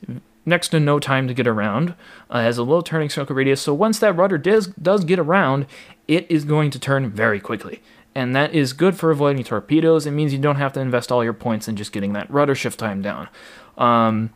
next 0.50 0.70
to 0.70 0.80
no 0.80 1.00
time 1.00 1.28
to 1.28 1.34
get 1.34 1.48
around, 1.48 1.94
uh, 2.30 2.42
has 2.42 2.58
a 2.58 2.64
low 2.64 2.82
turning 2.82 3.10
circle 3.10 3.36
radius, 3.36 3.62
so 3.62 3.74
once 3.74 4.00
that 4.00 4.16
rudder 4.16 4.38
does, 4.38 4.68
does 4.68 5.06
get 5.06 5.20
around, 5.20 5.66
it 6.08 6.30
is 6.30 6.44
going 6.44 6.72
to 6.72 6.80
turn 6.80 7.10
very 7.10 7.40
quickly. 7.40 7.82
And 8.16 8.36
that 8.36 8.54
is 8.54 8.74
good 8.74 8.98
for 8.98 9.12
avoiding 9.12 9.44
torpedoes. 9.44 10.06
It 10.06 10.12
means 10.12 10.34
you 10.34 10.40
don't 10.40 10.58
have 10.58 10.74
to 10.74 10.80
invest 10.80 11.12
all 11.12 11.24
your 11.24 11.34
points 11.34 11.68
in 11.68 11.76
just 11.76 11.92
getting 11.92 12.14
that 12.14 12.30
rudder 12.30 12.56
shift 12.56 12.80
time 12.80 13.02
down. 13.02 13.30
Um, 13.78 14.32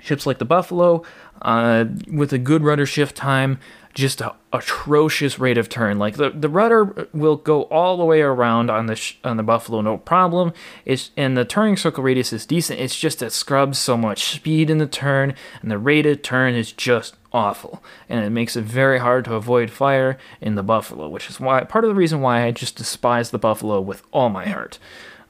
ships 0.00 0.26
like 0.26 0.38
the 0.38 0.44
Buffalo, 0.44 1.04
uh, 1.40 1.86
with 2.12 2.32
a 2.32 2.38
good 2.38 2.62
rudder 2.62 2.86
shift 2.86 3.16
time, 3.16 3.58
just 3.98 4.20
a 4.20 4.32
atrocious 4.52 5.40
rate 5.40 5.58
of 5.58 5.68
turn. 5.68 5.98
Like 5.98 6.16
the, 6.16 6.30
the 6.30 6.48
rudder 6.48 7.08
will 7.12 7.34
go 7.34 7.62
all 7.64 7.96
the 7.96 8.04
way 8.04 8.20
around 8.20 8.70
on 8.70 8.86
the 8.86 8.94
sh- 8.94 9.16
on 9.24 9.36
the 9.36 9.42
Buffalo, 9.42 9.80
no 9.80 9.98
problem. 9.98 10.52
It's 10.84 11.10
and 11.16 11.36
the 11.36 11.44
turning 11.44 11.76
circle 11.76 12.04
radius 12.04 12.32
is 12.32 12.46
decent. 12.46 12.80
It's 12.80 12.98
just 12.98 13.22
it 13.22 13.32
scrubs 13.32 13.76
so 13.76 13.96
much 13.96 14.36
speed 14.36 14.70
in 14.70 14.78
the 14.78 14.86
turn, 14.86 15.34
and 15.60 15.70
the 15.70 15.78
rate 15.78 16.06
of 16.06 16.22
turn 16.22 16.54
is 16.54 16.70
just 16.70 17.16
awful, 17.32 17.82
and 18.08 18.24
it 18.24 18.30
makes 18.30 18.54
it 18.54 18.62
very 18.62 19.00
hard 19.00 19.24
to 19.24 19.34
avoid 19.34 19.68
fire 19.70 20.16
in 20.40 20.54
the 20.54 20.62
Buffalo, 20.62 21.08
which 21.08 21.28
is 21.28 21.40
why 21.40 21.64
part 21.64 21.84
of 21.84 21.88
the 21.88 21.96
reason 21.96 22.20
why 22.20 22.44
I 22.44 22.52
just 22.52 22.76
despise 22.76 23.30
the 23.30 23.38
Buffalo 23.38 23.80
with 23.80 24.02
all 24.12 24.28
my 24.28 24.46
heart. 24.46 24.78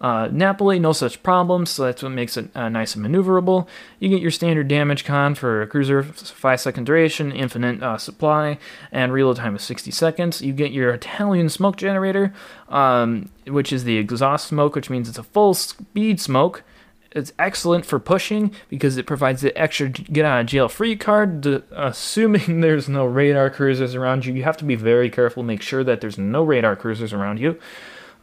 Uh, 0.01 0.29
Napoli, 0.31 0.79
no 0.79 0.93
such 0.93 1.23
problems, 1.23 1.71
so 1.71 1.85
that's 1.85 2.03
what 2.03 2.13
makes 2.13 2.37
it 2.37 2.55
uh, 2.55 2.69
nice 2.69 2.95
and 2.95 3.05
maneuverable. 3.05 3.67
You 3.99 4.09
get 4.09 4.23
your 4.23 4.31
standard 4.31 4.69
damage 4.69 5.05
con 5.05 5.35
for 5.35 5.63
a 5.63 5.67
cruiser, 5.67 6.03
5 6.03 6.61
second 6.61 6.85
duration, 6.85 7.33
infinite 7.33 7.83
uh, 7.83 7.99
supply, 7.99 8.59
and 8.93 9.13
reload 9.13 9.37
time 9.37 9.57
of 9.57 9.61
60 9.61 9.91
seconds. 9.91 10.41
You 10.41 10.53
get 10.53 10.71
your 10.71 10.93
Italian 10.93 11.49
smoke 11.49 11.77
generator, 11.77 12.33
um, 12.69 13.31
which 13.47 13.73
is 13.73 13.85
the 13.85 13.97
exhaust 13.97 14.47
smoke, 14.47 14.77
which 14.77 14.91
means 14.91 15.09
it's 15.09 15.19
a 15.19 15.25
full 15.25 15.55
speed 15.55 16.21
smoke. 16.21 16.63
It's 17.11 17.33
excellent 17.39 17.87
for 17.87 17.99
pushing 17.99 18.53
because 18.69 18.99
it 18.99 19.07
provides 19.07 19.41
the 19.41 19.57
extra 19.59 19.89
get 19.89 20.25
out 20.25 20.41
of 20.43 20.47
jail 20.47 20.69
free 20.69 20.95
card. 20.95 21.43
To, 21.43 21.65
assuming 21.73 22.61
there's 22.61 22.89
no 22.89 23.05
radar 23.05 23.51
cruisers 23.51 23.97
around 23.97 24.27
you, 24.27 24.35
you 24.35 24.45
have 24.45 24.59
to 24.59 24.65
be 24.65 24.77
very 24.77 25.11
careful, 25.11 25.43
make 25.43 25.63
sure 25.63 25.83
that 25.83 26.01
there's 26.01 26.19
no 26.19 26.45
radar 26.45 26.77
cruisers 26.77 27.13
around 27.13 27.41
you. 27.41 27.59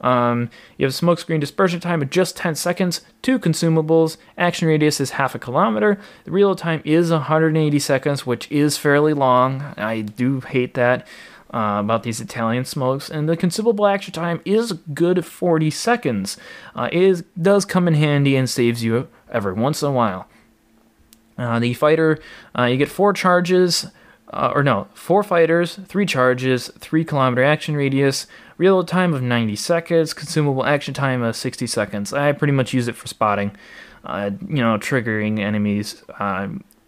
Um, 0.01 0.49
you 0.77 0.85
have 0.85 0.93
smokescreen 0.93 1.39
dispersion 1.39 1.79
time 1.79 2.01
of 2.01 2.09
just 2.09 2.35
10 2.37 2.55
seconds, 2.55 3.01
two 3.21 3.39
consumables, 3.39 4.17
action 4.37 4.67
radius 4.67 4.99
is 4.99 5.11
half 5.11 5.35
a 5.35 5.39
kilometer, 5.39 5.99
the 6.25 6.31
reload 6.31 6.57
time 6.57 6.81
is 6.85 7.11
180 7.11 7.79
seconds, 7.79 8.25
which 8.25 8.51
is 8.51 8.77
fairly 8.77 9.13
long. 9.13 9.61
I 9.77 10.01
do 10.01 10.41
hate 10.41 10.73
that. 10.75 11.07
Uh, 11.53 11.79
about 11.79 12.03
these 12.03 12.19
Italian 12.19 12.65
smokes, 12.65 13.09
and 13.09 13.29
the 13.29 13.37
consumable 13.37 13.87
action 13.87 14.11
time 14.11 14.41
is 14.43 14.73
good 14.93 15.23
40 15.23 15.69
seconds. 15.69 16.37
Uh, 16.75 16.89
it 16.91 17.01
is, 17.01 17.23
does 17.39 17.63
come 17.63 17.87
in 17.87 17.93
handy 17.93 18.35
and 18.35 18.49
saves 18.49 18.83
you 18.83 19.07
every 19.31 19.53
once 19.53 19.81
in 19.81 19.87
a 19.87 19.91
while. 19.91 20.27
Uh, 21.37 21.59
the 21.59 21.73
fighter, 21.73 22.19
uh, 22.57 22.63
you 22.63 22.75
get 22.75 22.89
four 22.89 23.13
charges, 23.13 23.87
uh, 24.33 24.51
or 24.53 24.63
no, 24.63 24.87
four 24.93 25.23
fighters, 25.23 25.79
three 25.87 26.05
charges, 26.05 26.71
three 26.79 27.05
kilometer 27.05 27.43
action 27.43 27.75
radius, 27.75 28.27
reload 28.57 28.87
time 28.87 29.13
of 29.13 29.21
90 29.21 29.55
seconds, 29.55 30.13
consumable 30.13 30.65
action 30.65 30.93
time 30.93 31.21
of 31.21 31.35
60 31.35 31.67
seconds. 31.67 32.13
I 32.13 32.31
pretty 32.31 32.53
much 32.53 32.73
use 32.73 32.87
it 32.87 32.95
for 32.95 33.07
spotting, 33.07 33.55
uh, 34.03 34.31
you 34.47 34.57
know, 34.57 34.77
triggering 34.77 35.39
enemies, 35.39 36.03
uh, 36.19 36.47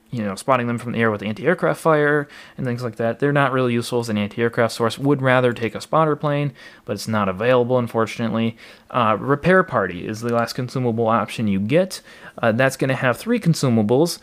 you 0.10 0.24
know, 0.24 0.36
spotting 0.36 0.68
them 0.68 0.78
from 0.78 0.94
the 0.94 1.00
air 1.00 1.12
with 1.12 1.22
anti-aircraft 1.22 1.80
fire 1.80 2.28
and 2.58 2.66
things 2.66 2.82
like 2.82 2.96
that. 2.96 3.20
They're 3.20 3.34
not 3.34 3.52
really 3.52 3.74
useful 3.74 4.00
as 4.00 4.10
an 4.10 4.18
anti-aircraft 4.18 4.74
source. 4.74 4.98
Would 4.98 5.22
rather 5.22 5.52
take 5.52 5.76
a 5.76 5.82
spotter 5.82 6.16
plane, 6.16 6.54
but 6.86 6.94
it's 6.94 7.10
not 7.10 7.28
available, 7.28 7.78
unfortunately. 7.78 8.58
Uh, 8.90 9.18
repair 9.20 9.64
party 9.64 10.08
is 10.08 10.22
the 10.22 10.34
last 10.34 10.54
consumable 10.54 11.08
option 11.08 11.48
you 11.48 11.60
get. 11.60 12.02
Uh, 12.42 12.54
that's 12.54 12.78
going 12.78 12.90
to 12.90 12.96
have 12.96 13.18
three 13.18 13.40
consumables. 13.40 14.20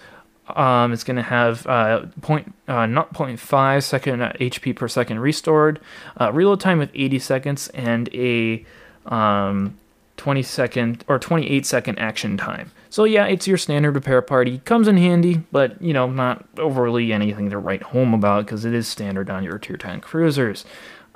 Um, 0.49 0.93
it's 0.93 1.05
going 1.05 1.17
to 1.17 1.23
have 1.23 1.67
uh, 1.67 2.07
point, 2.21 2.55
uh, 2.69 2.87
not 2.87 3.15
0.5 3.15 3.83
second 3.83 4.21
HP 4.21 4.77
per 4.77 4.89
second 4.89 5.21
restored, 5.21 5.81
uh, 6.21 6.33
reload 6.33 6.61
time 6.61 6.81
of 6.81 6.91
80 6.95 7.19
seconds, 7.19 7.69
and 7.69 8.09
a 8.15 8.65
um, 9.07 9.79
20 10.17 10.43
second 10.43 11.05
or 11.09 11.19
28 11.19 11.67
second 11.67 11.99
action 11.99 12.37
time. 12.37 12.71
So 12.91 13.05
yeah, 13.05 13.27
it's 13.27 13.49
your 13.49 13.57
standard 13.57 13.95
repair 13.95 14.23
party. 14.23 14.59
Comes 14.59 14.87
in 14.87 14.97
handy, 14.97 15.43
but 15.51 15.81
you 15.83 15.93
know, 15.93 16.09
not 16.09 16.47
overly 16.59 17.13
anything 17.13 17.51
to 17.51 17.59
write 17.59 17.83
home 17.83 18.15
about 18.15 18.47
because 18.47 18.65
it 18.65 18.75
is 18.75 18.87
standard 18.87 19.31
on 19.31 19.43
your 19.43 19.59
tier 19.59 19.77
10 19.77 20.01
cruisers. 20.01 20.65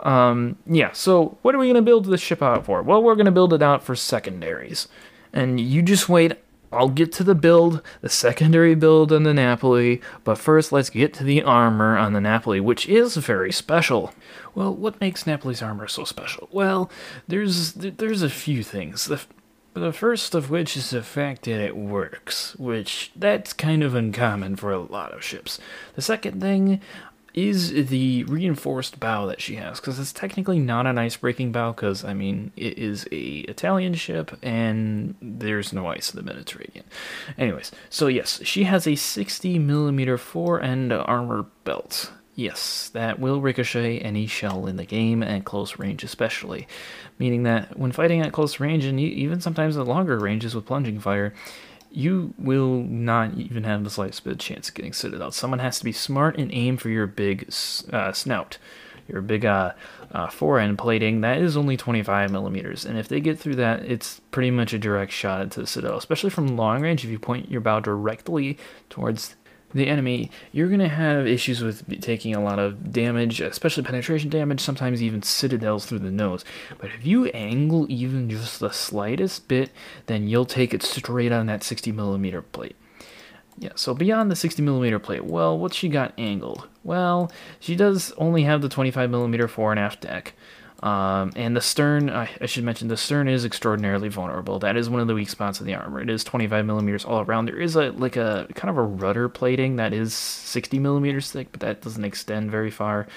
Um, 0.00 0.56
yeah, 0.66 0.92
so 0.92 1.38
what 1.42 1.54
are 1.54 1.58
we 1.58 1.66
going 1.66 1.74
to 1.76 1.82
build 1.82 2.06
this 2.06 2.20
ship 2.20 2.42
out 2.42 2.64
for? 2.64 2.82
Well, 2.82 3.02
we're 3.02 3.14
going 3.14 3.26
to 3.26 3.32
build 3.32 3.52
it 3.52 3.62
out 3.62 3.82
for 3.82 3.94
secondaries. 3.94 4.88
And 5.32 5.60
you 5.60 5.82
just 5.82 6.08
wait 6.08 6.32
I'll 6.72 6.88
get 6.88 7.12
to 7.12 7.24
the 7.24 7.34
build, 7.34 7.82
the 8.00 8.08
secondary 8.08 8.74
build 8.74 9.12
on 9.12 9.22
the 9.22 9.34
Napoli, 9.34 10.00
but 10.24 10.36
first 10.36 10.70
let's 10.72 10.90
get 10.90 11.14
to 11.14 11.24
the 11.24 11.42
armor 11.42 11.96
on 11.96 12.12
the 12.12 12.20
Napoli, 12.20 12.60
which 12.60 12.88
is 12.88 13.16
very 13.16 13.52
special. 13.52 14.12
Well, 14.54 14.74
what 14.74 15.00
makes 15.00 15.26
Napoli's 15.26 15.62
armor 15.62 15.88
so 15.88 16.04
special? 16.04 16.48
Well, 16.52 16.90
there's 17.26 17.72
there's 17.74 18.22
a 18.22 18.30
few 18.30 18.62
things. 18.62 19.06
The, 19.06 19.20
the 19.74 19.92
first 19.92 20.34
of 20.34 20.50
which 20.50 20.76
is 20.76 20.90
the 20.90 21.02
fact 21.02 21.42
that 21.44 21.60
it 21.60 21.76
works, 21.76 22.56
which 22.56 23.12
that's 23.14 23.52
kind 23.52 23.82
of 23.82 23.94
uncommon 23.94 24.56
for 24.56 24.72
a 24.72 24.80
lot 24.80 25.12
of 25.12 25.24
ships. 25.24 25.58
The 25.94 26.02
second 26.02 26.40
thing 26.40 26.80
is 27.38 27.88
the 27.88 28.24
reinforced 28.24 28.98
bow 28.98 29.26
that 29.26 29.40
she 29.40 29.54
has 29.56 29.80
because 29.80 29.98
it's 29.98 30.12
technically 30.12 30.58
not 30.58 30.86
an 30.86 30.98
ice-breaking 30.98 31.52
bow 31.52 31.72
because 31.72 32.04
I 32.04 32.12
mean 32.12 32.50
it 32.56 32.76
is 32.78 33.06
a 33.12 33.38
Italian 33.40 33.94
ship 33.94 34.36
and 34.42 35.14
there's 35.22 35.72
no 35.72 35.86
ice 35.86 36.12
in 36.12 36.16
the 36.16 36.24
Mediterranean. 36.24 36.84
Anyways, 37.38 37.70
so 37.88 38.08
yes, 38.08 38.40
she 38.42 38.64
has 38.64 38.86
a 38.86 38.96
60 38.96 39.58
millimeter 39.58 40.18
fore-end 40.18 40.92
armor 40.92 41.46
belt. 41.64 42.12
Yes, 42.34 42.88
that 42.90 43.18
will 43.18 43.40
ricochet 43.40 43.98
any 43.98 44.26
shell 44.28 44.66
in 44.66 44.76
the 44.76 44.84
game 44.84 45.24
at 45.24 45.44
close 45.44 45.78
range, 45.78 46.04
especially. 46.04 46.68
Meaning 47.18 47.42
that 47.44 47.76
when 47.76 47.90
fighting 47.90 48.20
at 48.20 48.32
close 48.32 48.60
range 48.60 48.84
and 48.84 49.00
even 49.00 49.40
sometimes 49.40 49.76
at 49.76 49.88
longer 49.88 50.18
ranges 50.18 50.54
with 50.54 50.66
plunging 50.66 51.00
fire, 51.00 51.34
you 51.90 52.34
will 52.38 52.82
not 52.82 53.34
even 53.34 53.64
have 53.64 53.84
the 53.84 53.90
slightest 53.90 54.24
bit 54.24 54.34
of 54.34 54.38
chance 54.38 54.68
of 54.68 54.74
getting 54.74 54.92
Citadel. 54.92 55.30
Someone 55.30 55.58
has 55.60 55.78
to 55.78 55.84
be 55.84 55.92
smart 55.92 56.38
and 56.38 56.52
aim 56.52 56.76
for 56.76 56.88
your 56.88 57.06
big 57.06 57.48
uh, 57.92 58.12
snout, 58.12 58.58
your 59.08 59.22
big 59.22 59.44
uh, 59.44 59.72
uh, 60.12 60.28
plating. 60.76 61.22
That 61.22 61.38
is 61.38 61.56
only 61.56 61.76
25 61.76 62.30
millimeters, 62.30 62.84
and 62.84 62.98
if 62.98 63.08
they 63.08 63.20
get 63.20 63.38
through 63.38 63.56
that, 63.56 63.84
it's 63.84 64.20
pretty 64.30 64.50
much 64.50 64.72
a 64.72 64.78
direct 64.78 65.12
shot 65.12 65.42
into 65.42 65.60
the 65.60 65.66
Citadel, 65.66 65.98
especially 65.98 66.30
from 66.30 66.56
long 66.56 66.82
range. 66.82 67.04
If 67.04 67.10
you 67.10 67.18
point 67.18 67.50
your 67.50 67.60
bow 67.60 67.80
directly 67.80 68.58
towards 68.90 69.36
the 69.74 69.86
enemy, 69.86 70.30
you're 70.52 70.68
going 70.68 70.80
to 70.80 70.88
have 70.88 71.26
issues 71.26 71.62
with 71.62 72.00
taking 72.00 72.34
a 72.34 72.42
lot 72.42 72.58
of 72.58 72.92
damage, 72.92 73.40
especially 73.40 73.82
penetration 73.82 74.30
damage, 74.30 74.60
sometimes 74.60 75.02
even 75.02 75.22
citadels 75.22 75.86
through 75.86 75.98
the 76.00 76.10
nose. 76.10 76.44
But 76.78 76.90
if 76.90 77.06
you 77.06 77.26
angle 77.26 77.86
even 77.90 78.30
just 78.30 78.60
the 78.60 78.70
slightest 78.70 79.48
bit, 79.48 79.70
then 80.06 80.26
you'll 80.28 80.46
take 80.46 80.72
it 80.72 80.82
straight 80.82 81.32
on 81.32 81.46
that 81.46 81.62
60 81.62 81.92
millimeter 81.92 82.42
plate. 82.42 82.76
Yeah, 83.60 83.72
so 83.74 83.92
beyond 83.92 84.30
the 84.30 84.36
60 84.36 84.62
millimeter 84.62 85.00
plate, 85.00 85.24
well, 85.24 85.58
what's 85.58 85.76
she 85.76 85.88
got 85.88 86.14
angled? 86.16 86.68
Well, 86.84 87.30
she 87.58 87.74
does 87.74 88.12
only 88.12 88.44
have 88.44 88.62
the 88.62 88.68
25 88.68 89.10
millimeter 89.10 89.48
fore 89.48 89.72
and 89.72 89.80
aft 89.80 90.02
deck. 90.02 90.34
Um, 90.80 91.32
and 91.34 91.56
the 91.56 91.60
stern, 91.60 92.08
I, 92.08 92.30
I, 92.40 92.46
should 92.46 92.62
mention, 92.62 92.86
the 92.86 92.96
stern 92.96 93.26
is 93.26 93.44
extraordinarily 93.44 94.08
vulnerable. 94.08 94.60
That 94.60 94.76
is 94.76 94.88
one 94.88 95.00
of 95.00 95.08
the 95.08 95.14
weak 95.14 95.28
spots 95.28 95.58
of 95.58 95.66
the 95.66 95.74
armor. 95.74 96.00
It 96.00 96.08
is 96.08 96.22
25 96.22 96.64
millimeters 96.64 97.04
all 97.04 97.20
around. 97.20 97.46
There 97.46 97.60
is 97.60 97.74
a 97.74 97.90
like 97.90 98.16
a 98.16 98.46
kind 98.54 98.70
of 98.70 98.76
a 98.78 98.82
rudder 98.82 99.28
plating 99.28 99.76
that 99.76 99.92
is 99.92 100.14
60 100.14 100.78
millimeters 100.78 101.32
thick, 101.32 101.48
but 101.50 101.60
that 101.60 101.82
doesn't 101.82 102.04
extend 102.04 102.52
very 102.52 102.70
far. 102.70 103.08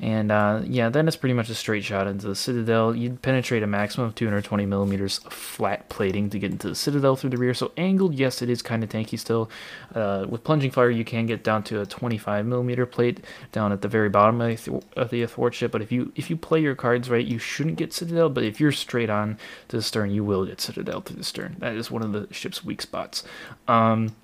And 0.00 0.32
uh, 0.32 0.62
yeah, 0.64 0.88
then 0.88 1.06
it's 1.06 1.16
pretty 1.16 1.34
much 1.34 1.48
a 1.48 1.54
straight 1.54 1.84
shot 1.84 2.06
into 2.06 2.26
the 2.26 2.34
Citadel. 2.34 2.94
You'd 2.94 3.22
penetrate 3.22 3.62
a 3.62 3.66
maximum 3.66 4.08
of 4.08 4.14
220 4.14 4.66
millimeters 4.66 5.18
flat 5.30 5.88
plating 5.88 6.30
to 6.30 6.38
get 6.38 6.50
into 6.50 6.68
the 6.68 6.74
Citadel 6.74 7.16
through 7.16 7.30
the 7.30 7.36
rear. 7.36 7.54
So 7.54 7.72
angled, 7.76 8.14
yes, 8.14 8.42
it 8.42 8.50
is 8.50 8.62
kind 8.62 8.82
of 8.82 8.90
tanky 8.90 9.18
still. 9.18 9.50
Uh, 9.94 10.26
with 10.28 10.44
plunging 10.44 10.70
fire, 10.70 10.90
you 10.90 11.04
can 11.04 11.26
get 11.26 11.44
down 11.44 11.62
to 11.64 11.80
a 11.80 11.86
25 11.86 12.44
millimeter 12.46 12.86
plate 12.86 13.24
down 13.52 13.72
at 13.72 13.82
the 13.82 13.88
very 13.88 14.08
bottom 14.08 14.40
of 14.40 14.64
the, 14.64 14.82
of 14.96 15.10
the 15.10 15.22
athwart 15.22 15.54
ship. 15.54 15.70
But 15.72 15.82
if 15.82 15.92
you 15.92 16.12
if 16.16 16.28
you 16.28 16.36
play 16.36 16.60
your 16.60 16.74
cards 16.74 17.08
right, 17.08 17.24
you 17.24 17.38
shouldn't 17.38 17.76
get 17.76 17.92
Citadel. 17.92 18.28
But 18.28 18.44
if 18.44 18.60
you're 18.60 18.72
straight 18.72 19.10
on 19.10 19.38
to 19.68 19.76
the 19.76 19.82
stern, 19.82 20.10
you 20.10 20.24
will 20.24 20.44
get 20.44 20.60
Citadel 20.60 21.00
through 21.00 21.16
the 21.16 21.24
stern. 21.24 21.56
That 21.58 21.76
is 21.76 21.90
one 21.90 22.02
of 22.02 22.12
the 22.12 22.32
ship's 22.32 22.64
weak 22.64 22.82
spots. 22.82 23.24
Um, 23.68 24.14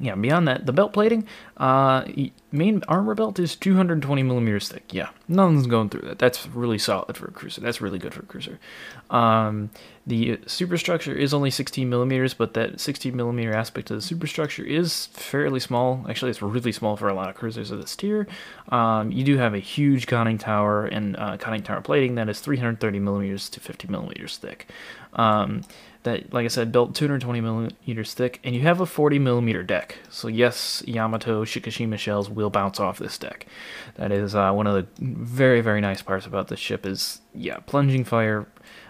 yeah, 0.00 0.16
beyond 0.16 0.48
that, 0.48 0.66
the 0.66 0.72
belt 0.72 0.92
plating, 0.92 1.24
uh, 1.56 2.04
main 2.50 2.82
armor 2.88 3.14
belt 3.14 3.38
is 3.38 3.54
220 3.54 4.24
millimeters 4.24 4.68
thick. 4.68 4.92
Yeah, 4.92 5.10
nothing's 5.28 5.68
going 5.68 5.88
through 5.88 6.08
that. 6.08 6.18
That's 6.18 6.48
really 6.48 6.78
solid 6.78 7.16
for 7.16 7.26
a 7.26 7.30
cruiser. 7.30 7.60
That's 7.60 7.80
really 7.80 8.00
good 8.00 8.12
for 8.12 8.22
a 8.22 8.26
cruiser. 8.26 8.58
Um, 9.10 9.70
the 10.04 10.40
superstructure 10.46 11.14
is 11.14 11.32
only 11.32 11.50
16 11.50 11.88
millimeters, 11.88 12.34
but 12.34 12.54
that 12.54 12.80
16 12.80 13.14
millimeter 13.14 13.54
aspect 13.54 13.90
of 13.92 13.96
the 13.98 14.02
superstructure 14.02 14.64
is 14.64 15.06
fairly 15.06 15.60
small. 15.60 16.04
Actually, 16.08 16.32
it's 16.32 16.42
really 16.42 16.72
small 16.72 16.96
for 16.96 17.08
a 17.08 17.14
lot 17.14 17.30
of 17.30 17.36
cruisers 17.36 17.70
of 17.70 17.80
this 17.80 17.94
tier. 17.94 18.26
Um, 18.70 19.12
you 19.12 19.22
do 19.22 19.38
have 19.38 19.54
a 19.54 19.60
huge 19.60 20.08
conning 20.08 20.38
tower 20.38 20.86
and 20.86 21.16
uh, 21.16 21.36
conning 21.36 21.62
tower 21.62 21.80
plating 21.80 22.16
that 22.16 22.28
is 22.28 22.40
330 22.40 22.98
millimeters 22.98 23.48
to 23.50 23.60
50 23.60 23.86
millimeters 23.88 24.38
thick. 24.38 24.68
Um, 25.12 25.62
that, 26.04 26.32
like 26.32 26.44
I 26.44 26.48
said, 26.48 26.70
built 26.70 26.94
220 26.94 27.40
millimeters 27.40 28.14
thick, 28.14 28.38
and 28.44 28.54
you 28.54 28.60
have 28.62 28.80
a 28.80 28.86
40 28.86 29.18
millimeter 29.18 29.62
deck. 29.62 29.98
So 30.10 30.28
yes, 30.28 30.82
Yamato 30.86 31.44
Shikishima 31.44 31.98
shells 31.98 32.30
will 32.30 32.50
bounce 32.50 32.78
off 32.78 32.98
this 32.98 33.18
deck. 33.18 33.46
That 33.96 34.12
is 34.12 34.34
uh, 34.34 34.52
one 34.52 34.66
of 34.66 34.74
the 34.74 34.86
very 35.00 35.60
very 35.60 35.80
nice 35.80 36.02
parts 36.02 36.26
about 36.26 36.48
this 36.48 36.60
ship. 36.60 36.86
Is 36.86 37.22
yeah, 37.34 37.58
plunging 37.66 38.04
fire, 38.04 38.46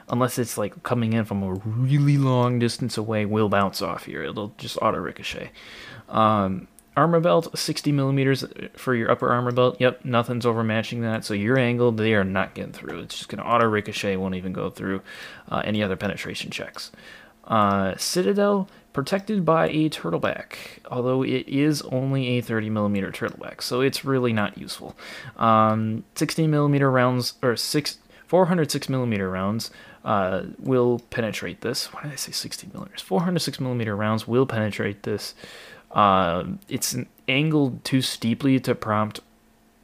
unless 0.09 0.39
it's 0.39 0.59
like 0.59 0.83
coming 0.83 1.13
in 1.13 1.25
from 1.25 1.43
a 1.43 1.55
really 1.55 2.19
long 2.19 2.59
distance 2.59 2.99
away, 2.99 3.25
will 3.25 3.49
bounce 3.49 3.81
off 3.81 4.07
here. 4.07 4.23
It'll 4.23 4.53
just 4.59 4.77
auto 4.83 4.99
ricochet. 4.99 5.53
Um, 6.09 6.69
armor 6.97 7.21
belt 7.21 7.57
60 7.59 7.93
millimeters 7.93 8.45
for 8.77 8.95
your 8.95 9.11
upper 9.11 9.31
armor 9.31 9.53
belt. 9.53 9.77
Yep 9.81 10.05
nothing's 10.05 10.47
overmatching 10.47 11.03
that. 11.03 11.25
So 11.25 11.35
your 11.35 11.59
angle 11.59 11.93
they 11.93 12.15
are 12.15 12.25
not 12.25 12.55
getting 12.55 12.73
through. 12.73 13.01
It's 13.01 13.17
just 13.17 13.29
going 13.29 13.43
to 13.43 13.49
auto 13.49 13.67
ricochet 13.67 14.17
won't 14.17 14.35
even 14.35 14.53
go 14.53 14.71
through 14.71 15.03
uh, 15.51 15.63
any 15.65 15.83
other 15.83 15.97
penetration 15.97 16.51
checks. 16.51 16.91
Uh, 17.45 17.95
citadel 17.97 18.69
protected 18.93 19.45
by 19.45 19.69
a 19.69 19.91
turtleback 19.91 20.57
although 20.91 21.23
it 21.23 21.47
is 21.49 21.83
only 21.83 22.39
a 22.39 22.41
30 22.41 22.71
millimeter 22.71 23.11
turtleback 23.11 23.61
so 23.61 23.81
it's 23.81 24.05
really 24.05 24.33
not 24.33 24.57
useful. 24.57 24.97
Um, 25.37 26.05
16 26.15 26.51
millimeter 26.51 26.91
rounds 26.91 27.35
or 27.43 27.57
six 27.57 27.99
406 28.27 28.89
millimeter 28.89 29.31
rounds 29.31 29.71
uh, 30.05 30.43
will 30.59 31.01
penetrate 31.11 31.61
this. 31.61 31.93
Why 31.93 32.03
did 32.03 32.13
I 32.13 32.17
say 32.17 32.33
60 32.33 32.69
millimeters? 32.73 33.01
406 33.01 33.61
millimeter 33.61 33.97
rounds 33.97 34.27
will 34.27 34.47
penetrate 34.47 35.03
this 35.03 35.35
uh, 35.95 36.45
it's 36.69 36.97
angled 37.29 37.85
too 37.85 38.03
steeply 38.03 38.61
to 38.61 38.75
prompt, 38.75 39.21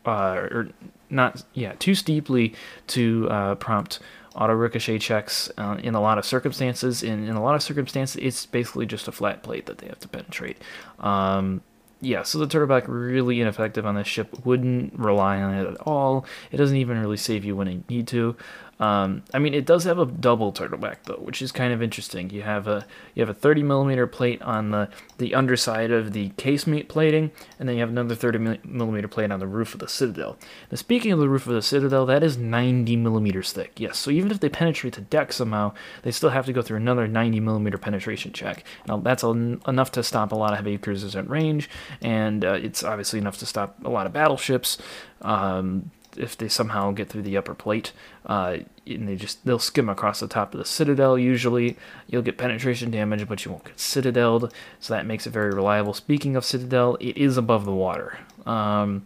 uh, 0.05 0.49
or 0.51 0.69
not, 1.09 1.43
yeah, 1.55 1.73
too 1.79 1.95
steeply 1.95 2.55
to 2.89 3.29
uh, 3.31 3.55
prompt 3.55 4.01
auto 4.35 4.53
ricochet 4.53 4.99
checks 4.99 5.51
uh, 5.59 5.77
in 5.83 5.95
a 5.95 6.01
lot 6.01 6.19
of 6.19 6.25
circumstances. 6.25 7.03
In, 7.03 7.27
in 7.27 7.37
a 7.37 7.43
lot 7.43 7.55
of 7.55 7.63
circumstances, 7.63 8.17
it's 8.17 8.47
basically 8.47 8.87
just 8.87 9.09
a 9.09 9.13
flat 9.13 9.43
plate 9.43 9.67
that 9.67 9.79
they 9.79 9.87
have 9.87 10.01
to 10.01 10.09
penetrate. 10.09 10.59
Um, 10.99 11.63
yeah, 12.03 12.23
so 12.23 12.39
the 12.39 12.47
turtleback 12.47 12.85
really 12.87 13.41
ineffective 13.41 13.85
on 13.85 13.95
this 13.95 14.07
ship. 14.07 14.45
Wouldn't 14.45 14.99
rely 14.99 15.41
on 15.41 15.55
it 15.55 15.67
at 15.67 15.77
all. 15.83 16.25
It 16.51 16.57
doesn't 16.57 16.77
even 16.77 16.99
really 16.99 17.19
save 17.19 17.45
you 17.45 17.55
when 17.55 17.69
you 17.69 17.85
need 17.89 18.09
to. 18.09 18.37
Um, 18.81 19.23
I 19.35 19.39
mean, 19.39 19.53
it 19.53 19.67
does 19.67 19.85
have 19.85 19.99
a 19.99 20.07
double 20.07 20.53
turtleback 20.53 21.05
though, 21.05 21.21
which 21.21 21.43
is 21.43 21.53
kind 21.53 21.73
of 21.73 21.83
interesting. 21.83 22.31
You 22.31 22.43
have 22.43 22.67
a 22.67 22.87
you 23.15 23.21
have 23.21 23.29
a 23.29 23.39
30 23.39 23.63
millimeter 23.63 24.07
plate 24.07 24.41
on 24.41 24.71
the 24.71 24.89
the 25.19 25.35
underside 25.35 25.91
of 25.91 26.15
the 26.15 26.31
casemate 26.31 26.89
plating, 26.89 27.31
and 27.59 27.69
then 27.69 27.77
you 27.77 27.83
have 27.83 27.91
another 27.91 28.15
30 28.15 28.59
millimeter 28.65 29.07
plate 29.07 29.31
on 29.31 29.39
the 29.39 29.47
roof 29.47 29.75
of 29.75 29.81
the 29.81 29.89
Citadel. 29.89 30.39
Now, 30.71 30.77
speaking 30.77 31.13
of 31.13 31.19
the 31.19 31.29
roof 31.29 31.47
of 31.47 31.53
the 31.53 31.61
Citadel, 31.61 32.07
that 32.07 32.23
is 32.23 32.39
90 32.39 32.97
millimeters 32.97 33.53
thick. 33.53 33.79
Yes, 33.79 33.99
so 33.99 34.11
even 34.11 34.31
if 34.31 34.41
they 34.41 34.49
penetrate 34.49 34.95
the 34.95 35.03
deck 35.03 35.35
somehow, 35.35 35.75
they 36.03 36.11
still 36.11 36.31
have 36.31 36.47
to 36.47 36.53
go 36.55 36.63
through 36.63 36.79
another 36.79 37.07
90 37.07 37.39
millimeter 37.41 37.77
penetration 37.77 38.33
check. 38.33 38.65
Now, 38.89 38.97
that's 38.97 39.23
enough 39.23 39.93
to 39.93 40.03
stop 40.03 40.33
a 40.33 40.37
lot 40.37 40.53
of 40.53 40.57
heavy 40.57 40.79
cruisers 40.79 41.15
at 41.15 41.29
range, 41.29 41.69
and 42.01 42.47
uh, 42.47 42.53
it's 42.53 42.83
obviously 42.83 43.19
enough 43.19 43.37
to 43.39 43.47
stop 43.47 43.77
a 43.85 43.91
lot 43.91 44.07
of 44.07 44.15
battleships. 44.15 44.79
Um, 45.21 45.91
if 46.17 46.37
they 46.37 46.49
somehow 46.49 46.91
get 46.93 47.09
through 47.09 47.23
the 47.23 47.37
upper 47.37 47.55
plate, 47.55 47.93
uh, 48.27 48.59
and 48.87 49.09
they 49.09 49.17
just 49.17 49.45
they'll 49.45 49.59
skim 49.59 49.89
across 49.89 50.21
the 50.21 50.29
top 50.29 50.55
of 50.55 50.59
the 50.59 50.65
citadel. 50.65 51.19
Usually, 51.19 51.77
you'll 52.09 52.23
get 52.23 52.39
penetration 52.39 52.91
damage, 52.91 53.27
but 53.29 53.45
you 53.45 53.51
won't 53.51 53.65
get 53.65 53.77
citadeled, 53.77 54.53
so 54.79 54.95
that 54.95 55.07
makes 55.07 55.27
it 55.27 55.31
very 55.31 55.51
reliable. 55.51 55.95
Speaking 55.95 56.37
of 56.37 56.45
citadel, 56.45 56.97
it 57.01 57.17
is 57.17 57.37
above 57.37 57.65
the 57.65 57.73
water 57.73 58.19
um, 58.47 59.05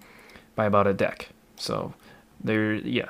by 0.54 0.64
about 0.66 0.86
a 0.86 0.94
deck, 0.94 1.30
so 1.56 1.94
there, 2.42 2.74
yeah, 2.74 3.08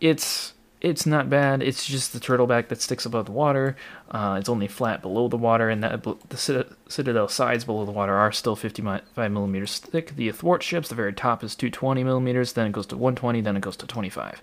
it's 0.00 0.54
it's 0.80 1.06
not 1.06 1.28
bad. 1.28 1.62
It's 1.62 1.86
just 1.86 2.12
the 2.12 2.20
turtleback 2.20 2.68
that 2.68 2.80
sticks 2.80 3.04
above 3.04 3.26
the 3.26 3.32
water. 3.32 3.76
Uh, 4.10 4.36
it's 4.38 4.48
only 4.48 4.68
flat 4.68 5.02
below 5.02 5.26
the 5.26 5.36
water, 5.36 5.68
and 5.68 5.82
that 5.82 6.02
the 6.02 6.66
citadel 6.88 7.28
sides 7.28 7.64
below 7.64 7.84
the 7.84 7.90
water 7.90 8.14
are 8.14 8.30
still 8.30 8.54
55 8.54 9.02
millimeters 9.32 9.78
thick. 9.78 10.14
The 10.14 10.28
athwart 10.28 10.62
ships, 10.62 10.88
the 10.88 10.94
very 10.94 11.12
top 11.12 11.42
is 11.42 11.56
220 11.56 12.04
millimeters, 12.04 12.52
then 12.52 12.68
it 12.68 12.72
goes 12.72 12.86
to 12.86 12.96
120, 12.96 13.40
then 13.40 13.56
it 13.56 13.60
goes 13.60 13.76
to 13.78 13.86
25. 13.86 14.40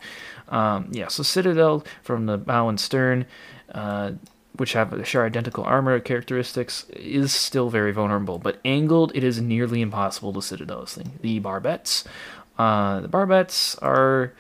Um, 0.50 0.90
yeah, 0.92 1.08
so 1.08 1.24
citadel 1.24 1.86
from 2.04 2.26
the 2.26 2.38
bow 2.38 2.68
and 2.68 2.80
stern, 2.80 3.26
uh, 3.74 4.12
which 4.58 4.74
have 4.74 5.08
share 5.08 5.26
identical 5.26 5.64
armor 5.64 6.00
characteristics, 6.02 6.86
is 6.90 7.34
still 7.34 7.70
very 7.70 7.94
vulnerable. 7.94 8.40
But 8.40 8.60
angled, 8.66 9.14
it 9.16 9.24
is 9.24 9.40
nearly 9.40 9.82
impossible 9.82 10.34
to 10.34 10.42
citadel 10.42 10.82
this 10.82 10.96
thing. 10.96 11.14
The 11.22 11.40
barbettes, 11.40 12.04
uh, 12.60 13.00
the 13.00 13.10
barbettes 13.10 13.82
are 13.82 14.34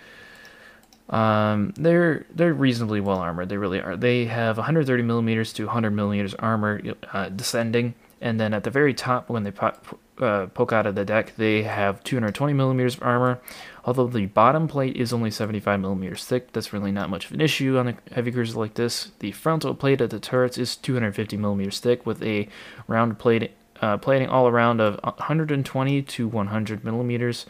um, 1.09 1.73
they're 1.77 2.25
they're 2.33 2.53
reasonably 2.53 2.99
well 2.99 3.19
armored. 3.19 3.49
They 3.49 3.57
really 3.57 3.79
are. 3.79 3.95
They 3.95 4.25
have 4.25 4.57
130 4.57 5.03
millimeters 5.03 5.53
to 5.53 5.65
100 5.65 5.91
millimeters 5.91 6.33
armor 6.35 6.81
uh, 7.13 7.29
descending, 7.29 7.93
and 8.21 8.39
then 8.39 8.53
at 8.53 8.63
the 8.63 8.71
very 8.71 8.93
top, 8.93 9.29
when 9.29 9.43
they 9.43 9.51
pop, 9.51 9.99
uh, 10.17 10.47
poke 10.47 10.73
out 10.73 10.87
of 10.87 10.95
the 10.95 11.05
deck, 11.05 11.33
they 11.37 11.63
have 11.63 12.03
220 12.03 12.53
millimeters 12.53 12.95
of 12.95 13.03
armor. 13.03 13.39
Although 13.83 14.07
the 14.07 14.25
bottom 14.25 14.67
plate 14.67 14.95
is 14.95 15.13
only 15.13 15.29
75 15.29 15.79
millimeters 15.79 16.25
thick, 16.25 16.51
that's 16.51 16.73
really 16.73 16.91
not 16.91 17.11
much 17.11 17.27
of 17.27 17.33
an 17.33 17.41
issue 17.41 17.77
on 17.77 17.89
a 17.89 17.97
heavy 18.11 18.31
cruiser 18.31 18.57
like 18.57 18.73
this. 18.73 19.11
The 19.19 19.31
frontal 19.31 19.75
plate 19.75 20.01
of 20.01 20.09
the 20.09 20.19
turrets 20.19 20.57
is 20.57 20.75
250 20.75 21.37
millimeters 21.37 21.79
thick, 21.79 22.03
with 22.03 22.23
a 22.23 22.47
round 22.87 23.19
plate 23.19 23.51
uh, 23.81 23.97
plating 23.97 24.27
all 24.27 24.47
around 24.47 24.81
of 24.81 24.99
120 25.03 26.01
to 26.01 26.27
100 26.27 26.83
millimeters 26.83 27.45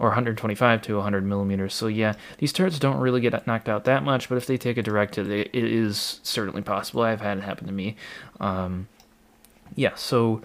or 0.00 0.08
125 0.08 0.80
to 0.80 0.96
100 0.96 1.26
millimeters. 1.26 1.74
So 1.74 1.86
yeah, 1.86 2.14
these 2.38 2.54
turrets 2.54 2.78
don't 2.78 2.96
really 2.96 3.20
get 3.20 3.46
knocked 3.46 3.68
out 3.68 3.84
that 3.84 4.02
much, 4.02 4.30
but 4.30 4.36
if 4.36 4.46
they 4.46 4.56
take 4.56 4.78
a 4.78 4.82
direct 4.82 5.16
hit, 5.16 5.28
it 5.28 5.54
is 5.54 6.20
certainly 6.22 6.62
possible. 6.62 7.02
I've 7.02 7.20
had 7.20 7.36
it 7.36 7.42
happen 7.42 7.66
to 7.66 7.72
me. 7.72 7.96
Um, 8.40 8.88
yeah, 9.76 9.94
so 9.96 10.40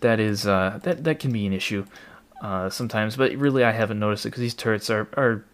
that 0.00 0.18
is 0.18 0.44
uh, 0.44 0.80
that 0.82 1.04
that 1.04 1.20
can 1.20 1.32
be 1.32 1.46
an 1.46 1.52
issue 1.52 1.86
uh, 2.42 2.68
sometimes, 2.68 3.16
but 3.16 3.32
really 3.36 3.62
I 3.62 3.70
haven't 3.70 4.00
noticed 4.00 4.26
it 4.26 4.30
because 4.30 4.40
these 4.40 4.54
turrets 4.54 4.90
are 4.90 5.08
are 5.16 5.44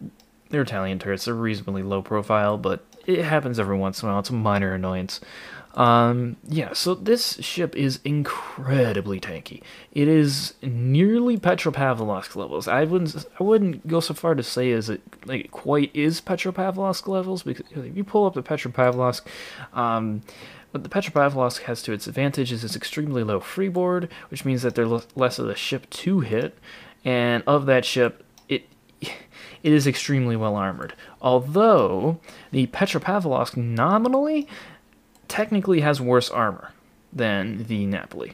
they're 0.49 0.63
Italian 0.63 0.97
turrets. 0.97 1.25
They're 1.25 1.35
reasonably 1.35 1.83
low 1.83 2.01
profile, 2.01 2.57
but 2.57 2.83
it 3.05 3.23
happens 3.23 3.59
every 3.59 3.77
once 3.77 4.01
in 4.01 4.09
a 4.09 4.11
while. 4.11 4.19
It's 4.19 4.31
a 4.31 4.33
minor 4.33 4.73
annoyance. 4.73 5.21
Um, 5.75 6.37
yeah, 6.47 6.73
so 6.73 6.93
this 6.93 7.37
ship 7.39 7.75
is 7.75 7.99
incredibly 8.05 9.19
tanky. 9.19 9.63
It 9.91 10.07
is 10.07 10.53
nearly 10.61 11.37
Petropavlovsk 11.37 12.35
levels. 12.35 12.67
I 12.67 12.83
wouldn't 12.83 13.25
I 13.39 13.43
wouldn't 13.43 13.87
go 13.87 13.99
so 13.99 14.13
far 14.13 14.35
to 14.35 14.43
say 14.43 14.71
as 14.71 14.89
it 14.89 15.01
like 15.25 15.49
quite 15.51 15.89
is 15.95 16.21
Petropavlovsk 16.21 17.07
levels 17.07 17.41
because 17.41 17.65
if 17.71 17.97
you 17.97 18.03
pull 18.03 18.25
up 18.25 18.35
the 18.35 18.43
Petropavlovsk, 18.43 19.23
um, 19.73 20.21
what 20.69 20.83
the 20.83 20.89
Petropavlovsk 20.89 21.61
has 21.63 21.81
to 21.83 21.93
its 21.93 22.05
advantage 22.05 22.51
is 22.51 22.63
its 22.63 22.75
extremely 22.75 23.23
low 23.23 23.39
freeboard, 23.39 24.09
which 24.29 24.45
means 24.45 24.61
that 24.61 24.75
there's 24.75 25.07
less 25.15 25.39
of 25.39 25.49
a 25.49 25.55
ship 25.55 25.89
to 25.89 26.19
hit, 26.19 26.57
and 27.03 27.43
of 27.47 27.65
that 27.65 27.83
ship, 27.83 28.23
it 28.47 28.67
it 29.01 29.11
is 29.63 29.87
extremely 29.87 30.35
well 30.35 30.55
armored. 30.55 30.93
Although 31.19 32.19
the 32.51 32.67
Petropavlovsk 32.67 33.57
nominally 33.57 34.47
technically 35.27 35.81
has 35.81 35.99
worse 36.01 36.29
armor 36.29 36.71
than 37.11 37.65
the 37.65 37.85
Napoli. 37.85 38.33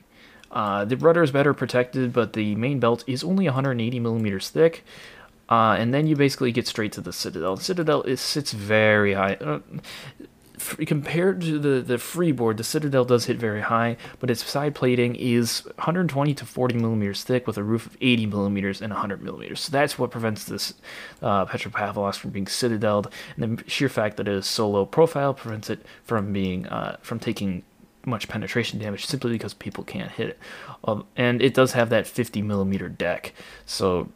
Uh, 0.52 0.86
the 0.86 0.98
rudder 0.98 1.22
is 1.22 1.32
better 1.32 1.54
protected, 1.54 2.12
but 2.12 2.34
the 2.34 2.56
main 2.56 2.80
belt 2.80 3.04
is 3.08 3.24
only 3.24 3.46
180 3.46 4.00
millimeters 4.00 4.50
thick. 4.50 4.84
Uh, 5.48 5.76
and 5.80 5.94
then 5.94 6.08
you 6.08 6.16
basically 6.16 6.52
get 6.52 6.68
straight 6.68 6.92
to 6.92 7.02
the 7.02 7.14
Citadel. 7.14 7.56
The 7.56 7.64
Citadel 7.64 8.04
is, 8.04 8.22
sits 8.22 8.52
very 8.52 9.14
high. 9.14 9.36
Uh, 9.36 9.60
compared 10.60 11.42
to 11.42 11.60
the, 11.60 11.82
the 11.82 11.98
freeboard, 11.98 12.58
the 12.58 12.64
Citadel 12.64 13.06
does 13.06 13.26
hit 13.26 13.38
very 13.38 13.62
high, 13.62 13.98
but 14.20 14.30
its 14.30 14.44
side 14.44 14.76
plating 14.76 15.16
is 15.16 15.64
120 15.76 16.34
to 16.34 16.46
40 16.46 16.76
millimeters 16.76 17.24
thick 17.24 17.48
with 17.48 17.58
a 17.58 17.64
roof 17.64 17.86
of 17.86 17.98
80 18.02 18.26
millimeters 18.28 18.82
and 18.82 18.92
100 18.92 19.22
millimeters. 19.22 19.62
So 19.62 19.72
that's 19.72 19.98
what 19.98 20.12
prevents 20.12 20.46
this 20.46 20.74
uh, 21.22 21.46
Petropavlovsk 21.46 22.20
from 22.20 22.32
being 22.32 22.46
citadeled, 22.46 23.12
and 23.38 23.60
the 23.60 23.70
sheer 23.70 23.90
fact 23.90 24.18
that 24.18 24.28
it 24.28 24.34
is 24.34 24.46
so 24.46 24.70
low 24.70 24.86
profile 24.86 25.34
prevents 25.34 25.70
it 25.70 25.86
from 26.04 26.34
being 26.34 26.68
uh, 26.68 26.98
from 27.02 27.20
taking 27.20 27.64
much 28.06 28.28
penetration 28.28 28.80
damage 28.80 29.06
simply 29.06 29.32
because 29.32 29.54
people 29.54 29.84
can't 29.84 30.12
hit 30.12 30.30
it. 30.30 30.40
Um, 30.86 31.06
and 31.16 31.42
it 31.42 31.54
does 31.54 31.74
have 31.74 31.90
that 31.90 32.08
50 32.08 32.42
millimeter 32.42 32.90
deck, 32.90 33.34
so 33.66 34.10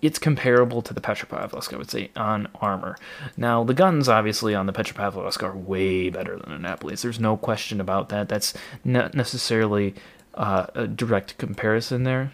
it's 0.00 0.18
comparable 0.18 0.82
to 0.82 0.94
the 0.94 1.00
Petropavlovsk, 1.00 1.72
I 1.72 1.76
would 1.76 1.90
say, 1.90 2.10
on 2.16 2.48
armor. 2.60 2.96
Now, 3.36 3.64
the 3.64 3.74
guns, 3.74 4.08
obviously, 4.08 4.54
on 4.54 4.66
the 4.66 4.72
Petropavlovsk 4.72 5.42
are 5.42 5.56
way 5.56 6.10
better 6.10 6.38
than 6.38 6.50
the 6.50 6.68
Napolis. 6.68 7.02
There's 7.02 7.20
no 7.20 7.36
question 7.36 7.80
about 7.80 8.08
that. 8.10 8.28
That's 8.28 8.54
not 8.84 9.14
necessarily 9.14 9.94
uh, 10.34 10.66
a 10.74 10.86
direct 10.86 11.38
comparison 11.38 12.04
there. 12.04 12.32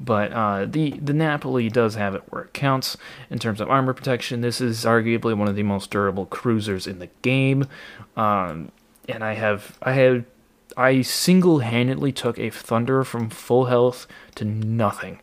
But 0.00 0.32
uh, 0.32 0.66
the, 0.66 0.90
the 0.90 1.12
Napoli 1.12 1.68
does 1.68 1.96
have 1.96 2.14
it 2.14 2.22
where 2.30 2.42
it 2.42 2.54
counts 2.54 2.96
in 3.30 3.38
terms 3.38 3.60
of 3.60 3.68
armor 3.68 3.92
protection. 3.92 4.42
This 4.42 4.60
is 4.60 4.84
arguably 4.84 5.36
one 5.36 5.48
of 5.48 5.56
the 5.56 5.64
most 5.64 5.90
durable 5.90 6.26
cruisers 6.26 6.86
in 6.86 7.00
the 7.00 7.08
game. 7.22 7.66
Um, 8.16 8.70
and 9.08 9.24
I 9.24 9.34
have, 9.34 9.76
I 9.82 9.92
have, 9.92 10.24
I 10.76 11.02
single 11.02 11.60
handedly 11.60 12.12
took 12.12 12.38
a 12.38 12.50
Thunder 12.50 13.02
from 13.02 13.28
full 13.28 13.64
health 13.64 14.06
to 14.36 14.44
nothing 14.44 15.18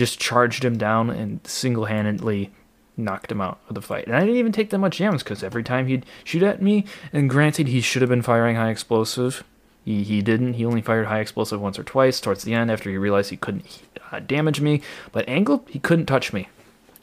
just 0.00 0.18
charged 0.18 0.64
him 0.64 0.78
down 0.78 1.10
and 1.10 1.46
single 1.46 1.84
handedly 1.84 2.50
knocked 2.96 3.30
him 3.30 3.42
out 3.42 3.60
of 3.68 3.74
the 3.74 3.82
fight. 3.82 4.06
And 4.06 4.16
I 4.16 4.20
didn't 4.20 4.36
even 4.36 4.50
take 4.50 4.70
that 4.70 4.78
much 4.78 4.96
damage 4.96 5.22
because 5.22 5.42
every 5.42 5.62
time 5.62 5.88
he'd 5.88 6.06
shoot 6.24 6.42
at 6.42 6.62
me, 6.62 6.86
and 7.12 7.28
granted, 7.28 7.68
he 7.68 7.82
should 7.82 8.00
have 8.00 8.08
been 8.08 8.22
firing 8.22 8.56
high 8.56 8.70
explosive. 8.70 9.44
He, 9.84 10.02
he 10.02 10.22
didn't. 10.22 10.54
He 10.54 10.64
only 10.64 10.80
fired 10.80 11.08
high 11.08 11.20
explosive 11.20 11.60
once 11.60 11.78
or 11.78 11.84
twice 11.84 12.18
towards 12.18 12.44
the 12.44 12.54
end 12.54 12.70
after 12.70 12.88
he 12.88 12.96
realized 12.96 13.28
he 13.28 13.36
couldn't 13.36 13.82
uh, 14.10 14.20
damage 14.20 14.62
me. 14.62 14.80
But 15.12 15.28
angled, 15.28 15.68
he 15.68 15.78
couldn't 15.78 16.06
touch 16.06 16.32
me. 16.32 16.48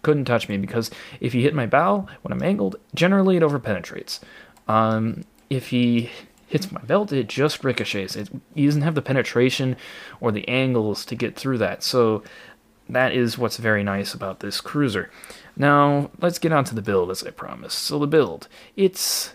Couldn't 0.02 0.26
touch 0.26 0.50
me 0.50 0.58
because 0.58 0.90
if 1.20 1.34
he 1.34 1.44
hit 1.44 1.54
my 1.54 1.68
bow 1.68 2.08
when 2.24 2.32
I'm 2.32 2.42
angled, 2.42 2.78
generally 2.96 3.38
it 3.38 3.44
overpenetrates. 3.44 4.22
Um, 4.68 5.24
if 5.52 5.68
he 5.68 6.10
hits 6.48 6.72
my 6.72 6.82
belt, 6.82 7.12
it 7.12 7.28
just 7.28 7.64
ricochets. 7.64 8.16
It, 8.16 8.30
he 8.56 8.66
doesn't 8.66 8.82
have 8.82 8.96
the 8.96 9.02
penetration 9.04 9.76
or 10.20 10.32
the 10.32 10.48
angles 10.48 11.06
to 11.06 11.16
get 11.16 11.36
through 11.36 11.60
that. 11.60 11.84
So 11.84 12.24
that 12.90 13.14
is 13.14 13.38
what's 13.38 13.58
very 13.58 13.84
nice 13.84 14.14
about 14.14 14.40
this 14.40 14.62
cruiser. 14.62 15.10
Now, 15.56 16.12
let's 16.20 16.40
get 16.40 16.52
on 16.52 16.64
to 16.66 16.76
the 16.76 16.82
build 16.82 17.12
as 17.12 17.24
I 17.24 17.32
promised. 17.32 17.80
So 17.80 18.00
the 18.00 18.08
build, 18.08 18.48
it's 18.76 19.34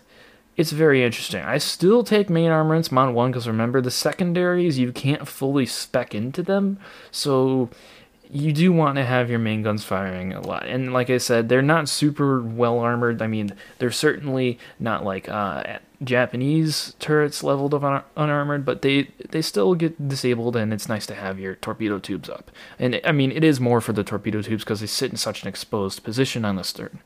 it's 0.57 0.71
very 0.71 1.03
interesting. 1.03 1.43
I 1.43 1.59
still 1.59 2.05
take 2.05 2.29
main 2.29 2.51
armaments 2.51 2.93
Mod 2.93 3.15
1 3.15 3.31
because 3.31 3.49
remember 3.49 3.81
the 3.81 3.91
secondaries 3.91 4.79
you 4.79 4.93
can't 4.93 5.27
fully 5.27 5.65
spec 5.65 6.15
into 6.15 6.43
them. 6.43 6.79
So 7.11 7.71
you 8.31 8.53
do 8.53 8.73
want 8.73 8.97
to 8.97 9.05
have 9.05 9.31
your 9.31 9.39
main 9.39 9.63
guns 9.63 9.85
firing 9.85 10.33
a 10.33 10.41
lot. 10.41 10.67
And 10.67 10.93
like 10.93 11.11
I 11.11 11.19
said, 11.19 11.49
they're 11.49 11.63
not 11.63 11.89
super 11.89 12.43
well 12.43 12.79
armored. 12.79 13.23
I 13.23 13.27
mean, 13.27 13.53
they're 13.79 13.91
certainly 13.91 14.59
not 14.79 15.05
like 15.05 15.29
uh, 15.29 15.79
Japanese 16.05 16.95
turrets 16.99 17.43
leveled 17.43 17.75
of 17.75 17.85
un- 17.85 18.03
unarmored, 18.17 18.65
but 18.65 18.83
they 18.83 19.11
they 19.31 19.43
still 19.43 19.75
get 19.75 20.09
disabled, 20.09 20.57
and 20.57 20.73
it's 20.73 20.89
nice 20.89 21.07
to 21.07 21.15
have 21.15 21.39
your 21.39 21.55
torpedo 21.57 21.99
tubes 21.99 22.29
up. 22.29 22.51
And 22.79 23.01
I 23.05 23.13
mean, 23.13 23.33
it 23.33 23.45
is 23.45 23.61
more 23.61 23.81
for 23.81 23.93
the 23.93 24.05
torpedo 24.05 24.43
tubes 24.43 24.65
because 24.65 24.81
they 24.81 24.87
sit 24.87 25.11
in 25.11 25.17
such 25.17 25.43
an 25.43 25.49
exposed 25.49 26.03
position 26.03 26.45
on 26.45 26.57
the 26.57 26.65
stern. 26.65 27.01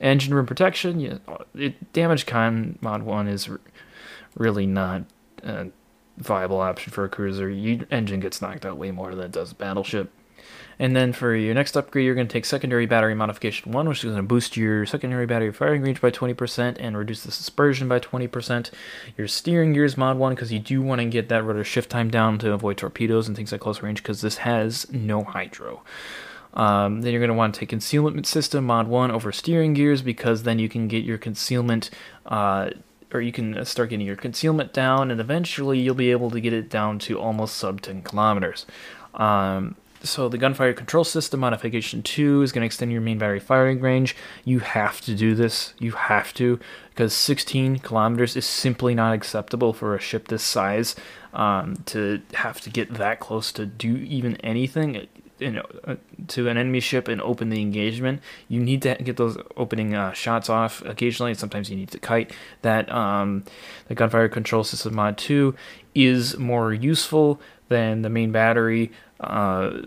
Engine 0.00 0.34
room 0.34 0.46
protection, 0.46 1.00
yeah, 1.00 1.18
it, 1.54 1.92
damage 1.92 2.26
con 2.26 2.78
mod 2.80 3.02
one 3.02 3.28
is 3.28 3.48
r- 3.48 3.60
really 4.36 4.66
not 4.66 5.04
a 5.42 5.68
viable 6.18 6.60
option 6.60 6.92
for 6.92 7.04
a 7.04 7.08
cruiser. 7.08 7.48
Your 7.48 7.86
engine 7.90 8.20
gets 8.20 8.42
knocked 8.42 8.66
out 8.66 8.76
way 8.76 8.90
more 8.90 9.14
than 9.14 9.26
it 9.26 9.32
does 9.32 9.52
a 9.52 9.54
battleship. 9.54 10.10
And 10.78 10.96
then 10.96 11.12
for 11.12 11.34
your 11.34 11.54
next 11.54 11.76
upgrade, 11.76 12.04
you're 12.04 12.14
going 12.14 12.26
to 12.26 12.32
take 12.32 12.44
secondary 12.44 12.86
battery 12.86 13.14
modification 13.14 13.72
1, 13.72 13.88
which 13.88 13.98
is 13.98 14.04
going 14.04 14.16
to 14.16 14.22
boost 14.22 14.56
your 14.56 14.86
secondary 14.86 15.26
battery 15.26 15.52
firing 15.52 15.82
range 15.82 16.00
by 16.00 16.10
20% 16.10 16.76
and 16.78 16.96
reduce 16.96 17.22
the 17.22 17.28
dispersion 17.28 17.88
by 17.88 18.00
20%. 18.00 18.70
Your 19.16 19.28
steering 19.28 19.72
gears 19.72 19.96
mod 19.96 20.18
1, 20.18 20.34
because 20.34 20.52
you 20.52 20.58
do 20.58 20.82
want 20.82 21.00
to 21.00 21.06
get 21.06 21.28
that 21.28 21.44
rudder 21.44 21.64
shift 21.64 21.90
time 21.90 22.10
down 22.10 22.38
to 22.38 22.52
avoid 22.52 22.76
torpedoes 22.76 23.28
and 23.28 23.36
things 23.36 23.52
at 23.52 23.60
close 23.60 23.82
range, 23.82 24.02
because 24.02 24.20
this 24.20 24.38
has 24.38 24.90
no 24.92 25.22
hydro. 25.22 25.82
Um, 26.54 27.02
then 27.02 27.12
you're 27.12 27.20
going 27.20 27.28
to 27.28 27.34
want 27.34 27.54
to 27.54 27.60
take 27.60 27.68
concealment 27.68 28.26
system 28.26 28.64
mod 28.64 28.88
1 28.88 29.10
over 29.10 29.32
steering 29.32 29.74
gears, 29.74 30.02
because 30.02 30.42
then 30.42 30.58
you 30.58 30.68
can 30.68 30.88
get 30.88 31.04
your 31.04 31.18
concealment. 31.18 31.90
Uh, 32.26 32.70
or 33.12 33.20
you 33.20 33.30
can 33.30 33.64
start 33.64 33.90
getting 33.90 34.04
your 34.04 34.16
concealment 34.16 34.72
down, 34.72 35.12
and 35.12 35.20
eventually 35.20 35.78
you'll 35.78 35.94
be 35.94 36.10
able 36.10 36.32
to 36.32 36.40
get 36.40 36.52
it 36.52 36.68
down 36.68 36.98
to 36.98 37.16
almost 37.16 37.54
sub 37.54 37.80
10 37.80 38.02
kilometers. 38.02 38.66
Um, 39.14 39.76
so 40.04 40.28
the 40.28 40.38
gunfire 40.38 40.72
control 40.72 41.04
system 41.04 41.40
modification 41.40 42.02
2 42.02 42.42
is 42.42 42.52
going 42.52 42.62
to 42.62 42.66
extend 42.66 42.92
your 42.92 43.00
main 43.00 43.18
battery 43.18 43.40
firing 43.40 43.80
range. 43.80 44.14
You 44.44 44.60
have 44.60 45.00
to 45.02 45.14
do 45.14 45.34
this. 45.34 45.74
You 45.78 45.92
have 45.92 46.32
to 46.34 46.60
because 46.90 47.12
16 47.14 47.80
kilometers 47.80 48.36
is 48.36 48.46
simply 48.46 48.94
not 48.94 49.14
acceptable 49.14 49.72
for 49.72 49.94
a 49.94 50.00
ship 50.00 50.28
this 50.28 50.42
size. 50.42 50.94
Um, 51.32 51.78
to 51.86 52.22
have 52.34 52.60
to 52.60 52.70
get 52.70 52.94
that 52.94 53.18
close 53.18 53.50
to 53.52 53.66
do 53.66 53.96
even 53.96 54.36
anything 54.36 55.08
you 55.40 55.50
know, 55.50 55.64
uh, 55.84 55.96
to 56.28 56.48
an 56.48 56.56
enemy 56.56 56.80
ship 56.80 57.08
and 57.08 57.20
open 57.20 57.48
the 57.48 57.60
engagement, 57.60 58.20
you 58.48 58.60
need 58.60 58.82
to 58.82 58.94
get 58.94 59.16
those 59.16 59.36
opening 59.56 59.94
uh, 59.94 60.12
shots 60.12 60.48
off 60.48 60.80
occasionally. 60.82 61.32
And 61.32 61.38
sometimes 61.38 61.68
you 61.70 61.76
need 61.76 61.90
to 61.90 61.98
kite. 61.98 62.32
That 62.62 62.90
um, 62.92 63.44
the 63.88 63.94
gunfire 63.94 64.28
control 64.28 64.64
system 64.64 64.94
mod 64.94 65.18
2 65.18 65.54
is 65.94 66.38
more 66.38 66.72
useful 66.72 67.40
than 67.68 68.02
the 68.02 68.10
main 68.10 68.30
battery 68.30 68.92
uh, 69.20 69.82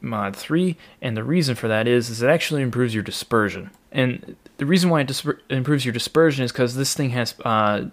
mod 0.00 0.36
3 0.36 0.76
and 1.02 1.16
the 1.16 1.24
reason 1.24 1.54
for 1.54 1.68
that 1.68 1.88
is, 1.88 2.08
is 2.10 2.22
it 2.22 2.28
actually 2.28 2.62
improves 2.62 2.94
your 2.94 3.02
dispersion 3.02 3.70
and 3.92 4.36
the 4.58 4.66
reason 4.66 4.90
why 4.90 5.00
it 5.00 5.24
improves 5.48 5.84
your 5.84 5.92
dispersion 5.92 6.44
is 6.44 6.52
because 6.52 6.74
this 6.74 6.94
thing 6.94 7.10
has 7.10 7.34
uh, 7.44 7.86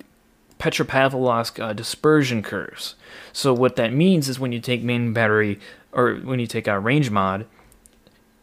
Petropavlovsk 0.59 1.59
uh, 1.59 1.73
dispersion 1.73 2.41
curves. 2.41 2.95
So 3.33 3.53
what 3.53 3.75
that 3.75 3.93
means 3.93 4.29
is 4.29 4.39
when 4.39 4.51
you 4.51 4.59
take 4.59 4.83
main 4.83 5.13
battery 5.13 5.59
or 5.91 6.15
when 6.15 6.39
you 6.39 6.47
take 6.47 6.67
a 6.67 6.79
range 6.79 7.09
mod, 7.09 7.45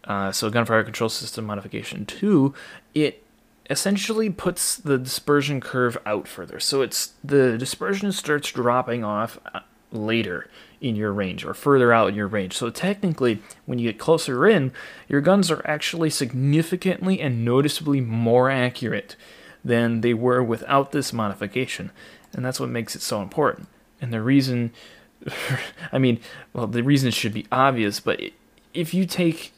uh, 0.05 0.32
so 0.32 0.51
gunfire 0.51 0.84
control 0.84 1.09
system 1.09 1.45
modification 1.45 2.07
two, 2.07 2.55
it 2.95 3.24
essentially 3.70 4.30
puts 4.30 4.76
the 4.76 4.99
dispersion 4.99 5.61
curve 5.61 5.97
out 6.05 6.28
further. 6.28 6.61
So 6.61 6.82
it's 6.82 7.14
the 7.24 7.57
dispersion 7.57 8.12
starts 8.12 8.51
dropping 8.51 9.05
off 9.05 9.38
uh, 9.55 9.61
later 9.90 10.49
in 10.83 10.97
your 10.97 11.12
range 11.12 11.45
or 11.45 11.55
further 11.55 11.93
out 11.93 12.09
in 12.09 12.14
your 12.14 12.26
range. 12.26 12.57
So 12.57 12.68
technically, 12.70 13.41
when 13.66 13.78
you 13.78 13.91
get 13.91 13.99
closer 13.99 14.47
in, 14.47 14.72
your 15.09 15.20
guns 15.20 15.51
are 15.51 15.66
actually 15.66 16.11
significantly 16.11 17.20
and 17.20 17.45
noticeably 17.45 18.01
more 18.01 18.51
accurate 18.51 19.16
than 19.64 20.01
they 20.01 20.12
were 20.12 20.43
without 20.43 20.93
this 20.93 21.12
modification. 21.12 21.91
And 22.33 22.45
that's 22.45 22.59
what 22.59 22.68
makes 22.68 22.97
it 22.97 23.03
so 23.03 23.22
important. 23.22 23.68
And 24.01 24.12
the 24.12 24.20
reason 24.20 24.72
I 25.93 25.99
mean, 25.99 26.20
well, 26.53 26.66
the 26.66 26.83
reason 26.83 27.11
should 27.11 27.33
be 27.33 27.47
obvious, 27.53 28.01
but 28.01 28.20
if 28.74 28.95
you 28.95 29.07
take 29.07 29.53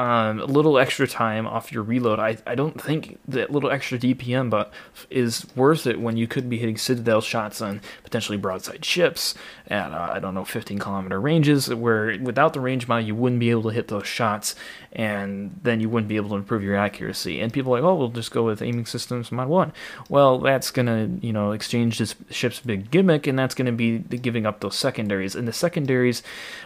um, 0.00 0.40
a 0.40 0.46
little 0.46 0.78
extra 0.78 1.06
time 1.06 1.46
off 1.46 1.70
your 1.70 1.82
reload, 1.82 2.18
I, 2.18 2.38
I 2.46 2.54
don't 2.54 2.80
think 2.80 3.18
that 3.28 3.50
little 3.50 3.70
extra 3.70 3.98
DPM 3.98 4.48
but 4.48 4.72
is 5.10 5.46
worth 5.54 5.86
it 5.86 6.00
when 6.00 6.16
you 6.16 6.26
could 6.26 6.48
be 6.48 6.56
hitting 6.56 6.78
Citadel 6.78 7.20
shots 7.20 7.60
on 7.60 7.82
potentially 8.02 8.38
broadside 8.38 8.82
ships 8.82 9.34
at, 9.68 9.92
uh, 9.92 10.08
I 10.12 10.18
don't 10.18 10.32
know, 10.32 10.46
15 10.46 10.78
kilometer 10.78 11.20
ranges, 11.20 11.68
where 11.68 12.18
without 12.18 12.54
the 12.54 12.60
range 12.60 12.88
mod, 12.88 13.04
you 13.04 13.14
wouldn't 13.14 13.40
be 13.40 13.50
able 13.50 13.64
to 13.64 13.68
hit 13.68 13.88
those 13.88 14.06
shots, 14.06 14.54
and 14.92 15.60
then 15.62 15.80
you 15.80 15.90
wouldn't 15.90 16.08
be 16.08 16.16
able 16.16 16.30
to 16.30 16.36
improve 16.36 16.62
your 16.62 16.76
accuracy. 16.76 17.38
And 17.38 17.52
people 17.52 17.74
are 17.74 17.80
like, 17.80 17.86
oh, 17.86 17.94
we'll 17.94 18.08
just 18.08 18.30
go 18.30 18.42
with 18.42 18.62
aiming 18.62 18.86
systems 18.86 19.30
mod 19.30 19.48
1. 19.48 19.70
Well, 20.08 20.38
that's 20.38 20.70
going 20.70 20.86
to, 20.86 21.26
you 21.26 21.34
know, 21.34 21.52
exchange 21.52 21.98
this 21.98 22.14
ship's 22.30 22.60
big 22.60 22.90
gimmick, 22.90 23.26
and 23.26 23.38
that's 23.38 23.54
going 23.54 23.66
to 23.66 23.72
be 23.72 23.98
giving 23.98 24.46
up 24.46 24.60
those 24.60 24.76
secondaries. 24.76 25.34
And 25.34 25.46
the 25.46 25.52
secondaries, 25.52 26.22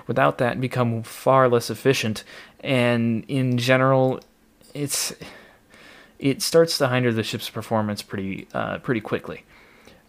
without 0.07 0.39
that, 0.39 0.61
become 0.61 1.03
far 1.03 1.49
less 1.49 1.69
efficient 1.69 2.23
and 2.65 3.25
in 3.29 3.59
general, 3.59 4.21
it's 4.73 5.15
it 6.19 6.43
starts 6.43 6.79
to 6.79 6.89
hinder 6.89 7.13
the 7.13 7.23
ship's 7.23 7.51
performance 7.51 8.03
pretty 8.03 8.49
uh, 8.55 8.79
pretty 8.79 9.01
quickly. 9.01 9.45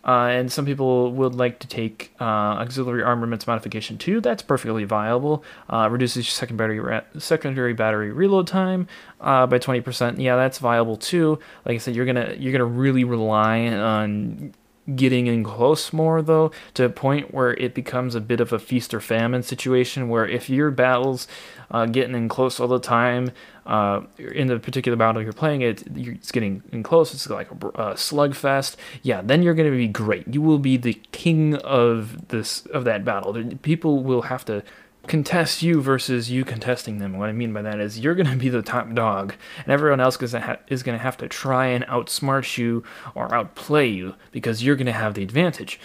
Uh, 0.06 0.28
and 0.28 0.51
some 0.51 0.66
people 0.66 1.12
would 1.14 1.34
like 1.34 1.58
to 1.58 1.68
take 1.68 2.12
uh, 2.22 2.24
auxiliary 2.24 3.01
armaments 3.01 3.47
modification 3.47 3.97
too. 3.97 4.22
That's 4.22 4.43
perfectly 4.43 4.84
viable. 4.84 5.43
Uh, 5.68 5.89
reduces 5.91 6.28
secondary 6.28 7.01
secondary 7.18 7.74
battery 7.74 8.12
reload 8.12 8.45
time 8.45 8.88
uh, 9.20 9.47
by 9.47 9.58
20%. 9.58 10.20
Yeah, 10.20 10.36
that's 10.36 10.60
viable 10.60 10.95
too. 10.95 11.39
Like 11.66 11.76
I 11.76 11.78
said, 11.80 11.95
you're 11.95 12.06
gonna 12.06 12.36
you're 12.38 12.51
gonna 12.51 12.66
really 12.66 13.03
rely 13.03 13.68
on 13.68 14.53
getting 14.95 15.27
in 15.27 15.43
close 15.43 15.91
more 15.91 16.21
though 16.21 16.51
to 16.73 16.86
a 16.86 16.89
point 16.89 17.33
where 17.33 17.53
it 17.55 17.73
becomes 17.73 18.15
a 18.15 18.21
bit 18.21 18.39
of 18.39 18.53
a 18.53 18.59
feast 18.59 18.93
or 18.93 19.01
famine 19.01 19.41
situation 19.41 20.09
where 20.09 20.27
if 20.27 20.49
your 20.49 20.69
battles 20.71 21.27
uh, 21.71 21.86
getting 21.86 22.15
in 22.15 22.29
close 22.29 22.59
all 22.59 22.67
the 22.67 22.79
time 22.79 23.31
uh, 23.65 24.01
in 24.19 24.47
the 24.47 24.59
particular 24.59 24.95
battle 24.95 25.21
you're 25.21 25.33
playing 25.33 25.61
it 25.61 25.83
it's 25.95 26.31
getting 26.31 26.61
in 26.71 26.83
close 26.83 27.13
it's 27.13 27.27
like 27.29 27.49
a, 27.49 27.67
a 27.67 27.93
slugfest 27.95 28.75
yeah 29.01 29.21
then 29.23 29.41
you're 29.41 29.53
going 29.53 29.69
to 29.69 29.77
be 29.77 29.88
great. 29.88 30.27
You 30.27 30.41
will 30.41 30.59
be 30.59 30.77
the 30.77 30.93
king 31.11 31.55
of 31.55 32.27
this 32.29 32.65
of 32.67 32.83
that 32.86 33.03
battle. 33.03 33.33
People 33.61 34.03
will 34.03 34.23
have 34.23 34.45
to 34.45 34.63
contest 35.08 35.62
you 35.62 35.82
versus 35.82 36.30
you 36.30 36.43
contesting 36.45 36.97
them. 36.97 37.18
What 37.18 37.30
I 37.30 37.32
mean 37.32 37.53
by 37.53 37.62
that 37.62 37.80
is 37.80 37.99
you're 37.99 38.16
going 38.16 38.30
to 38.30 38.36
be 38.36 38.49
the 38.49 38.62
top 38.62 38.93
dog, 38.93 39.36
and 39.64 39.72
everyone 39.72 39.99
else 39.99 40.22
is 40.22 40.84
going 40.84 40.97
to 40.97 41.03
have 41.03 41.18
to 41.18 41.28
try 41.28 41.68
and 41.68 41.86
outsmart 41.86 42.58
you 42.58 42.84
or 43.14 43.34
outplay 43.34 43.88
you 43.88 44.16
because 44.32 44.64
you're 44.64 44.76
going 44.76 44.86
to 44.86 44.91
have 44.91 45.14
the 45.14 45.24
advantage. 45.24 45.80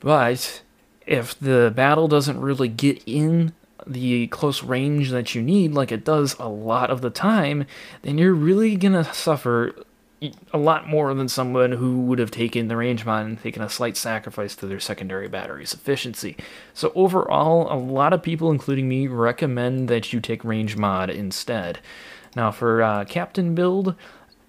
But 0.00 0.62
if 1.06 1.38
the 1.38 1.72
battle 1.74 2.08
doesn't 2.08 2.40
really 2.40 2.68
get 2.68 3.02
in 3.06 3.52
the 3.86 4.28
close 4.28 4.62
range 4.62 5.10
that 5.10 5.34
you 5.34 5.42
need, 5.42 5.72
like 5.72 5.92
it 5.92 6.04
does 6.04 6.34
a 6.38 6.48
lot 6.48 6.90
of 6.90 7.02
the 7.02 7.10
time, 7.10 7.66
then 8.02 8.16
you're 8.16 8.32
really 8.32 8.76
going 8.76 8.94
to 8.94 9.04
suffer 9.12 9.74
a 10.52 10.58
lot 10.58 10.88
more 10.88 11.12
than 11.14 11.28
someone 11.28 11.72
who 11.72 12.02
would 12.02 12.18
have 12.18 12.30
taken 12.30 12.68
the 12.68 12.76
range 12.76 13.04
mod 13.04 13.26
and 13.26 13.42
taken 13.42 13.62
a 13.62 13.68
slight 13.68 13.96
sacrifice 13.96 14.54
to 14.56 14.66
their 14.66 14.80
secondary 14.80 15.28
battery's 15.28 15.74
efficiency. 15.74 16.36
So 16.72 16.92
overall, 16.94 17.72
a 17.72 17.78
lot 17.78 18.12
of 18.12 18.22
people, 18.22 18.50
including 18.50 18.88
me, 18.88 19.06
recommend 19.06 19.88
that 19.88 20.12
you 20.12 20.20
take 20.20 20.44
range 20.44 20.76
mod 20.76 21.10
instead. 21.10 21.80
Now 22.36 22.50
for 22.50 22.82
uh, 22.82 23.04
captain 23.04 23.54
build, 23.54 23.94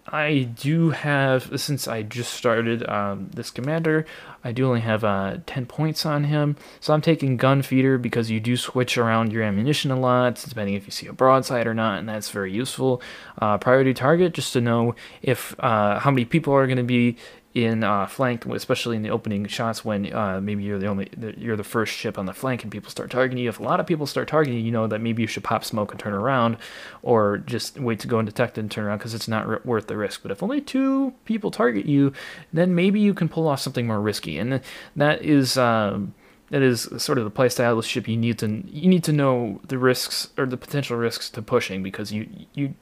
I 0.08 0.44
do 0.44 0.92
have, 0.92 1.60
since 1.60 1.88
I 1.88 2.04
just 2.04 2.34
started 2.34 2.88
um, 2.88 3.30
this 3.34 3.50
commander, 3.50 4.06
I 4.44 4.52
do 4.52 4.68
only 4.68 4.82
have 4.82 5.04
uh, 5.04 5.38
10 5.48 5.66
points 5.66 6.06
on 6.06 6.26
him. 6.26 6.58
So 6.80 6.94
I'm 6.94 7.02
taking 7.02 7.38
gun 7.38 7.64
feeder 7.64 7.98
because 7.98 8.30
you 8.30 8.40
do 8.40 8.56
switch 8.56 9.00
around 9.00 9.32
your 9.34 9.42
ammunition 9.42 9.90
a 9.90 10.00
lot, 10.00 10.36
depending 10.48 10.76
if 10.76 10.86
you 10.86 10.92
see 10.92 11.08
a 11.08 11.14
broadside 11.14 11.66
or 11.66 11.74
not, 11.74 11.98
and 11.98 12.08
that's 12.08 12.30
very 12.30 12.52
useful. 12.52 13.02
Uh, 13.42 13.58
priority 13.58 13.96
target, 13.96 14.34
just 14.34 14.54
to 14.54 14.62
know 14.62 14.94
if 15.24 15.56
uh, 15.60 16.00
how 16.00 16.12
many 16.12 16.26
people 16.26 16.54
are 16.54 16.68
going 16.68 16.78
to 16.78 16.84
be 16.84 17.18
in 17.56 17.86
uh, 17.86 18.06
flank, 18.06 18.46
especially 18.46 18.98
in 18.98 19.02
the 19.02 19.10
opening 19.10 19.48
shots 19.48 19.86
when 19.86 20.14
uh, 20.14 20.42
maybe 20.42 20.62
you're 20.62 20.78
the 20.78 20.88
only 20.88 21.10
you're 21.38 21.56
the 21.56 21.64
first 21.64 21.94
ship 21.94 22.20
on 22.20 22.26
the 22.26 22.34
flank 22.34 22.64
and 22.64 22.72
people 22.72 22.92
start 22.92 23.10
targeting 23.10 23.42
you. 23.42 23.48
If 23.50 23.62
a 23.62 23.64
lot 23.64 23.80
of 23.80 23.88
people 23.88 24.06
start 24.06 24.28
targeting 24.28 24.60
you, 24.60 24.66
you 24.66 24.72
know 24.74 24.88
that 24.88 25.00
maybe 25.00 25.22
you 25.22 25.28
should 25.28 25.46
pop 25.46 25.64
smoke 25.64 25.92
and 25.92 26.00
turn 26.00 26.14
around, 26.14 26.58
or 27.02 27.38
just 27.38 27.80
wait 27.80 28.02
to 28.02 28.08
go 28.08 28.20
undetected 28.20 28.62
and 28.62 28.70
turn 28.70 28.84
around 28.84 28.98
because 28.98 29.14
it's 29.14 29.30
not 29.30 29.48
r- 29.48 29.62
worth 29.64 29.88
the 29.88 29.96
risk. 29.96 30.22
But 30.22 30.32
if 30.32 30.44
only 30.44 30.60
two 30.60 31.14
people 31.24 31.50
target 31.50 31.86
you, 31.86 32.12
then 32.52 32.76
maybe 32.76 33.00
you 33.00 33.14
can 33.14 33.30
pull 33.30 33.48
off 33.48 33.62
something 33.62 33.88
more 33.88 34.02
risky, 34.02 34.38
and 34.38 34.60
that 34.96 35.24
is. 35.24 35.58
Um, 35.58 36.14
that 36.52 36.62
is 36.62 36.88
sort 36.98 37.18
of 37.18 37.24
the 37.24 37.32
playstyle 37.32 37.72
of 37.72 37.78
the 37.78 37.84
ship 37.84 38.08
you 38.08 38.16
need 38.16 38.38
to 38.38 38.48
you 38.68 38.88
need 38.88 39.04
to 39.04 39.12
know 39.12 39.60
the 39.68 39.80
risks 39.80 40.30
or 40.38 40.46
the 40.46 40.58
potential 40.58 40.96
risks 40.96 41.28
to 41.32 41.42
pushing 41.42 41.82
because 41.82 42.12
you 42.12 42.30
you 42.54 42.76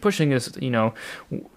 pushing 0.00 0.32
is 0.32 0.52
you 0.60 0.70
know 0.70 0.94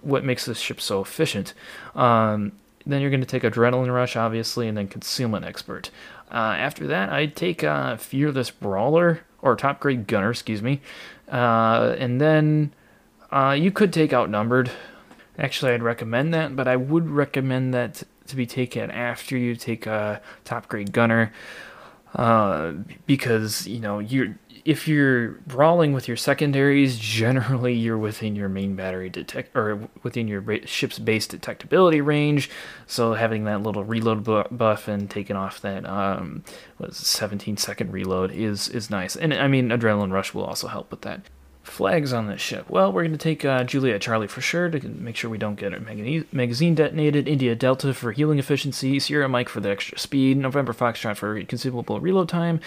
what 0.02 0.24
makes 0.24 0.44
this 0.44 0.58
ship 0.58 0.80
so 0.80 1.00
efficient. 1.00 1.54
Um, 1.94 2.52
then 2.86 3.00
you're 3.00 3.10
going 3.10 3.20
to 3.20 3.26
take 3.26 3.42
adrenaline 3.42 3.92
rush, 3.92 4.16
obviously, 4.16 4.68
and 4.68 4.76
then 4.76 4.88
concealment 4.88 5.44
expert. 5.44 5.90
Uh, 6.30 6.54
after 6.58 6.86
that, 6.86 7.10
I'd 7.10 7.36
take 7.36 7.64
uh, 7.64 7.96
fearless 7.96 8.50
brawler 8.50 9.20
or 9.40 9.56
top 9.56 9.80
grade 9.80 10.06
gunner, 10.06 10.30
excuse 10.30 10.62
me, 10.62 10.80
uh, 11.30 11.94
and 11.98 12.20
then 12.20 12.72
uh, 13.30 13.56
you 13.58 13.70
could 13.70 13.92
take 13.92 14.12
outnumbered. 14.12 14.70
Actually, 15.38 15.72
I'd 15.72 15.82
recommend 15.82 16.32
that, 16.34 16.54
but 16.54 16.68
I 16.68 16.76
would 16.76 17.08
recommend 17.08 17.74
that 17.74 18.02
to 18.26 18.36
be 18.36 18.46
taken 18.46 18.90
after 18.90 19.36
you 19.36 19.54
take 19.54 19.86
a 19.86 20.20
top 20.44 20.68
grade 20.68 20.92
gunner, 20.92 21.32
uh, 22.14 22.72
because 23.06 23.66
you 23.66 23.80
know 23.80 23.98
you're 23.98 24.36
if 24.64 24.88
you're 24.88 25.32
brawling 25.46 25.92
with 25.92 26.08
your 26.08 26.16
secondaries, 26.16 26.98
generally 26.98 27.74
you're 27.74 27.98
within 27.98 28.34
your 28.34 28.48
main 28.48 28.74
battery 28.74 29.10
detect 29.10 29.54
or 29.54 29.88
within 30.02 30.26
your 30.26 30.42
ship's 30.66 30.98
base 30.98 31.26
detectability 31.26 32.04
range. 32.04 32.50
So 32.86 33.14
having 33.14 33.44
that 33.44 33.62
little 33.62 33.84
reload 33.84 34.24
buff 34.24 34.88
and 34.88 35.10
taking 35.10 35.36
off 35.36 35.60
that 35.60 35.84
um, 35.86 36.44
was 36.78 36.96
17 36.96 37.56
second 37.58 37.92
reload 37.92 38.32
is 38.32 38.68
is 38.68 38.90
nice. 38.90 39.16
And 39.16 39.34
I 39.34 39.48
mean, 39.48 39.68
adrenaline 39.68 40.12
rush 40.12 40.32
will 40.32 40.44
also 40.44 40.68
help 40.68 40.90
with 40.90 41.02
that 41.02 41.20
flags 41.64 42.12
on 42.12 42.26
this 42.26 42.40
ship? 42.40 42.68
Well, 42.68 42.92
we're 42.92 43.02
going 43.02 43.12
to 43.12 43.18
take 43.18 43.44
uh, 43.44 43.64
Juliet 43.64 44.00
Charlie 44.00 44.26
for 44.26 44.40
sure 44.40 44.68
to 44.68 44.88
make 44.88 45.16
sure 45.16 45.30
we 45.30 45.38
don't 45.38 45.56
get 45.56 45.72
a 45.72 45.80
magazine 45.80 46.74
detonated, 46.74 47.26
India 47.26 47.54
Delta 47.54 47.92
for 47.94 48.12
healing 48.12 48.38
efficiency, 48.38 49.00
Sierra 49.00 49.28
Mike 49.28 49.48
for 49.48 49.60
the 49.60 49.70
extra 49.70 49.98
speed, 49.98 50.36
November 50.36 50.72
Foxtrot 50.72 51.16
for 51.16 51.42
consumable 51.44 52.00
reload 52.00 52.28
time, 52.28 52.60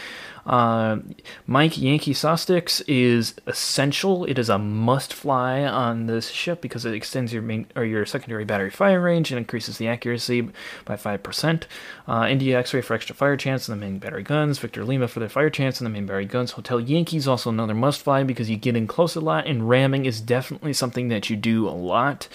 Uh, 0.48 1.00
Mike 1.46 1.78
Yankee 1.78 2.14
Soxisix 2.14 2.82
is 2.88 3.36
essential. 3.46 4.24
It 4.26 4.40
is 4.40 4.50
a 4.50 4.58
must 4.58 5.14
fly 5.14 5.64
on 5.64 6.08
this 6.08 6.30
ship 6.30 6.62
because 6.62 6.86
it 6.86 6.94
extends 6.94 7.34
your 7.34 7.42
main 7.42 7.68
or 7.76 7.84
your 7.84 8.06
secondary 8.06 8.46
battery 8.46 8.70
fire 8.70 9.02
range 9.02 9.30
and 9.30 9.38
increases 9.38 9.78
the 9.78 9.90
accuracy 9.90 10.50
by 10.86 10.96
5%. 10.96 11.64
Uh, 12.08 12.28
India 12.30 12.58
X-ray 12.58 12.82
for 12.82 12.94
extra 12.94 13.14
fire 13.14 13.36
chance 13.36 13.68
in 13.68 13.78
the 13.78 13.86
main 13.86 14.00
battery 14.00 14.24
guns. 14.24 14.58
Victor 14.58 14.86
Lima 14.86 15.10
for 15.10 15.20
the 15.20 15.28
fire 15.28 15.50
chance 15.50 15.82
in 15.82 15.84
the 15.84 15.90
main 15.90 16.06
battery 16.06 16.26
guns. 16.26 16.52
Hotel 16.52 16.80
Yankee 16.80 17.18
is 17.18 17.28
also 17.28 17.50
another 17.50 17.74
must 17.76 18.02
fly 18.02 18.24
because 18.24 18.50
you 18.50 18.56
get 18.56 18.78
in 18.78 18.88
close 18.88 19.16
a 19.16 19.20
lot, 19.20 19.46
and 19.46 19.68
ramming 19.68 20.06
is 20.06 20.22
definitely 20.22 20.72
something 20.72 21.10
that 21.10 21.30
you 21.30 21.36
do 21.36 21.68
a 21.68 21.72
lot 21.72 22.30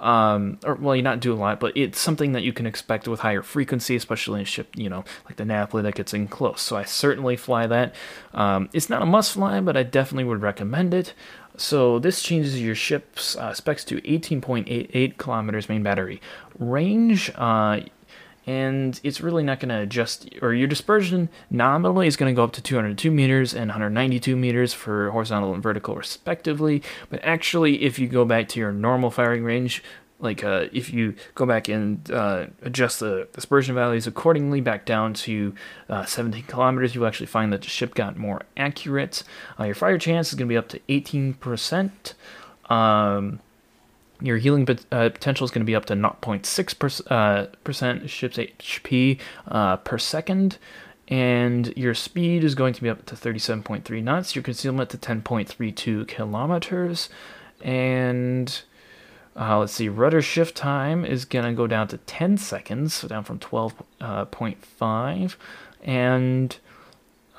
um, 0.00 0.58
or 0.64 0.74
well, 0.74 0.96
you 0.96 1.02
not 1.02 1.20
do 1.20 1.32
a 1.32 1.36
lot, 1.36 1.60
but 1.60 1.76
it's 1.76 2.00
something 2.00 2.32
that 2.32 2.42
you 2.42 2.52
can 2.52 2.66
expect 2.66 3.06
with 3.06 3.20
higher 3.20 3.42
frequency, 3.42 3.96
especially 3.96 4.40
in 4.40 4.46
ship, 4.46 4.68
you 4.74 4.88
know, 4.88 5.04
like 5.26 5.36
the 5.36 5.44
Napoli 5.44 5.82
that 5.82 5.94
gets 5.94 6.14
in 6.14 6.26
close. 6.26 6.62
So 6.62 6.76
I 6.76 6.84
certainly 6.84 7.36
fly 7.36 7.66
that. 7.66 7.94
Um, 8.32 8.68
it's 8.72 8.88
not 8.88 9.02
a 9.02 9.06
must 9.06 9.32
fly, 9.32 9.60
but 9.60 9.76
I 9.76 9.82
definitely 9.82 10.24
would 10.24 10.42
recommend 10.42 10.94
it. 10.94 11.14
So 11.56 11.98
this 11.98 12.22
changes 12.22 12.60
your 12.60 12.74
ship's 12.74 13.36
uh, 13.36 13.52
specs 13.52 13.84
to 13.84 14.00
18.88 14.00 15.18
kilometers 15.18 15.68
main 15.68 15.82
battery 15.82 16.20
range. 16.58 17.30
Uh, 17.34 17.80
and 18.46 19.00
it's 19.02 19.20
really 19.20 19.42
not 19.42 19.60
going 19.60 19.68
to 19.68 19.80
adjust, 19.80 20.28
or 20.42 20.54
your 20.54 20.68
dispersion 20.68 21.28
nominally 21.50 22.06
is 22.06 22.16
going 22.16 22.32
to 22.32 22.36
go 22.36 22.44
up 22.44 22.52
to 22.52 22.62
202 22.62 23.10
meters 23.10 23.54
and 23.54 23.68
192 23.68 24.36
meters 24.36 24.72
for 24.72 25.10
horizontal 25.10 25.52
and 25.54 25.62
vertical, 25.62 25.94
respectively. 25.94 26.82
But 27.10 27.20
actually, 27.22 27.82
if 27.82 27.98
you 27.98 28.08
go 28.08 28.24
back 28.24 28.48
to 28.48 28.60
your 28.60 28.72
normal 28.72 29.10
firing 29.10 29.44
range, 29.44 29.82
like 30.20 30.44
uh, 30.44 30.66
if 30.72 30.92
you 30.92 31.14
go 31.34 31.46
back 31.46 31.68
and 31.68 32.10
uh, 32.10 32.46
adjust 32.62 33.00
the 33.00 33.28
dispersion 33.32 33.74
values 33.74 34.06
accordingly 34.06 34.60
back 34.60 34.84
down 34.84 35.14
to 35.14 35.54
uh, 35.88 36.04
17 36.04 36.44
kilometers, 36.44 36.94
you'll 36.94 37.06
actually 37.06 37.26
find 37.26 37.52
that 37.52 37.62
the 37.62 37.68
ship 37.68 37.94
got 37.94 38.16
more 38.16 38.42
accurate. 38.56 39.22
Uh, 39.58 39.64
your 39.64 39.74
fire 39.74 39.98
chance 39.98 40.28
is 40.28 40.34
going 40.34 40.48
to 40.48 40.52
be 40.52 40.58
up 40.58 40.68
to 40.68 40.78
18%. 40.88 42.14
Um, 42.70 43.40
your 44.20 44.38
healing 44.38 44.66
uh, 44.92 45.08
potential 45.10 45.44
is 45.44 45.50
going 45.50 45.62
to 45.62 45.66
be 45.66 45.74
up 45.74 45.86
to 45.86 45.94
0.6% 45.94 47.10
uh, 47.10 47.46
percent 47.64 48.10
ship's 48.10 48.36
HP 48.36 49.18
uh, 49.48 49.76
per 49.78 49.98
second. 49.98 50.58
And 51.08 51.76
your 51.76 51.94
speed 51.94 52.44
is 52.44 52.54
going 52.54 52.72
to 52.74 52.82
be 52.82 52.88
up 52.88 53.04
to 53.06 53.16
37.3 53.16 54.02
knots. 54.02 54.36
Your 54.36 54.44
concealment 54.44 54.90
to 54.90 54.98
10.32 54.98 56.06
kilometers. 56.06 57.08
And 57.62 58.62
uh, 59.34 59.58
let's 59.58 59.72
see, 59.72 59.88
rudder 59.88 60.22
shift 60.22 60.56
time 60.56 61.04
is 61.04 61.24
going 61.24 61.44
to 61.44 61.52
go 61.52 61.66
down 61.66 61.88
to 61.88 61.96
10 61.98 62.36
seconds, 62.38 62.94
so 62.94 63.08
down 63.08 63.24
from 63.24 63.38
12.5. 63.38 64.80
Uh, 64.80 65.36
and 65.82 66.58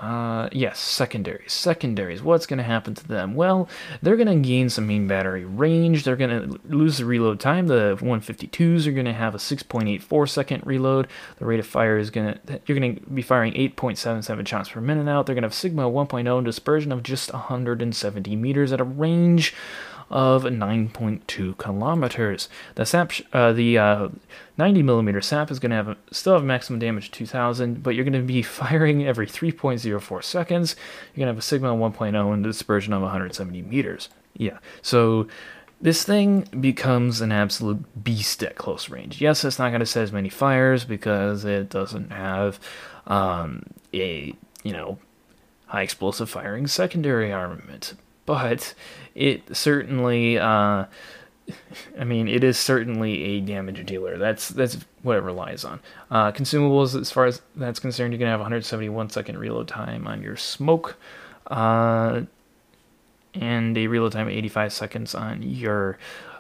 uh, 0.02 0.50
yes, 0.52 0.80
secondaries. 0.80 1.54
Secondaries. 1.54 2.24
What's 2.24 2.48
going 2.48 2.58
to 2.58 2.64
happen 2.64 2.96
to 2.96 3.08
them? 3.08 3.36
Well, 3.36 3.70
they're 4.02 4.16
going 4.16 4.28
to 4.28 4.48
gain 4.48 4.68
some 4.68 4.88
main 4.88 5.08
battery 5.08 5.46
range. 5.46 6.04
They're 6.04 6.16
going 6.16 6.50
to 6.50 6.60
lose 6.66 6.98
the 6.98 7.06
reload 7.06 7.40
time. 7.40 7.68
The 7.68 7.96
152s 8.02 8.88
are 8.88 8.94
going 8.94 9.06
to 9.06 9.14
have 9.14 9.36
a 9.36 9.38
6.84 9.38 10.28
second 10.28 10.66
reload. 10.66 11.08
The 11.38 11.46
rate 11.46 11.60
of 11.60 11.68
fire 11.68 12.00
is 12.00 12.10
going 12.10 12.34
to, 12.48 12.62
you're 12.66 12.80
going 12.80 12.96
to 12.96 13.02
be 13.12 13.22
firing 13.22 13.54
8.77 13.54 14.48
shots 14.48 14.70
per 14.70 14.82
minute 14.82 15.08
out. 15.08 15.28
They're 15.28 15.36
going 15.36 15.44
to 15.44 15.50
have 15.50 15.54
Sigma 15.54 15.84
1.0 15.84 16.36
and 16.36 16.46
dispersion 16.46 16.92
of 16.92 17.04
just 17.04 17.32
170 17.32 18.36
meters 18.36 18.74
at 18.74 18.82
a 18.82 18.84
range 18.84 19.54
of 20.12 20.44
9.2 20.44 21.58
kilometers. 21.58 22.50
The 22.76 22.86
SAP, 22.86 23.14
uh, 23.34 23.54
the 23.54 23.78
uh, 23.78 24.10
90 24.58 24.84
millimeter 24.84 25.22
SAP 25.22 25.50
is 25.50 25.60
going 25.60 25.72
to 25.72 25.76
have 25.78 25.98
still 26.12 26.34
have 26.34 26.44
maximum 26.44 26.80
damage 26.80 27.10
2000, 27.12 27.82
but 27.82 27.96
you're 27.96 28.06
going 28.06 28.14
to 28.14 28.22
be 28.22 28.42
firing 28.44 29.06
every 29.06 29.26
3.04 29.26 30.24
seconds. 30.24 30.76
You're 31.14 31.26
going 31.26 31.28
to 31.28 31.34
have 31.34 31.38
a 31.38 31.42
Sigma 31.42 31.74
of 31.74 31.80
1.0 31.80 32.34
and 32.34 32.46
a 32.46 32.50
dispersion 32.50 32.94
of 32.94 33.02
170 33.02 33.62
meters. 33.64 34.10
Yeah, 34.34 34.60
so 34.82 35.28
this 35.82 36.04
thing 36.04 36.48
becomes 36.60 37.22
an 37.22 37.32
absolute 37.32 38.04
beast 38.04 38.44
at 38.44 38.56
close 38.56 38.90
range. 38.90 39.20
Yes, 39.20 39.44
it's 39.44 39.60
not 39.60 39.70
going 39.70 39.80
to 39.80 39.86
set 39.86 40.04
as 40.04 40.12
many 40.12 40.30
fires 40.30 40.86
because 40.86 41.44
it 41.44 41.70
doesn't 41.70 42.12
have 42.12 42.60
um, 43.08 43.64
a 43.94 44.36
you 44.64 44.74
know 44.74 45.00
high 45.68 45.82
explosive 45.82 46.30
firing 46.30 46.68
secondary 46.68 47.32
armament, 47.32 47.96
but 48.26 48.74
it 49.16 49.56
certainly, 49.56 50.38
uh, 50.38 50.86
I 52.00 52.04
mean, 52.06 52.28
it 52.28 52.44
is 52.44 52.58
certainly 52.58 53.24
a 53.24 53.42
damage 53.42 53.86
dealer. 53.86 54.18
That's 54.18 54.50
that's 54.50 54.78
what 55.02 55.18
it 55.18 55.24
relies 55.24 55.66
on. 55.66 55.80
Uh, 56.10 56.32
consumables, 56.32 57.00
as 57.00 57.12
far 57.12 57.26
as 57.26 57.42
that's 57.56 57.80
concerned, 57.80 58.14
you're 58.14 58.20
gonna 58.20 58.32
have 58.32 58.40
171 58.40 59.10
second 59.10 59.38
reload 59.38 59.68
time 59.68 60.08
on 60.08 60.22
your 60.22 60.38
smoke, 60.38 60.98
uh, 61.48 62.22
and 63.34 63.78
a 63.78 63.88
reload 63.88 64.12
time 64.12 64.28
of 64.28 64.34
85 64.34 64.74
seconds 64.74 65.16
on 65.16 65.42
your 65.42 65.98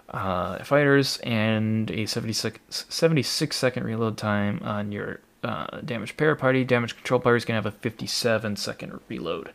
uh, 0.10 0.64
fighters, 0.64 1.18
and 1.18 1.90
a 1.92 2.06
76, 2.06 2.86
76 2.90 3.56
second 3.56 3.84
reload 3.84 4.18
time 4.18 4.62
on 4.64 4.92
your 4.92 5.20
uh, 5.44 5.82
damage 5.82 6.16
para 6.18 6.36
party. 6.36 6.64
Damage 6.64 6.96
control 6.96 7.20
party 7.20 7.38
is 7.38 7.46
gonna 7.46 7.58
have 7.58 7.66
a 7.66 7.72
57 7.72 8.56
second 8.56 9.00
reload. 9.10 9.52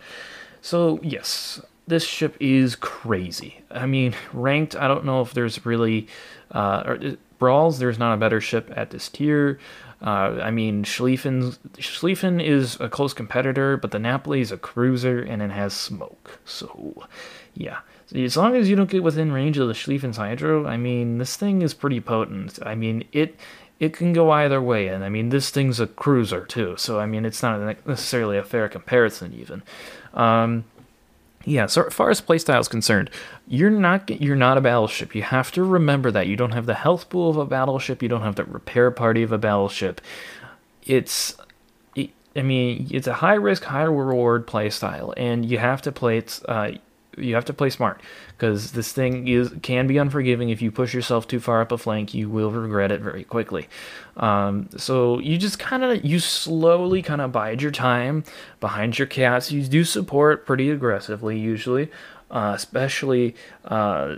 So 0.60 0.98
yes, 1.02 1.60
this 1.86 2.04
ship 2.04 2.36
is 2.40 2.76
crazy. 2.76 3.62
I 3.70 3.86
mean, 3.86 4.14
ranked, 4.32 4.76
I 4.76 4.88
don't 4.88 5.04
know 5.04 5.20
if 5.20 5.34
there's 5.34 5.64
really 5.64 6.08
uh, 6.50 6.82
or, 6.86 6.92
uh, 6.94 7.12
brawls. 7.38 7.78
There's 7.78 7.98
not 7.98 8.14
a 8.14 8.16
better 8.16 8.40
ship 8.40 8.72
at 8.76 8.90
this 8.90 9.08
tier. 9.08 9.58
Uh, 10.02 10.40
I 10.42 10.50
mean, 10.50 10.84
Schlieffen 10.84 11.56
Schlieffen 11.78 12.44
is 12.44 12.78
a 12.80 12.88
close 12.88 13.14
competitor, 13.14 13.76
but 13.76 13.92
the 13.92 13.98
Napoli 13.98 14.40
is 14.40 14.52
a 14.52 14.58
cruiser 14.58 15.20
and 15.20 15.40
it 15.40 15.50
has 15.50 15.72
smoke. 15.72 16.38
So, 16.44 17.06
yeah. 17.54 17.78
As 18.14 18.36
long 18.36 18.54
as 18.54 18.68
you 18.68 18.76
don't 18.76 18.90
get 18.90 19.02
within 19.02 19.32
range 19.32 19.58
of 19.58 19.66
the 19.66 19.74
Schlieffen's 19.74 20.18
Hydro, 20.18 20.66
I 20.66 20.76
mean, 20.76 21.18
this 21.18 21.36
thing 21.36 21.62
is 21.62 21.74
pretty 21.74 22.00
potent. 22.00 22.58
I 22.64 22.74
mean, 22.74 23.04
it 23.12 23.36
it 23.78 23.92
can 23.92 24.12
go 24.12 24.30
either 24.30 24.62
way, 24.62 24.88
and 24.88 25.04
I 25.04 25.08
mean, 25.08 25.30
this 25.30 25.50
thing's 25.50 25.80
a 25.80 25.86
cruiser 25.86 26.46
too. 26.46 26.76
So, 26.78 26.98
I 26.98 27.06
mean, 27.06 27.26
it's 27.26 27.42
not 27.42 27.60
necessarily 27.86 28.38
a 28.38 28.42
fair 28.42 28.68
comparison 28.68 29.34
even. 29.34 29.62
Um, 30.14 30.64
yeah, 31.46 31.66
so 31.66 31.84
as 31.84 31.94
far 31.94 32.10
as 32.10 32.20
playstyle 32.20 32.58
is 32.58 32.66
concerned, 32.66 33.08
you're 33.46 33.70
not 33.70 34.10
you're 34.20 34.34
not 34.34 34.58
a 34.58 34.60
battleship. 34.60 35.14
You 35.14 35.22
have 35.22 35.52
to 35.52 35.62
remember 35.62 36.10
that 36.10 36.26
you 36.26 36.36
don't 36.36 36.50
have 36.50 36.66
the 36.66 36.74
health 36.74 37.08
pool 37.08 37.30
of 37.30 37.36
a 37.36 37.46
battleship. 37.46 38.02
You 38.02 38.08
don't 38.08 38.22
have 38.22 38.34
the 38.34 38.44
repair 38.44 38.90
party 38.90 39.22
of 39.22 39.30
a 39.30 39.38
battleship. 39.38 40.00
It's, 40.82 41.36
I 41.96 42.42
mean, 42.42 42.88
it's 42.90 43.06
a 43.06 43.14
high 43.14 43.34
risk, 43.34 43.62
high 43.62 43.84
reward 43.84 44.48
playstyle, 44.48 45.14
and 45.16 45.46
you 45.48 45.58
have 45.58 45.82
to 45.82 45.92
play 45.92 46.18
it. 46.18 46.40
Uh, 46.48 46.72
you 47.16 47.34
have 47.34 47.44
to 47.44 47.52
play 47.52 47.70
smart 47.70 48.00
because 48.36 48.72
this 48.72 48.92
thing 48.92 49.26
is 49.28 49.52
can 49.62 49.86
be 49.86 49.98
unforgiving 49.98 50.50
if 50.50 50.60
you 50.60 50.70
push 50.70 50.94
yourself 50.94 51.26
too 51.26 51.40
far 51.40 51.60
up 51.60 51.72
a 51.72 51.78
flank 51.78 52.14
you 52.14 52.28
will 52.28 52.50
regret 52.50 52.92
it 52.92 53.00
very 53.00 53.24
quickly 53.24 53.68
um, 54.16 54.68
so 54.76 55.18
you 55.20 55.38
just 55.38 55.58
kind 55.58 55.82
of 55.84 56.04
you 56.04 56.18
slowly 56.18 57.02
kind 57.02 57.20
of 57.20 57.32
bide 57.32 57.62
your 57.62 57.70
time 57.70 58.24
behind 58.60 58.98
your 58.98 59.06
cats 59.06 59.50
you 59.50 59.62
do 59.62 59.84
support 59.84 60.46
pretty 60.46 60.70
aggressively 60.70 61.38
usually 61.38 61.90
uh, 62.30 62.52
especially 62.54 63.34
uh, 63.66 64.16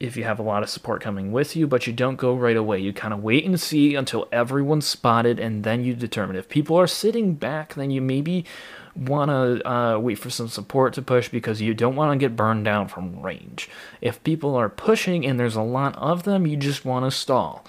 if 0.00 0.16
you 0.16 0.24
have 0.24 0.38
a 0.38 0.42
lot 0.42 0.62
of 0.62 0.70
support 0.70 1.02
coming 1.02 1.30
with 1.30 1.54
you, 1.54 1.66
but 1.66 1.86
you 1.86 1.92
don't 1.92 2.16
go 2.16 2.34
right 2.34 2.56
away. 2.56 2.78
You 2.78 2.92
kind 2.92 3.12
of 3.12 3.22
wait 3.22 3.44
and 3.44 3.60
see 3.60 3.94
until 3.94 4.26
everyone's 4.32 4.86
spotted, 4.86 5.38
and 5.38 5.62
then 5.62 5.84
you 5.84 5.94
determine. 5.94 6.36
If 6.36 6.48
people 6.48 6.76
are 6.76 6.86
sitting 6.86 7.34
back, 7.34 7.74
then 7.74 7.90
you 7.90 8.00
maybe 8.00 8.46
want 8.96 9.30
to 9.30 9.70
uh, 9.70 9.98
wait 9.98 10.18
for 10.18 10.30
some 10.30 10.48
support 10.48 10.94
to 10.94 11.02
push 11.02 11.28
because 11.28 11.60
you 11.60 11.74
don't 11.74 11.96
want 11.96 12.12
to 12.12 12.18
get 12.18 12.36
burned 12.36 12.64
down 12.64 12.88
from 12.88 13.20
range. 13.22 13.68
If 14.00 14.22
people 14.24 14.56
are 14.56 14.68
pushing 14.68 15.26
and 15.26 15.38
there's 15.38 15.56
a 15.56 15.62
lot 15.62 15.96
of 15.96 16.24
them, 16.24 16.46
you 16.46 16.56
just 16.56 16.84
want 16.84 17.04
to 17.04 17.10
stall. 17.10 17.64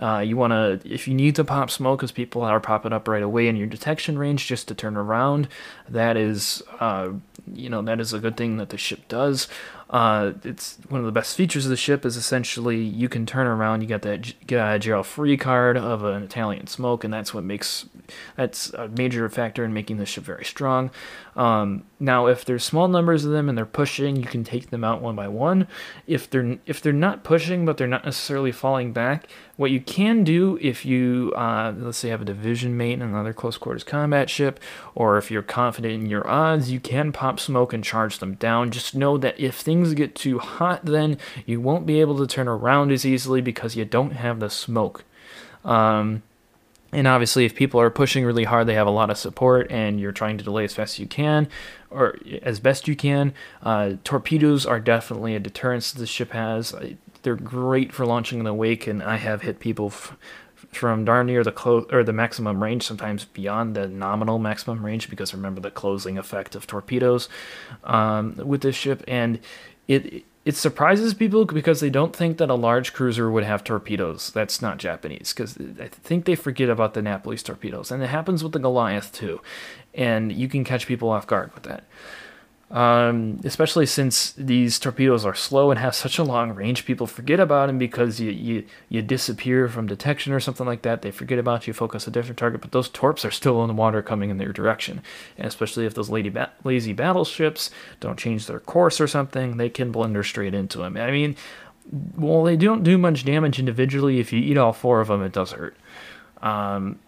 Uh, 0.00 0.18
you 0.18 0.36
want 0.36 0.50
to, 0.50 0.80
if 0.92 1.06
you 1.06 1.14
need 1.14 1.36
to 1.36 1.44
pop 1.44 1.70
smoke 1.70 2.00
because 2.00 2.10
people 2.10 2.42
are 2.42 2.58
popping 2.58 2.92
up 2.92 3.06
right 3.06 3.22
away 3.22 3.46
in 3.46 3.54
your 3.54 3.66
detection 3.66 4.18
range 4.18 4.46
just 4.46 4.66
to 4.66 4.74
turn 4.74 4.96
around, 4.96 5.46
that 5.88 6.16
is, 6.16 6.62
uh, 6.80 7.10
you 7.52 7.70
know, 7.70 7.80
that 7.80 8.00
is 8.00 8.12
a 8.12 8.18
good 8.18 8.36
thing 8.36 8.56
that 8.56 8.70
the 8.70 8.76
ship 8.76 9.06
does. 9.08 9.46
Uh, 9.90 10.32
it's 10.44 10.78
one 10.88 11.00
of 11.00 11.06
the 11.06 11.12
best 11.12 11.36
features 11.36 11.66
of 11.66 11.70
the 11.70 11.76
ship 11.76 12.04
is 12.04 12.16
essentially 12.16 12.82
you 12.82 13.08
can 13.08 13.26
turn 13.26 13.46
around. 13.46 13.82
You 13.82 13.88
got 13.88 14.02
that 14.02 14.46
get 14.46 14.80
Gerald 14.80 15.06
free 15.06 15.36
card 15.36 15.76
of 15.76 16.04
an 16.04 16.22
Italian 16.22 16.66
smoke, 16.66 17.04
and 17.04 17.12
that's 17.12 17.34
what 17.34 17.44
makes 17.44 17.86
that's 18.36 18.70
a 18.70 18.88
major 18.88 19.28
factor 19.28 19.64
in 19.64 19.72
making 19.72 19.98
the 19.98 20.06
ship 20.06 20.24
very 20.24 20.44
strong. 20.44 20.90
Um, 21.36 21.84
now, 21.98 22.26
if 22.26 22.44
there's 22.44 22.62
small 22.62 22.86
numbers 22.86 23.24
of 23.24 23.32
them 23.32 23.48
and 23.48 23.58
they're 23.58 23.66
pushing, 23.66 24.16
you 24.16 24.26
can 24.26 24.44
take 24.44 24.70
them 24.70 24.84
out 24.84 25.02
one 25.02 25.16
by 25.16 25.26
one. 25.26 25.66
If 26.06 26.30
they're 26.30 26.58
if 26.66 26.80
they're 26.80 26.92
not 26.92 27.24
pushing 27.24 27.64
but 27.64 27.76
they're 27.76 27.86
not 27.88 28.04
necessarily 28.04 28.52
falling 28.52 28.92
back, 28.92 29.26
what 29.56 29.70
you 29.70 29.80
can 29.80 30.22
do 30.22 30.58
if 30.60 30.84
you 30.84 31.32
uh, 31.36 31.72
let's 31.76 31.98
say 31.98 32.10
have 32.10 32.22
a 32.22 32.26
division 32.26 32.76
mate 32.76 32.94
and 32.94 33.02
another 33.02 33.32
close 33.32 33.56
quarters 33.56 33.84
combat 33.84 34.30
ship, 34.30 34.60
or 34.94 35.18
if 35.18 35.30
you're 35.30 35.42
confident 35.42 35.94
in 35.94 36.06
your 36.10 36.28
odds, 36.28 36.70
you 36.70 36.78
can 36.78 37.12
pop 37.12 37.40
smoke 37.40 37.72
and 37.72 37.82
charge 37.82 38.18
them 38.18 38.34
down. 38.34 38.70
Just 38.70 38.94
know 38.94 39.18
that 39.18 39.38
if 39.38 39.56
things 39.56 39.94
get 39.94 40.14
too 40.14 40.38
hot, 40.38 40.84
then 40.84 41.18
you 41.46 41.60
won't 41.60 41.86
be 41.86 42.00
able 42.00 42.18
to 42.18 42.26
turn 42.26 42.48
around 42.48 42.92
as 42.92 43.04
easily 43.04 43.40
because 43.40 43.76
you 43.76 43.84
don't 43.84 44.12
have 44.12 44.40
the 44.40 44.50
smoke. 44.50 45.04
Um, 45.64 46.22
And 46.94 47.08
obviously, 47.08 47.44
if 47.44 47.54
people 47.54 47.80
are 47.80 47.90
pushing 47.90 48.24
really 48.24 48.44
hard, 48.44 48.68
they 48.68 48.74
have 48.74 48.86
a 48.86 48.90
lot 48.90 49.10
of 49.10 49.18
support, 49.18 49.70
and 49.70 49.98
you're 49.98 50.12
trying 50.12 50.38
to 50.38 50.44
delay 50.44 50.64
as 50.64 50.74
fast 50.74 50.94
as 50.94 50.98
you 51.00 51.06
can, 51.06 51.48
or 51.90 52.16
as 52.42 52.60
best 52.60 52.86
you 52.86 52.94
can. 52.94 53.34
Uh, 53.62 53.94
torpedoes 54.04 54.64
are 54.64 54.78
definitely 54.78 55.34
a 55.34 55.40
deterrence 55.40 55.92
the 55.92 56.06
ship 56.06 56.30
has. 56.30 56.74
They're 57.22 57.36
great 57.36 57.92
for 57.92 58.06
launching 58.06 58.38
in 58.38 58.44
the 58.44 58.54
wake, 58.54 58.86
and 58.86 59.02
I 59.02 59.16
have 59.16 59.42
hit 59.42 59.58
people 59.58 59.86
f- 59.86 60.16
from 60.70 61.04
darn 61.04 61.26
near 61.26 61.42
the 61.42 61.52
close 61.52 61.86
or 61.90 62.04
the 62.04 62.12
maximum 62.12 62.62
range, 62.62 62.84
sometimes 62.84 63.24
beyond 63.24 63.74
the 63.74 63.88
nominal 63.88 64.38
maximum 64.38 64.84
range, 64.84 65.10
because 65.10 65.34
remember 65.34 65.60
the 65.60 65.70
closing 65.70 66.16
effect 66.16 66.54
of 66.54 66.66
torpedoes 66.66 67.28
um, 67.82 68.36
with 68.36 68.60
this 68.60 68.76
ship, 68.76 69.02
and 69.08 69.40
it 69.88 70.06
it 70.06 70.24
surprises 70.52 71.14
people 71.14 71.46
because 71.46 71.80
they 71.80 71.88
don't 71.88 72.14
think 72.14 72.36
that 72.36 72.50
a 72.50 72.54
large 72.54 72.92
cruiser 72.92 73.30
would 73.30 73.44
have 73.44 73.64
torpedoes. 73.64 74.30
That's 74.30 74.60
not 74.60 74.78
Japanese 74.78 75.32
because 75.32 75.56
I 75.80 75.88
think 75.88 76.26
they 76.26 76.34
forget 76.34 76.68
about 76.68 76.92
the 76.92 77.00
Napoli's 77.00 77.42
torpedoes, 77.42 77.90
and 77.90 78.02
it 78.02 78.08
happens 78.08 78.42
with 78.42 78.52
the 78.52 78.58
Goliath 78.58 79.10
too, 79.12 79.40
and 79.94 80.30
you 80.30 80.48
can 80.48 80.62
catch 80.64 80.86
people 80.86 81.08
off 81.08 81.26
guard 81.26 81.54
with 81.54 81.62
that 81.64 81.84
um, 82.70 83.40
especially 83.44 83.86
since 83.86 84.32
these 84.32 84.78
torpedoes 84.78 85.24
are 85.24 85.34
slow 85.34 85.70
and 85.70 85.78
have 85.78 85.94
such 85.94 86.18
a 86.18 86.24
long 86.24 86.50
range. 86.52 86.86
People 86.86 87.06
forget 87.06 87.38
about 87.38 87.66
them 87.66 87.78
because 87.78 88.20
you, 88.20 88.30
you 88.30 88.64
you 88.88 89.02
disappear 89.02 89.68
from 89.68 89.86
detection 89.86 90.32
or 90.32 90.40
something 90.40 90.66
like 90.66 90.82
that. 90.82 91.02
They 91.02 91.10
forget 91.10 91.38
about 91.38 91.66
you, 91.66 91.72
focus 91.72 92.06
a 92.06 92.10
different 92.10 92.38
target, 92.38 92.62
but 92.62 92.72
those 92.72 92.88
torps 92.88 93.24
are 93.24 93.30
still 93.30 93.62
in 93.62 93.68
the 93.68 93.74
water 93.74 94.02
coming 94.02 94.30
in 94.30 94.38
their 94.38 94.52
direction. 94.52 95.02
And 95.36 95.46
especially 95.46 95.86
if 95.86 95.94
those 95.94 96.08
ba- 96.08 96.52
lazy 96.64 96.92
battleships 96.92 97.70
don't 98.00 98.18
change 98.18 98.46
their 98.46 98.60
course 98.60 99.00
or 99.00 99.06
something, 99.06 99.56
they 99.56 99.68
can 99.68 99.92
blunder 99.92 100.24
straight 100.24 100.54
into 100.54 100.78
them. 100.78 100.96
I 100.96 101.10
mean, 101.10 101.36
well, 102.16 102.44
they 102.44 102.56
don't 102.56 102.82
do 102.82 102.96
much 102.96 103.24
damage 103.24 103.58
individually. 103.58 104.18
If 104.20 104.32
you 104.32 104.40
eat 104.40 104.56
all 104.56 104.72
four 104.72 105.00
of 105.00 105.08
them, 105.08 105.22
it 105.22 105.32
does 105.32 105.52
hurt. 105.52 105.76
Um, 106.42 106.98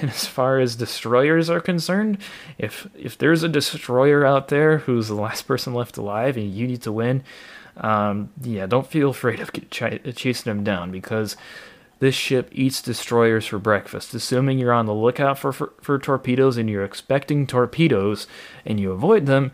and 0.00 0.10
as 0.10 0.26
far 0.26 0.58
as 0.58 0.76
destroyers 0.76 1.50
are 1.50 1.60
concerned, 1.60 2.18
if 2.58 2.86
if 2.94 3.16
there's 3.18 3.42
a 3.42 3.48
destroyer 3.48 4.24
out 4.24 4.48
there 4.48 4.78
who's 4.78 5.08
the 5.08 5.14
last 5.14 5.42
person 5.42 5.74
left 5.74 5.96
alive 5.96 6.36
and 6.36 6.52
you 6.52 6.66
need 6.66 6.82
to 6.82 6.92
win, 6.92 7.22
um, 7.76 8.30
yeah, 8.42 8.66
don't 8.66 8.86
feel 8.86 9.10
afraid 9.10 9.40
of 9.40 9.52
ch- 9.70 10.16
chasing 10.16 10.50
them 10.50 10.64
down 10.64 10.90
because 10.90 11.36
this 12.00 12.14
ship 12.14 12.48
eats 12.52 12.82
destroyers 12.82 13.46
for 13.46 13.58
breakfast. 13.58 14.14
Assuming 14.14 14.58
you're 14.58 14.72
on 14.72 14.86
the 14.86 14.94
lookout 14.94 15.38
for, 15.38 15.52
for, 15.52 15.72
for 15.80 15.98
torpedoes 15.98 16.56
and 16.56 16.68
you're 16.68 16.84
expecting 16.84 17.46
torpedoes 17.46 18.26
and 18.64 18.78
you 18.78 18.92
avoid 18.92 19.26
them, 19.26 19.52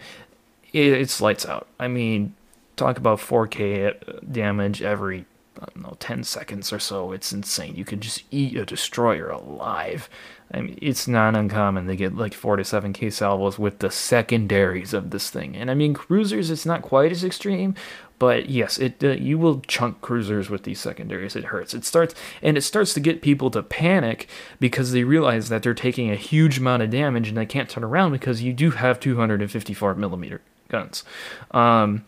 it, 0.72 0.92
it's 0.92 1.20
lights 1.20 1.46
out. 1.46 1.68
I 1.78 1.88
mean, 1.88 2.34
talk 2.76 2.98
about 2.98 3.18
4K 3.18 4.32
damage 4.32 4.82
every 4.82 5.26
I 5.60 5.66
don't 5.66 5.82
know, 5.82 5.96
10 6.00 6.24
seconds 6.24 6.72
or 6.72 6.78
so. 6.78 7.12
It's 7.12 7.32
insane. 7.32 7.76
You 7.76 7.84
can 7.84 8.00
just 8.00 8.24
eat 8.30 8.56
a 8.56 8.64
destroyer 8.64 9.28
alive. 9.28 10.08
I 10.52 10.62
mean, 10.62 10.78
it's 10.80 11.06
not 11.06 11.36
uncommon 11.36 11.86
to 11.86 11.96
get 11.96 12.16
like 12.16 12.34
4 12.34 12.56
to 12.56 12.62
7k 12.62 13.12
salvos 13.12 13.58
with 13.58 13.78
the 13.78 13.90
secondaries 13.90 14.94
of 14.94 15.10
this 15.10 15.30
thing. 15.30 15.54
And 15.54 15.70
I 15.70 15.74
mean, 15.74 15.94
cruisers, 15.94 16.50
it's 16.50 16.66
not 16.66 16.82
quite 16.82 17.12
as 17.12 17.22
extreme, 17.22 17.74
but 18.18 18.50
yes, 18.50 18.78
it 18.78 19.02
uh, 19.02 19.12
you 19.12 19.38
will 19.38 19.60
chunk 19.60 20.00
cruisers 20.00 20.50
with 20.50 20.64
these 20.64 20.80
secondaries. 20.80 21.36
It 21.36 21.44
hurts. 21.44 21.72
It 21.72 21.84
starts 21.84 22.14
and 22.42 22.58
it 22.58 22.62
starts 22.62 22.92
to 22.94 23.00
get 23.00 23.22
people 23.22 23.50
to 23.52 23.62
panic 23.62 24.28
because 24.58 24.92
they 24.92 25.04
realize 25.04 25.48
that 25.50 25.62
they're 25.62 25.74
taking 25.74 26.10
a 26.10 26.16
huge 26.16 26.58
amount 26.58 26.82
of 26.82 26.90
damage 26.90 27.28
and 27.28 27.36
they 27.36 27.46
can't 27.46 27.70
turn 27.70 27.84
around 27.84 28.12
because 28.12 28.42
you 28.42 28.52
do 28.52 28.72
have 28.72 28.98
254 28.98 29.94
millimeter 29.94 30.42
guns. 30.68 31.04
Um, 31.52 32.04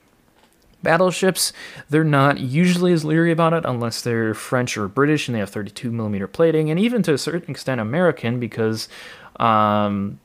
battleships, 0.83 1.53
they're 1.89 2.05
not 2.05 2.41
usually 2.41 2.93
as 2.93 3.05
leery 3.05 3.33
about 3.33 3.53
it 3.53 3.65
unless 3.65 4.03
they're 4.03 4.35
French 4.35 4.77
or 4.77 4.89
British 4.89 5.29
and 5.29 5.35
they 5.35 5.41
have 5.41 5.51
32 5.51 5.91
millimeter 5.91 6.27
plating, 6.27 6.71
and 6.71 6.79
even 6.79 7.03
to 7.03 7.15
a 7.15 7.19
certain 7.19 7.51
extent 7.51 7.81
American 7.81 8.41
because 8.41 8.89
um, 9.37 10.19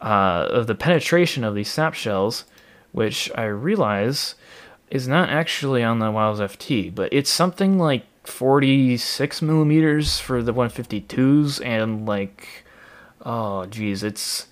uh, 0.00 0.46
of 0.50 0.66
the 0.66 0.74
penetration 0.74 1.44
of 1.44 1.54
these 1.54 1.70
sap 1.70 1.94
shells, 1.94 2.44
which 2.92 3.30
I 3.34 3.44
realize 3.44 4.34
is 4.90 5.08
not 5.08 5.30
actually 5.30 5.82
on 5.82 6.00
the 6.00 6.10
Wiles 6.10 6.40
FT, 6.40 6.94
but 6.94 7.12
it's 7.12 7.30
something 7.30 7.78
like 7.78 8.04
46 8.24 9.42
millimeters 9.42 10.20
for 10.20 10.42
the 10.42 10.54
152s 10.54 11.64
and 11.64 12.06
like 12.06 12.64
oh 13.24 13.66
geez 13.66 14.02
it's 14.02 14.46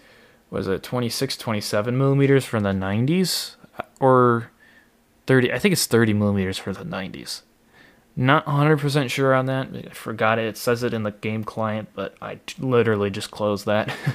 was 0.51 0.67
it 0.67 0.83
26 0.83 1.37
27 1.37 1.97
millimeters 1.97 2.45
from 2.45 2.65
the 2.65 2.71
90s 2.71 3.55
or 4.01 4.51
30 5.27 5.53
i 5.53 5.59
think 5.59 5.73
it's 5.73 5.87
30 5.87 6.13
millimeters 6.15 6.59
for 6.59 6.73
the 6.73 6.85
90s 6.85 7.43
not 8.17 8.45
100% 8.45 9.09
sure 9.09 9.33
on 9.33 9.47
that. 9.47 9.69
I 9.73 9.95
forgot 9.95 10.39
it. 10.39 10.45
It 10.47 10.57
says 10.57 10.83
it 10.83 10.93
in 10.93 11.05
the 11.05 11.13
game 11.13 11.45
client 11.45 11.89
but 11.95 12.15
i 12.21 12.39
literally 12.59 13.11
just 13.11 13.31
closed 13.31 13.67
that. 13.67 13.91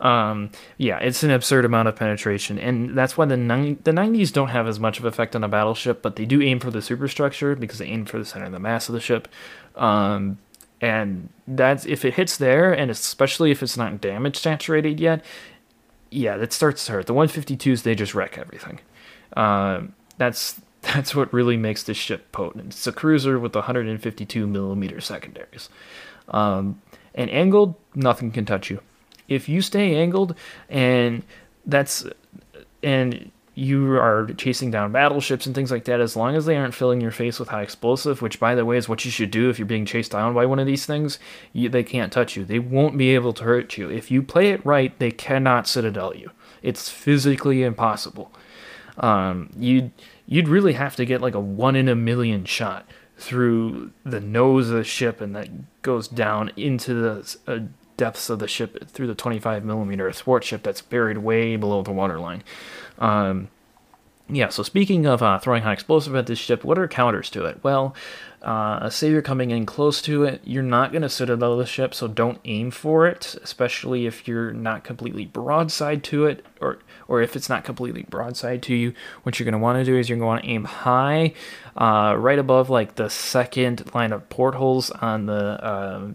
Um, 0.00 0.50
yeah 0.78 0.98
it's 0.98 1.22
an 1.22 1.30
absurd 1.30 1.64
amount 1.64 1.88
of 1.88 1.96
penetration 1.96 2.58
and 2.58 2.96
that's 2.96 3.16
why 3.16 3.24
the, 3.24 3.36
the 3.36 3.90
90s 3.90 4.32
don't 4.32 4.48
have 4.48 4.66
as 4.66 4.78
much 4.80 4.98
of 4.98 5.04
effect 5.04 5.34
on 5.36 5.44
a 5.44 5.48
battleship 5.48 6.02
but 6.02 6.16
they 6.16 6.24
do 6.24 6.40
aim 6.40 6.60
for 6.60 6.70
the 6.70 6.80
superstructure 6.80 7.54
because 7.56 7.78
they 7.78 7.86
aim 7.86 8.04
for 8.04 8.18
the 8.18 8.24
center 8.24 8.46
of 8.46 8.52
the 8.52 8.58
mass 8.58 8.88
of 8.88 8.94
the 8.94 9.00
ship. 9.00 9.28
Um, 9.74 10.38
and 10.80 11.28
that's 11.46 11.84
if 11.84 12.04
it 12.04 12.14
hits 12.14 12.36
there 12.36 12.72
and 12.72 12.90
especially 12.90 13.50
if 13.50 13.62
it's 13.62 13.76
not 13.76 14.00
damage 14.00 14.38
saturated 14.38 14.98
yet 15.00 15.24
yeah 16.10 16.36
that 16.36 16.52
starts 16.52 16.86
to 16.86 16.92
hurt. 16.92 17.06
The 17.06 17.14
152s 17.14 17.82
they 17.82 17.94
just 17.94 18.14
wreck 18.14 18.38
everything. 18.38 18.80
Um, 19.36 19.94
that's 20.18 20.60
that's 20.82 21.14
what 21.14 21.32
really 21.32 21.56
makes 21.56 21.82
this 21.84 21.96
ship 21.96 22.32
potent. 22.32 22.66
It's 22.66 22.86
a 22.86 22.92
cruiser 22.92 23.38
with 23.38 23.54
152 23.54 24.46
millimeter 24.46 25.00
secondaries. 25.00 25.68
Um, 26.28 26.82
and 27.14 27.30
angled, 27.30 27.74
nothing 27.94 28.30
can 28.30 28.44
touch 28.44 28.70
you. 28.70 28.80
If 29.28 29.48
you 29.48 29.62
stay 29.62 29.94
angled, 29.96 30.34
and 30.68 31.22
that's 31.66 32.04
and 32.82 33.30
you 33.54 33.92
are 33.96 34.28
chasing 34.38 34.70
down 34.70 34.92
battleships 34.92 35.44
and 35.44 35.54
things 35.54 35.70
like 35.70 35.84
that, 35.84 36.00
as 36.00 36.16
long 36.16 36.34
as 36.34 36.46
they 36.46 36.56
aren't 36.56 36.74
filling 36.74 37.00
your 37.00 37.10
face 37.10 37.38
with 37.38 37.50
high 37.50 37.62
explosive, 37.62 38.22
which 38.22 38.40
by 38.40 38.54
the 38.54 38.64
way 38.64 38.78
is 38.78 38.88
what 38.88 39.04
you 39.04 39.10
should 39.10 39.30
do 39.30 39.50
if 39.50 39.58
you're 39.58 39.66
being 39.66 39.84
chased 39.84 40.12
down 40.12 40.34
by 40.34 40.46
one 40.46 40.58
of 40.58 40.66
these 40.66 40.86
things, 40.86 41.18
you, 41.52 41.68
they 41.68 41.82
can't 41.82 42.12
touch 42.12 42.34
you. 42.34 42.44
They 42.44 42.58
won't 42.58 42.96
be 42.96 43.14
able 43.14 43.34
to 43.34 43.44
hurt 43.44 43.76
you. 43.76 43.90
If 43.90 44.10
you 44.10 44.22
play 44.22 44.50
it 44.50 44.64
right, 44.64 44.98
they 44.98 45.10
cannot 45.10 45.68
citadel 45.68 46.16
you. 46.16 46.30
It's 46.62 46.88
physically 46.88 47.62
impossible. 47.62 48.32
Um, 48.98 49.50
you'd 49.56 49.90
you'd 50.26 50.48
really 50.48 50.74
have 50.74 50.96
to 50.96 51.04
get 51.04 51.20
like 51.20 51.34
a 51.34 51.40
one 51.40 51.76
in 51.76 51.88
a 51.88 51.94
million 51.94 52.44
shot 52.44 52.86
through 53.16 53.92
the 54.04 54.20
nose 54.20 54.70
of 54.70 54.76
the 54.76 54.84
ship, 54.84 55.20
and 55.20 55.34
that 55.36 55.48
goes 55.82 56.08
down 56.08 56.50
into 56.56 56.94
the 56.94 57.36
uh, 57.46 57.58
depths 57.96 58.30
of 58.30 58.38
the 58.38 58.48
ship 58.48 58.88
through 58.88 59.06
the 59.06 59.14
25 59.14 59.64
millimeter 59.64 60.10
thwart 60.12 60.44
ship 60.44 60.62
that's 60.62 60.82
buried 60.82 61.18
way 61.18 61.56
below 61.56 61.82
the 61.82 61.92
waterline. 61.92 62.42
Um, 62.98 63.48
yeah, 64.28 64.48
so 64.48 64.62
speaking 64.62 65.04
of 65.04 65.22
uh, 65.22 65.38
throwing 65.38 65.62
high 65.62 65.72
explosive 65.72 66.14
at 66.14 66.26
this 66.26 66.38
ship, 66.38 66.64
what 66.64 66.78
are 66.78 66.88
counters 66.88 67.28
to 67.30 67.44
it? 67.44 67.62
Well, 67.62 67.94
uh, 68.40 68.88
say 68.88 69.10
you're 69.10 69.22
coming 69.22 69.50
in 69.50 69.66
close 69.66 70.00
to 70.02 70.24
it, 70.24 70.40
you're 70.44 70.62
not 70.62 70.90
going 70.90 71.02
to 71.02 71.08
citadel 71.08 71.56
the 71.56 71.66
ship, 71.66 71.94
so 71.94 72.08
don't 72.08 72.40
aim 72.44 72.70
for 72.70 73.06
it, 73.06 73.36
especially 73.42 74.06
if 74.06 74.26
you're 74.26 74.52
not 74.52 74.84
completely 74.84 75.26
broadside 75.26 76.02
to 76.04 76.26
it, 76.26 76.44
or 76.60 76.78
or 77.08 77.20
if 77.20 77.36
it's 77.36 77.48
not 77.48 77.64
completely 77.64 78.04
broadside 78.04 78.62
to 78.62 78.74
you. 78.74 78.94
What 79.22 79.38
you're 79.38 79.44
going 79.44 79.52
to 79.52 79.58
want 79.58 79.78
to 79.78 79.84
do 79.84 79.96
is 79.96 80.08
you're 80.08 80.18
going 80.18 80.24
to 80.24 80.28
want 80.28 80.42
to 80.44 80.48
aim 80.48 80.64
high, 80.64 81.34
uh, 81.76 82.14
right 82.16 82.38
above 82.38 82.70
like 82.70 82.94
the 82.94 83.10
second 83.10 83.94
line 83.94 84.12
of 84.12 84.28
portholes 84.28 84.90
on 84.90 85.26
the 85.26 85.64
uh, 85.64 86.08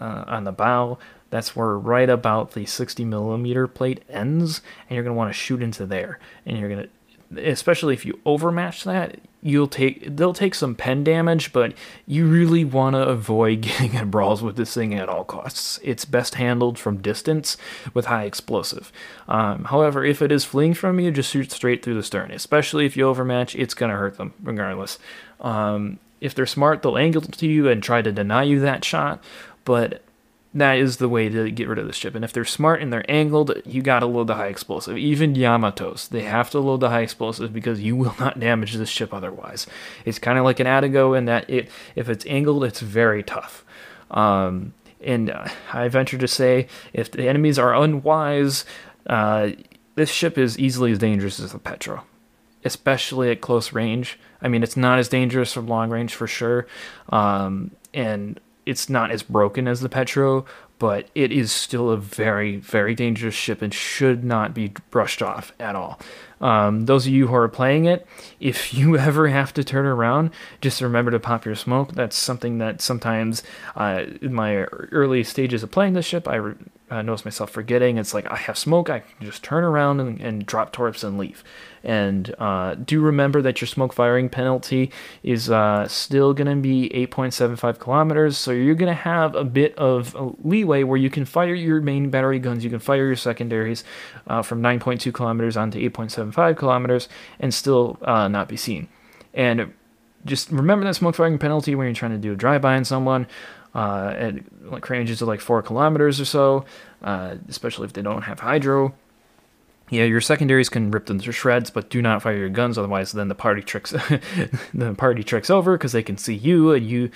uh 0.00 0.24
on 0.26 0.44
the 0.44 0.52
bow. 0.52 0.98
That's 1.30 1.56
where 1.56 1.78
right 1.78 2.10
about 2.10 2.52
the 2.52 2.66
60 2.66 3.04
millimeter 3.06 3.66
plate 3.66 4.02
ends, 4.08 4.60
and 4.88 4.96
you're 4.96 5.04
going 5.04 5.14
to 5.14 5.18
want 5.18 5.30
to 5.30 5.38
shoot 5.38 5.62
into 5.62 5.86
there, 5.86 6.18
and 6.44 6.58
you're 6.58 6.68
going 6.68 6.82
to 6.82 6.90
especially 7.38 7.94
if 7.94 8.04
you 8.04 8.18
overmatch 8.24 8.84
that, 8.84 9.18
you'll 9.42 9.68
take 9.68 10.16
they'll 10.16 10.32
take 10.32 10.54
some 10.54 10.74
pen 10.74 11.02
damage, 11.02 11.52
but 11.52 11.74
you 12.06 12.26
really 12.26 12.64
want 12.64 12.94
to 12.94 13.02
avoid 13.02 13.60
getting 13.62 13.94
in 13.94 14.10
brawls 14.10 14.42
with 14.42 14.56
this 14.56 14.74
thing 14.74 14.94
at 14.94 15.08
all 15.08 15.24
costs. 15.24 15.78
It's 15.82 16.04
best 16.04 16.36
handled 16.36 16.78
from 16.78 17.02
distance 17.02 17.56
with 17.92 18.06
high 18.06 18.24
explosive. 18.24 18.92
Um, 19.28 19.64
however, 19.64 20.04
if 20.04 20.22
it 20.22 20.32
is 20.32 20.44
fleeing 20.44 20.74
from 20.74 21.00
you, 21.00 21.10
just 21.10 21.30
shoot 21.30 21.50
straight 21.52 21.82
through 21.82 21.94
the 21.94 22.02
stern. 22.02 22.30
Especially 22.30 22.86
if 22.86 22.96
you 22.96 23.06
overmatch, 23.06 23.54
it's 23.56 23.74
gonna 23.74 23.96
hurt 23.96 24.16
them 24.16 24.34
regardless. 24.42 24.98
Um, 25.40 25.98
if 26.20 26.34
they're 26.34 26.46
smart, 26.46 26.82
they'll 26.82 26.96
angle 26.96 27.22
to 27.22 27.46
you 27.48 27.68
and 27.68 27.82
try 27.82 28.00
to 28.00 28.12
deny 28.12 28.44
you 28.44 28.60
that 28.60 28.84
shot. 28.84 29.22
But 29.64 30.02
that 30.54 30.78
is 30.78 30.98
the 30.98 31.08
way 31.08 31.28
to 31.28 31.50
get 31.50 31.68
rid 31.68 31.78
of 31.78 31.86
the 31.86 31.92
ship. 31.92 32.14
And 32.14 32.24
if 32.24 32.32
they're 32.32 32.44
smart 32.44 32.82
and 32.82 32.92
they're 32.92 33.10
angled, 33.10 33.52
you 33.64 33.80
gotta 33.80 34.06
load 34.06 34.26
the 34.26 34.34
high 34.34 34.48
explosive. 34.48 34.98
Even 34.98 35.34
Yamatos, 35.34 36.08
they 36.08 36.22
have 36.22 36.50
to 36.50 36.60
load 36.60 36.80
the 36.80 36.90
high 36.90 37.00
explosive 37.00 37.52
because 37.52 37.80
you 37.80 37.96
will 37.96 38.14
not 38.20 38.38
damage 38.38 38.74
this 38.74 38.90
ship 38.90 39.14
otherwise. 39.14 39.66
It's 40.04 40.18
kind 40.18 40.38
of 40.38 40.44
like 40.44 40.60
an 40.60 40.66
Atago 40.66 41.16
in 41.16 41.24
that 41.24 41.48
it, 41.48 41.70
if 41.96 42.08
it's 42.08 42.26
angled, 42.26 42.64
it's 42.64 42.80
very 42.80 43.22
tough. 43.22 43.64
Um, 44.10 44.74
and 45.00 45.30
uh, 45.30 45.48
I 45.72 45.88
venture 45.88 46.18
to 46.18 46.28
say, 46.28 46.68
if 46.92 47.10
the 47.10 47.28
enemies 47.28 47.58
are 47.58 47.74
unwise, 47.74 48.64
uh, 49.06 49.50
this 49.94 50.10
ship 50.10 50.38
is 50.38 50.58
easily 50.58 50.92
as 50.92 50.98
dangerous 50.98 51.40
as 51.40 51.52
the 51.52 51.58
Petro, 51.58 52.04
especially 52.64 53.30
at 53.30 53.40
close 53.40 53.72
range. 53.72 54.18
I 54.40 54.48
mean, 54.48 54.62
it's 54.62 54.76
not 54.76 54.98
as 54.98 55.08
dangerous 55.08 55.52
from 55.52 55.66
long 55.66 55.90
range 55.90 56.14
for 56.14 56.26
sure. 56.26 56.66
Um, 57.08 57.72
and 57.94 58.38
it's 58.66 58.88
not 58.88 59.10
as 59.10 59.22
broken 59.22 59.66
as 59.66 59.80
the 59.80 59.88
Petro, 59.88 60.44
but 60.78 61.08
it 61.14 61.30
is 61.30 61.52
still 61.52 61.90
a 61.90 61.96
very, 61.96 62.56
very 62.56 62.94
dangerous 62.94 63.34
ship 63.34 63.62
and 63.62 63.72
should 63.72 64.24
not 64.24 64.52
be 64.52 64.72
brushed 64.90 65.22
off 65.22 65.52
at 65.60 65.76
all. 65.76 66.00
Um, 66.40 66.86
those 66.86 67.06
of 67.06 67.12
you 67.12 67.28
who 67.28 67.34
are 67.36 67.48
playing 67.48 67.84
it, 67.84 68.06
if 68.40 68.74
you 68.74 68.98
ever 68.98 69.28
have 69.28 69.54
to 69.54 69.62
turn 69.64 69.86
around, 69.86 70.30
just 70.60 70.80
remember 70.80 71.12
to 71.12 71.20
pop 71.20 71.44
your 71.44 71.54
smoke. 71.54 71.92
That's 71.92 72.16
something 72.16 72.58
that 72.58 72.80
sometimes 72.80 73.44
uh, 73.76 74.06
in 74.20 74.34
my 74.34 74.56
early 74.90 75.22
stages 75.22 75.62
of 75.62 75.70
playing 75.70 75.92
this 75.92 76.06
ship, 76.06 76.26
I 76.26 76.36
re- 76.36 76.54
uh, 76.92 77.00
notice 77.00 77.24
myself 77.24 77.50
forgetting. 77.50 77.96
It's 77.96 78.12
like 78.12 78.30
I 78.30 78.36
have 78.36 78.58
smoke, 78.58 78.90
I 78.90 79.00
can 79.00 79.26
just 79.26 79.42
turn 79.42 79.64
around 79.64 79.98
and, 79.98 80.20
and 80.20 80.44
drop 80.44 80.72
torps 80.72 81.02
and 81.02 81.16
leave. 81.16 81.42
And 81.82 82.34
uh, 82.38 82.74
do 82.74 83.00
remember 83.00 83.40
that 83.40 83.62
your 83.62 83.68
smoke 83.68 83.94
firing 83.94 84.28
penalty 84.28 84.92
is 85.22 85.50
uh, 85.50 85.88
still 85.88 86.34
going 86.34 86.48
to 86.48 86.56
be 86.56 86.90
8.75 86.90 87.78
kilometers, 87.78 88.36
so 88.36 88.50
you're 88.50 88.74
going 88.74 88.94
to 88.94 89.02
have 89.02 89.34
a 89.34 89.42
bit 89.42 89.74
of 89.78 90.14
leeway 90.44 90.82
where 90.82 90.98
you 90.98 91.08
can 91.08 91.24
fire 91.24 91.54
your 91.54 91.80
main 91.80 92.10
battery 92.10 92.38
guns, 92.38 92.62
you 92.62 92.68
can 92.68 92.78
fire 92.78 93.06
your 93.06 93.16
secondaries 93.16 93.84
uh, 94.26 94.42
from 94.42 94.62
9.2 94.62 95.14
kilometers 95.14 95.56
onto 95.56 95.80
8.75 95.90 96.58
kilometers 96.58 97.08
and 97.40 97.54
still 97.54 97.98
uh, 98.02 98.28
not 98.28 98.48
be 98.48 98.58
seen. 98.58 98.88
And 99.32 99.72
just 100.26 100.50
remember 100.50 100.84
that 100.84 100.94
smoke 100.94 101.14
firing 101.14 101.38
penalty 101.38 101.74
when 101.74 101.86
you're 101.86 101.94
trying 101.94 102.12
to 102.12 102.18
do 102.18 102.32
a 102.32 102.36
drive-by 102.36 102.76
on 102.76 102.84
someone 102.84 103.26
uh, 103.74 104.14
at 104.16 104.34
like 104.64 104.88
ranges 104.88 105.22
of 105.22 105.28
like 105.28 105.40
four 105.40 105.62
kilometers 105.62 106.20
or 106.20 106.24
so, 106.24 106.64
uh, 107.02 107.36
especially 107.48 107.86
if 107.86 107.92
they 107.92 108.02
don't 108.02 108.22
have 108.22 108.40
hydro. 108.40 108.94
Yeah, 109.90 110.04
your 110.04 110.22
secondaries 110.22 110.70
can 110.70 110.90
rip 110.90 111.04
them 111.04 111.20
to 111.20 111.32
shreds, 111.32 111.68
but 111.68 111.90
do 111.90 112.00
not 112.00 112.22
fire 112.22 112.36
your 112.36 112.48
guns. 112.48 112.78
Otherwise, 112.78 113.12
then 113.12 113.28
the 113.28 113.34
party 113.34 113.60
tricks 113.60 113.90
the 114.74 114.94
party 114.96 115.22
tricks 115.22 115.50
over 115.50 115.76
because 115.76 115.92
they 115.92 116.02
can 116.02 116.16
see 116.16 116.34
you, 116.34 116.72
and 116.72 116.86
you, 116.86 117.10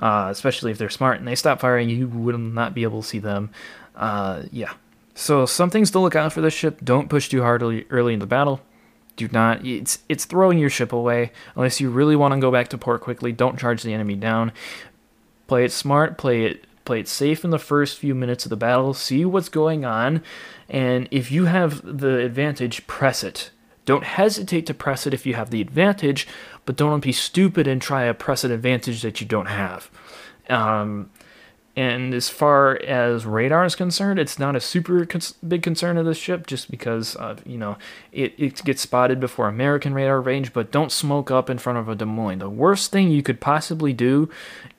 uh, 0.00 0.28
especially 0.30 0.70
if 0.70 0.78
they're 0.78 0.88
smart 0.88 1.18
and 1.18 1.28
they 1.28 1.34
stop 1.34 1.60
firing, 1.60 1.90
you 1.90 2.08
will 2.08 2.38
not 2.38 2.74
be 2.74 2.84
able 2.84 3.02
to 3.02 3.08
see 3.08 3.18
them. 3.18 3.50
Uh, 3.94 4.44
yeah. 4.50 4.72
So 5.14 5.44
some 5.44 5.68
things 5.68 5.90
to 5.90 5.98
look 5.98 6.16
out 6.16 6.32
for 6.32 6.40
this 6.40 6.54
ship. 6.54 6.80
Don't 6.82 7.10
push 7.10 7.28
too 7.28 7.42
hard 7.42 7.62
early, 7.62 8.14
in 8.14 8.18
the 8.18 8.26
battle. 8.26 8.62
Do 9.16 9.28
not. 9.30 9.66
It's 9.66 9.98
it's 10.08 10.24
throwing 10.24 10.58
your 10.58 10.70
ship 10.70 10.92
away 10.92 11.32
unless 11.54 11.80
you 11.80 11.90
really 11.90 12.16
want 12.16 12.32
to 12.32 12.40
go 12.40 12.50
back 12.50 12.68
to 12.68 12.78
port 12.78 13.02
quickly. 13.02 13.30
Don't 13.30 13.58
charge 13.58 13.82
the 13.82 13.92
enemy 13.92 14.14
down. 14.14 14.52
Play 15.52 15.66
it 15.66 15.72
smart. 15.72 16.16
Play 16.16 16.46
it 16.46 16.64
play 16.86 17.00
it 17.00 17.06
safe 17.06 17.44
in 17.44 17.50
the 17.50 17.58
first 17.58 17.98
few 17.98 18.14
minutes 18.14 18.46
of 18.46 18.48
the 18.48 18.56
battle. 18.56 18.94
See 18.94 19.26
what's 19.26 19.50
going 19.50 19.84
on 19.84 20.22
and 20.66 21.06
if 21.10 21.30
you 21.30 21.44
have 21.44 21.82
the 21.98 22.20
advantage, 22.20 22.86
press 22.86 23.22
it. 23.22 23.50
Don't 23.84 24.04
hesitate 24.04 24.64
to 24.64 24.72
press 24.72 25.06
it 25.06 25.12
if 25.12 25.26
you 25.26 25.34
have 25.34 25.50
the 25.50 25.60
advantage, 25.60 26.26
but 26.64 26.76
don't 26.76 27.04
be 27.04 27.12
stupid 27.12 27.66
and 27.66 27.82
try 27.82 28.06
to 28.06 28.14
press 28.14 28.44
an 28.44 28.50
advantage 28.50 29.02
that 29.02 29.20
you 29.20 29.26
don't 29.26 29.44
have. 29.44 29.90
Um, 30.48 31.10
and 31.74 32.12
as 32.12 32.28
far 32.28 32.78
as 32.82 33.24
radar 33.24 33.64
is 33.64 33.74
concerned, 33.74 34.18
it's 34.18 34.38
not 34.38 34.54
a 34.54 34.60
super 34.60 35.06
cons- 35.06 35.32
big 35.32 35.62
concern 35.62 35.96
of 35.96 36.04
the 36.04 36.12
ship 36.12 36.46
just 36.46 36.70
because, 36.70 37.16
uh, 37.16 37.36
you 37.46 37.56
know, 37.56 37.78
it, 38.12 38.34
it 38.36 38.62
gets 38.62 38.82
spotted 38.82 39.20
before 39.20 39.48
American 39.48 39.94
radar 39.94 40.20
range, 40.20 40.52
but 40.52 40.70
don't 40.70 40.92
smoke 40.92 41.30
up 41.30 41.48
in 41.48 41.56
front 41.56 41.78
of 41.78 41.88
a 41.88 41.94
Des 41.94 42.04
Moines. 42.04 42.40
The 42.40 42.50
worst 42.50 42.92
thing 42.92 43.10
you 43.10 43.22
could 43.22 43.40
possibly 43.40 43.94
do 43.94 44.28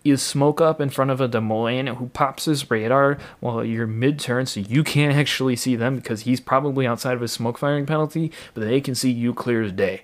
is 0.04 0.22
smoke 0.22 0.62
up 0.62 0.80
in 0.80 0.92
front 0.92 1.10
of 1.10 1.20
a 1.20 1.28
Des 1.28 1.40
Moines 1.40 1.88
who 1.88 2.10
pops 2.10 2.46
his 2.46 2.70
radar 2.70 3.18
while 3.40 3.66
you're 3.66 3.88
mid 3.88 4.20
turn 4.20 4.46
so 4.46 4.60
you 4.60 4.84
can't 4.84 5.16
actually 5.18 5.56
see 5.56 5.76
them 5.76 5.96
because 5.96 6.22
he's 6.22 6.40
probably 6.40 6.86
outside 6.86 7.16
of 7.16 7.22
his 7.22 7.32
smoke 7.32 7.58
firing 7.58 7.88
penalty, 7.88 8.32
but 8.54 8.66
they 8.66 8.80
can 8.80 8.94
see 8.94 9.10
you 9.10 9.34
clear 9.34 9.64
as 9.64 9.72
day. 9.72 10.04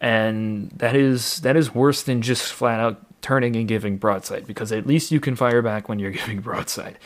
And 0.00 0.70
that 0.70 0.96
is 0.96 1.38
that 1.42 1.56
is 1.56 1.72
worse 1.72 2.02
than 2.02 2.22
just 2.22 2.52
flat 2.52 2.80
out 2.80 3.00
turning 3.24 3.56
and 3.56 3.66
giving 3.66 3.96
broadside 3.96 4.46
because 4.46 4.70
at 4.70 4.86
least 4.86 5.10
you 5.10 5.18
can 5.18 5.34
fire 5.34 5.62
back 5.62 5.88
when 5.88 5.98
you're 5.98 6.10
giving 6.20 6.40
broadside. 6.40 6.98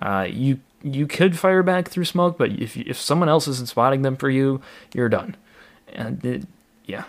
Uh, 0.00 0.28
you 0.30 0.60
you 0.82 1.06
could 1.06 1.38
fire 1.38 1.62
back 1.62 1.88
through 1.88 2.04
smoke, 2.04 2.36
but 2.36 2.50
if 2.52 2.76
if 2.76 2.98
someone 2.98 3.30
else 3.30 3.48
isn't 3.48 3.68
spotting 3.68 4.02
them 4.02 4.16
for 4.16 4.28
you, 4.28 4.60
you're 4.92 5.08
done. 5.08 5.36
And 5.88 6.22
it, 6.22 6.46
yeah, 6.84 7.04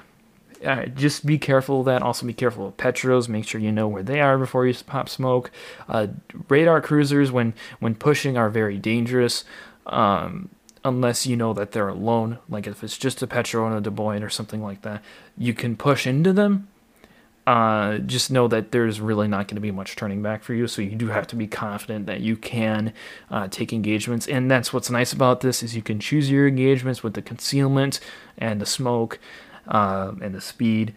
uh, 0.66 0.86
just 0.86 1.26
be 1.26 1.38
careful 1.38 1.82
of 1.82 1.86
that. 1.88 2.02
Also, 2.02 2.26
be 2.26 2.34
careful 2.34 2.68
of 2.68 2.78
petros. 2.78 3.28
Make 3.28 3.46
sure 3.46 3.60
you 3.60 3.74
know 3.74 3.90
where 3.90 4.04
they 4.04 4.22
are 4.22 4.38
before 4.38 4.66
you 4.66 4.74
pop 4.88 5.10
smoke. 5.10 5.52
Uh, 5.90 6.08
radar 6.48 6.80
cruisers, 6.80 7.34
when 7.34 7.54
when 7.80 7.94
pushing, 7.94 8.38
are 8.38 8.50
very 8.50 8.78
dangerous. 8.78 9.44
Um, 9.86 10.50
unless 10.86 11.26
you 11.26 11.36
know 11.36 11.52
that 11.54 11.74
they're 11.74 11.90
alone. 11.90 12.38
Like 12.48 12.68
if 12.68 12.84
it's 12.84 12.98
just 12.98 13.22
a 13.22 13.28
petro 13.28 13.68
and 13.68 13.76
a 13.76 13.82
Des 13.82 13.90
Moines 13.90 14.24
or 14.24 14.30
something 14.30 14.64
like 14.64 14.84
that, 14.84 15.04
you 15.38 15.54
can 15.54 15.76
push 15.76 16.08
into 16.08 16.32
them, 16.32 16.70
uh, 17.48 18.00
just 18.00 18.32
know 18.32 18.48
that 18.48 18.72
there's 18.72 19.00
really 19.00 19.28
not 19.28 19.48
going 19.48 19.56
to 19.56 19.62
be 19.62 19.72
much 19.72 19.96
turning 19.96 20.22
back 20.22 20.44
for 20.44 20.54
you. 20.54 20.68
So 20.68 20.82
you 20.82 20.96
do 20.96 21.08
have 21.08 21.28
to 21.28 21.36
be 21.36 21.48
confident 21.48 22.08
that 22.08 22.22
you 22.22 22.36
can 22.36 22.92
uh, 23.30 23.48
take 23.50 23.72
engagements, 23.72 24.28
and 24.28 24.50
that's 24.50 24.74
what's 24.74 24.90
nice 24.90 25.14
about 25.14 25.42
this 25.42 25.62
is 25.62 25.76
you 25.76 25.84
can 25.84 26.00
choose 26.00 26.30
your 26.30 26.48
engagements 26.48 27.04
with 27.04 27.14
the 27.14 27.22
concealment 27.22 28.00
and 28.38 28.60
the 28.60 28.66
smoke 28.66 29.20
uh, 29.68 30.14
and 30.22 30.34
the 30.34 30.42
speed. 30.42 30.94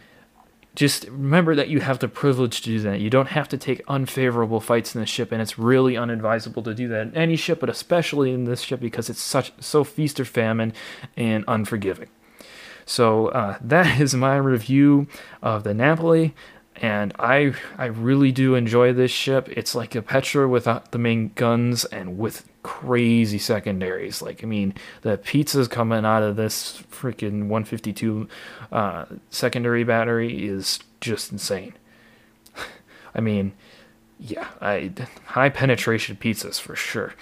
Just 0.75 1.07
remember 1.09 1.55
that 1.57 1.69
you 1.69 1.81
have 1.81 1.99
the 1.99 2.09
privilege 2.09 2.61
to 2.61 2.71
do 2.71 2.81
that. 2.81 3.01
You 3.01 3.11
don't 3.11 3.31
have 3.31 3.49
to 3.49 3.59
take 3.59 3.83
unfavorable 3.89 4.61
fights 4.61 4.95
in 4.95 5.01
the 5.01 5.07
ship, 5.07 5.33
and 5.33 5.43
it's 5.43 5.59
really 5.59 5.95
unadvisable 5.95 6.63
to 6.63 6.73
do 6.73 6.89
that 6.89 7.09
in 7.09 7.15
any 7.17 7.37
ship, 7.37 7.61
but 7.61 7.69
especially 7.69 8.33
in 8.33 8.45
this 8.45 8.61
ship 8.63 8.81
because 8.81 9.11
it's 9.11 9.21
such 9.21 9.53
so 9.61 9.85
feast 9.85 10.21
or 10.21 10.25
famine 10.25 10.73
and 11.17 11.45
unforgiving. 11.49 12.09
So 12.89 13.29
uh, 13.29 13.59
that 13.61 14.01
is 14.01 14.15
my 14.15 14.37
review 14.37 15.07
of 15.43 15.63
the 15.63 15.75
Napoli, 15.75 16.35
and 16.77 17.13
I 17.19 17.53
I 17.77 17.87
really 17.87 18.33
do 18.33 18.55
enjoy 18.55 18.93
this 18.95 19.11
ship. 19.11 19.49
It's 19.51 19.75
like 19.75 19.95
a 19.95 20.01
Petra 20.01 20.49
without 20.49 20.91
the 20.91 20.99
main 20.99 21.33
guns 21.35 21.85
and 21.85 22.19
with 22.19 22.49
crazy 22.63 23.39
secondaries. 23.39 24.23
Like 24.23 24.43
I 24.43 24.47
mean, 24.47 24.75
the 25.03 25.19
pizzas 25.19 25.69
coming 25.69 26.07
out 26.07 26.23
of 26.23 26.37
this 26.37 26.83
freaking 26.91 27.49
152 27.49 28.27
uh, 28.73 29.05
secondary 29.29 29.85
battery 29.85 30.47
is 30.47 30.81
just 31.03 31.31
insane. 31.31 31.75
I 33.15 33.21
mean, 33.21 33.53
yeah, 34.19 34.49
I 34.63 34.93
high 35.27 35.51
penetration 35.51 36.17
pizzas 36.17 36.59
for 36.59 36.75
sure. 36.75 37.13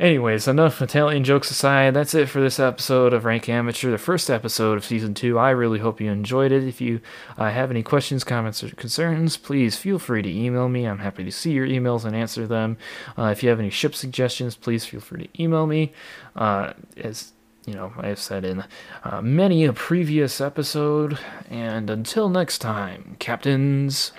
Anyways, 0.00 0.48
enough 0.48 0.80
Italian 0.80 1.24
jokes 1.24 1.50
aside, 1.50 1.92
that's 1.92 2.14
it 2.14 2.30
for 2.30 2.40
this 2.40 2.58
episode 2.58 3.12
of 3.12 3.26
Rank 3.26 3.50
Amateur, 3.50 3.90
the 3.90 3.98
first 3.98 4.30
episode 4.30 4.78
of 4.78 4.84
season 4.86 5.12
two. 5.12 5.38
I 5.38 5.50
really 5.50 5.78
hope 5.78 6.00
you 6.00 6.10
enjoyed 6.10 6.52
it. 6.52 6.64
If 6.64 6.80
you 6.80 7.02
uh, 7.36 7.50
have 7.50 7.70
any 7.70 7.82
questions, 7.82 8.24
comments, 8.24 8.64
or 8.64 8.70
concerns, 8.70 9.36
please 9.36 9.76
feel 9.76 9.98
free 9.98 10.22
to 10.22 10.30
email 10.30 10.70
me. 10.70 10.86
I'm 10.86 11.00
happy 11.00 11.22
to 11.24 11.30
see 11.30 11.52
your 11.52 11.66
emails 11.66 12.06
and 12.06 12.16
answer 12.16 12.46
them. 12.46 12.78
Uh, 13.18 13.24
if 13.24 13.42
you 13.42 13.50
have 13.50 13.60
any 13.60 13.68
ship 13.68 13.94
suggestions, 13.94 14.56
please 14.56 14.86
feel 14.86 15.00
free 15.00 15.26
to 15.26 15.42
email 15.42 15.66
me. 15.66 15.92
Uh, 16.34 16.72
as 16.96 17.32
you 17.66 17.74
know, 17.74 17.92
I 17.98 18.06
have 18.06 18.18
said 18.18 18.46
in 18.46 18.64
uh, 19.04 19.20
many 19.20 19.66
a 19.66 19.74
previous 19.74 20.40
episode. 20.40 21.18
And 21.50 21.90
until 21.90 22.30
next 22.30 22.60
time, 22.60 23.16
captains. 23.18 24.12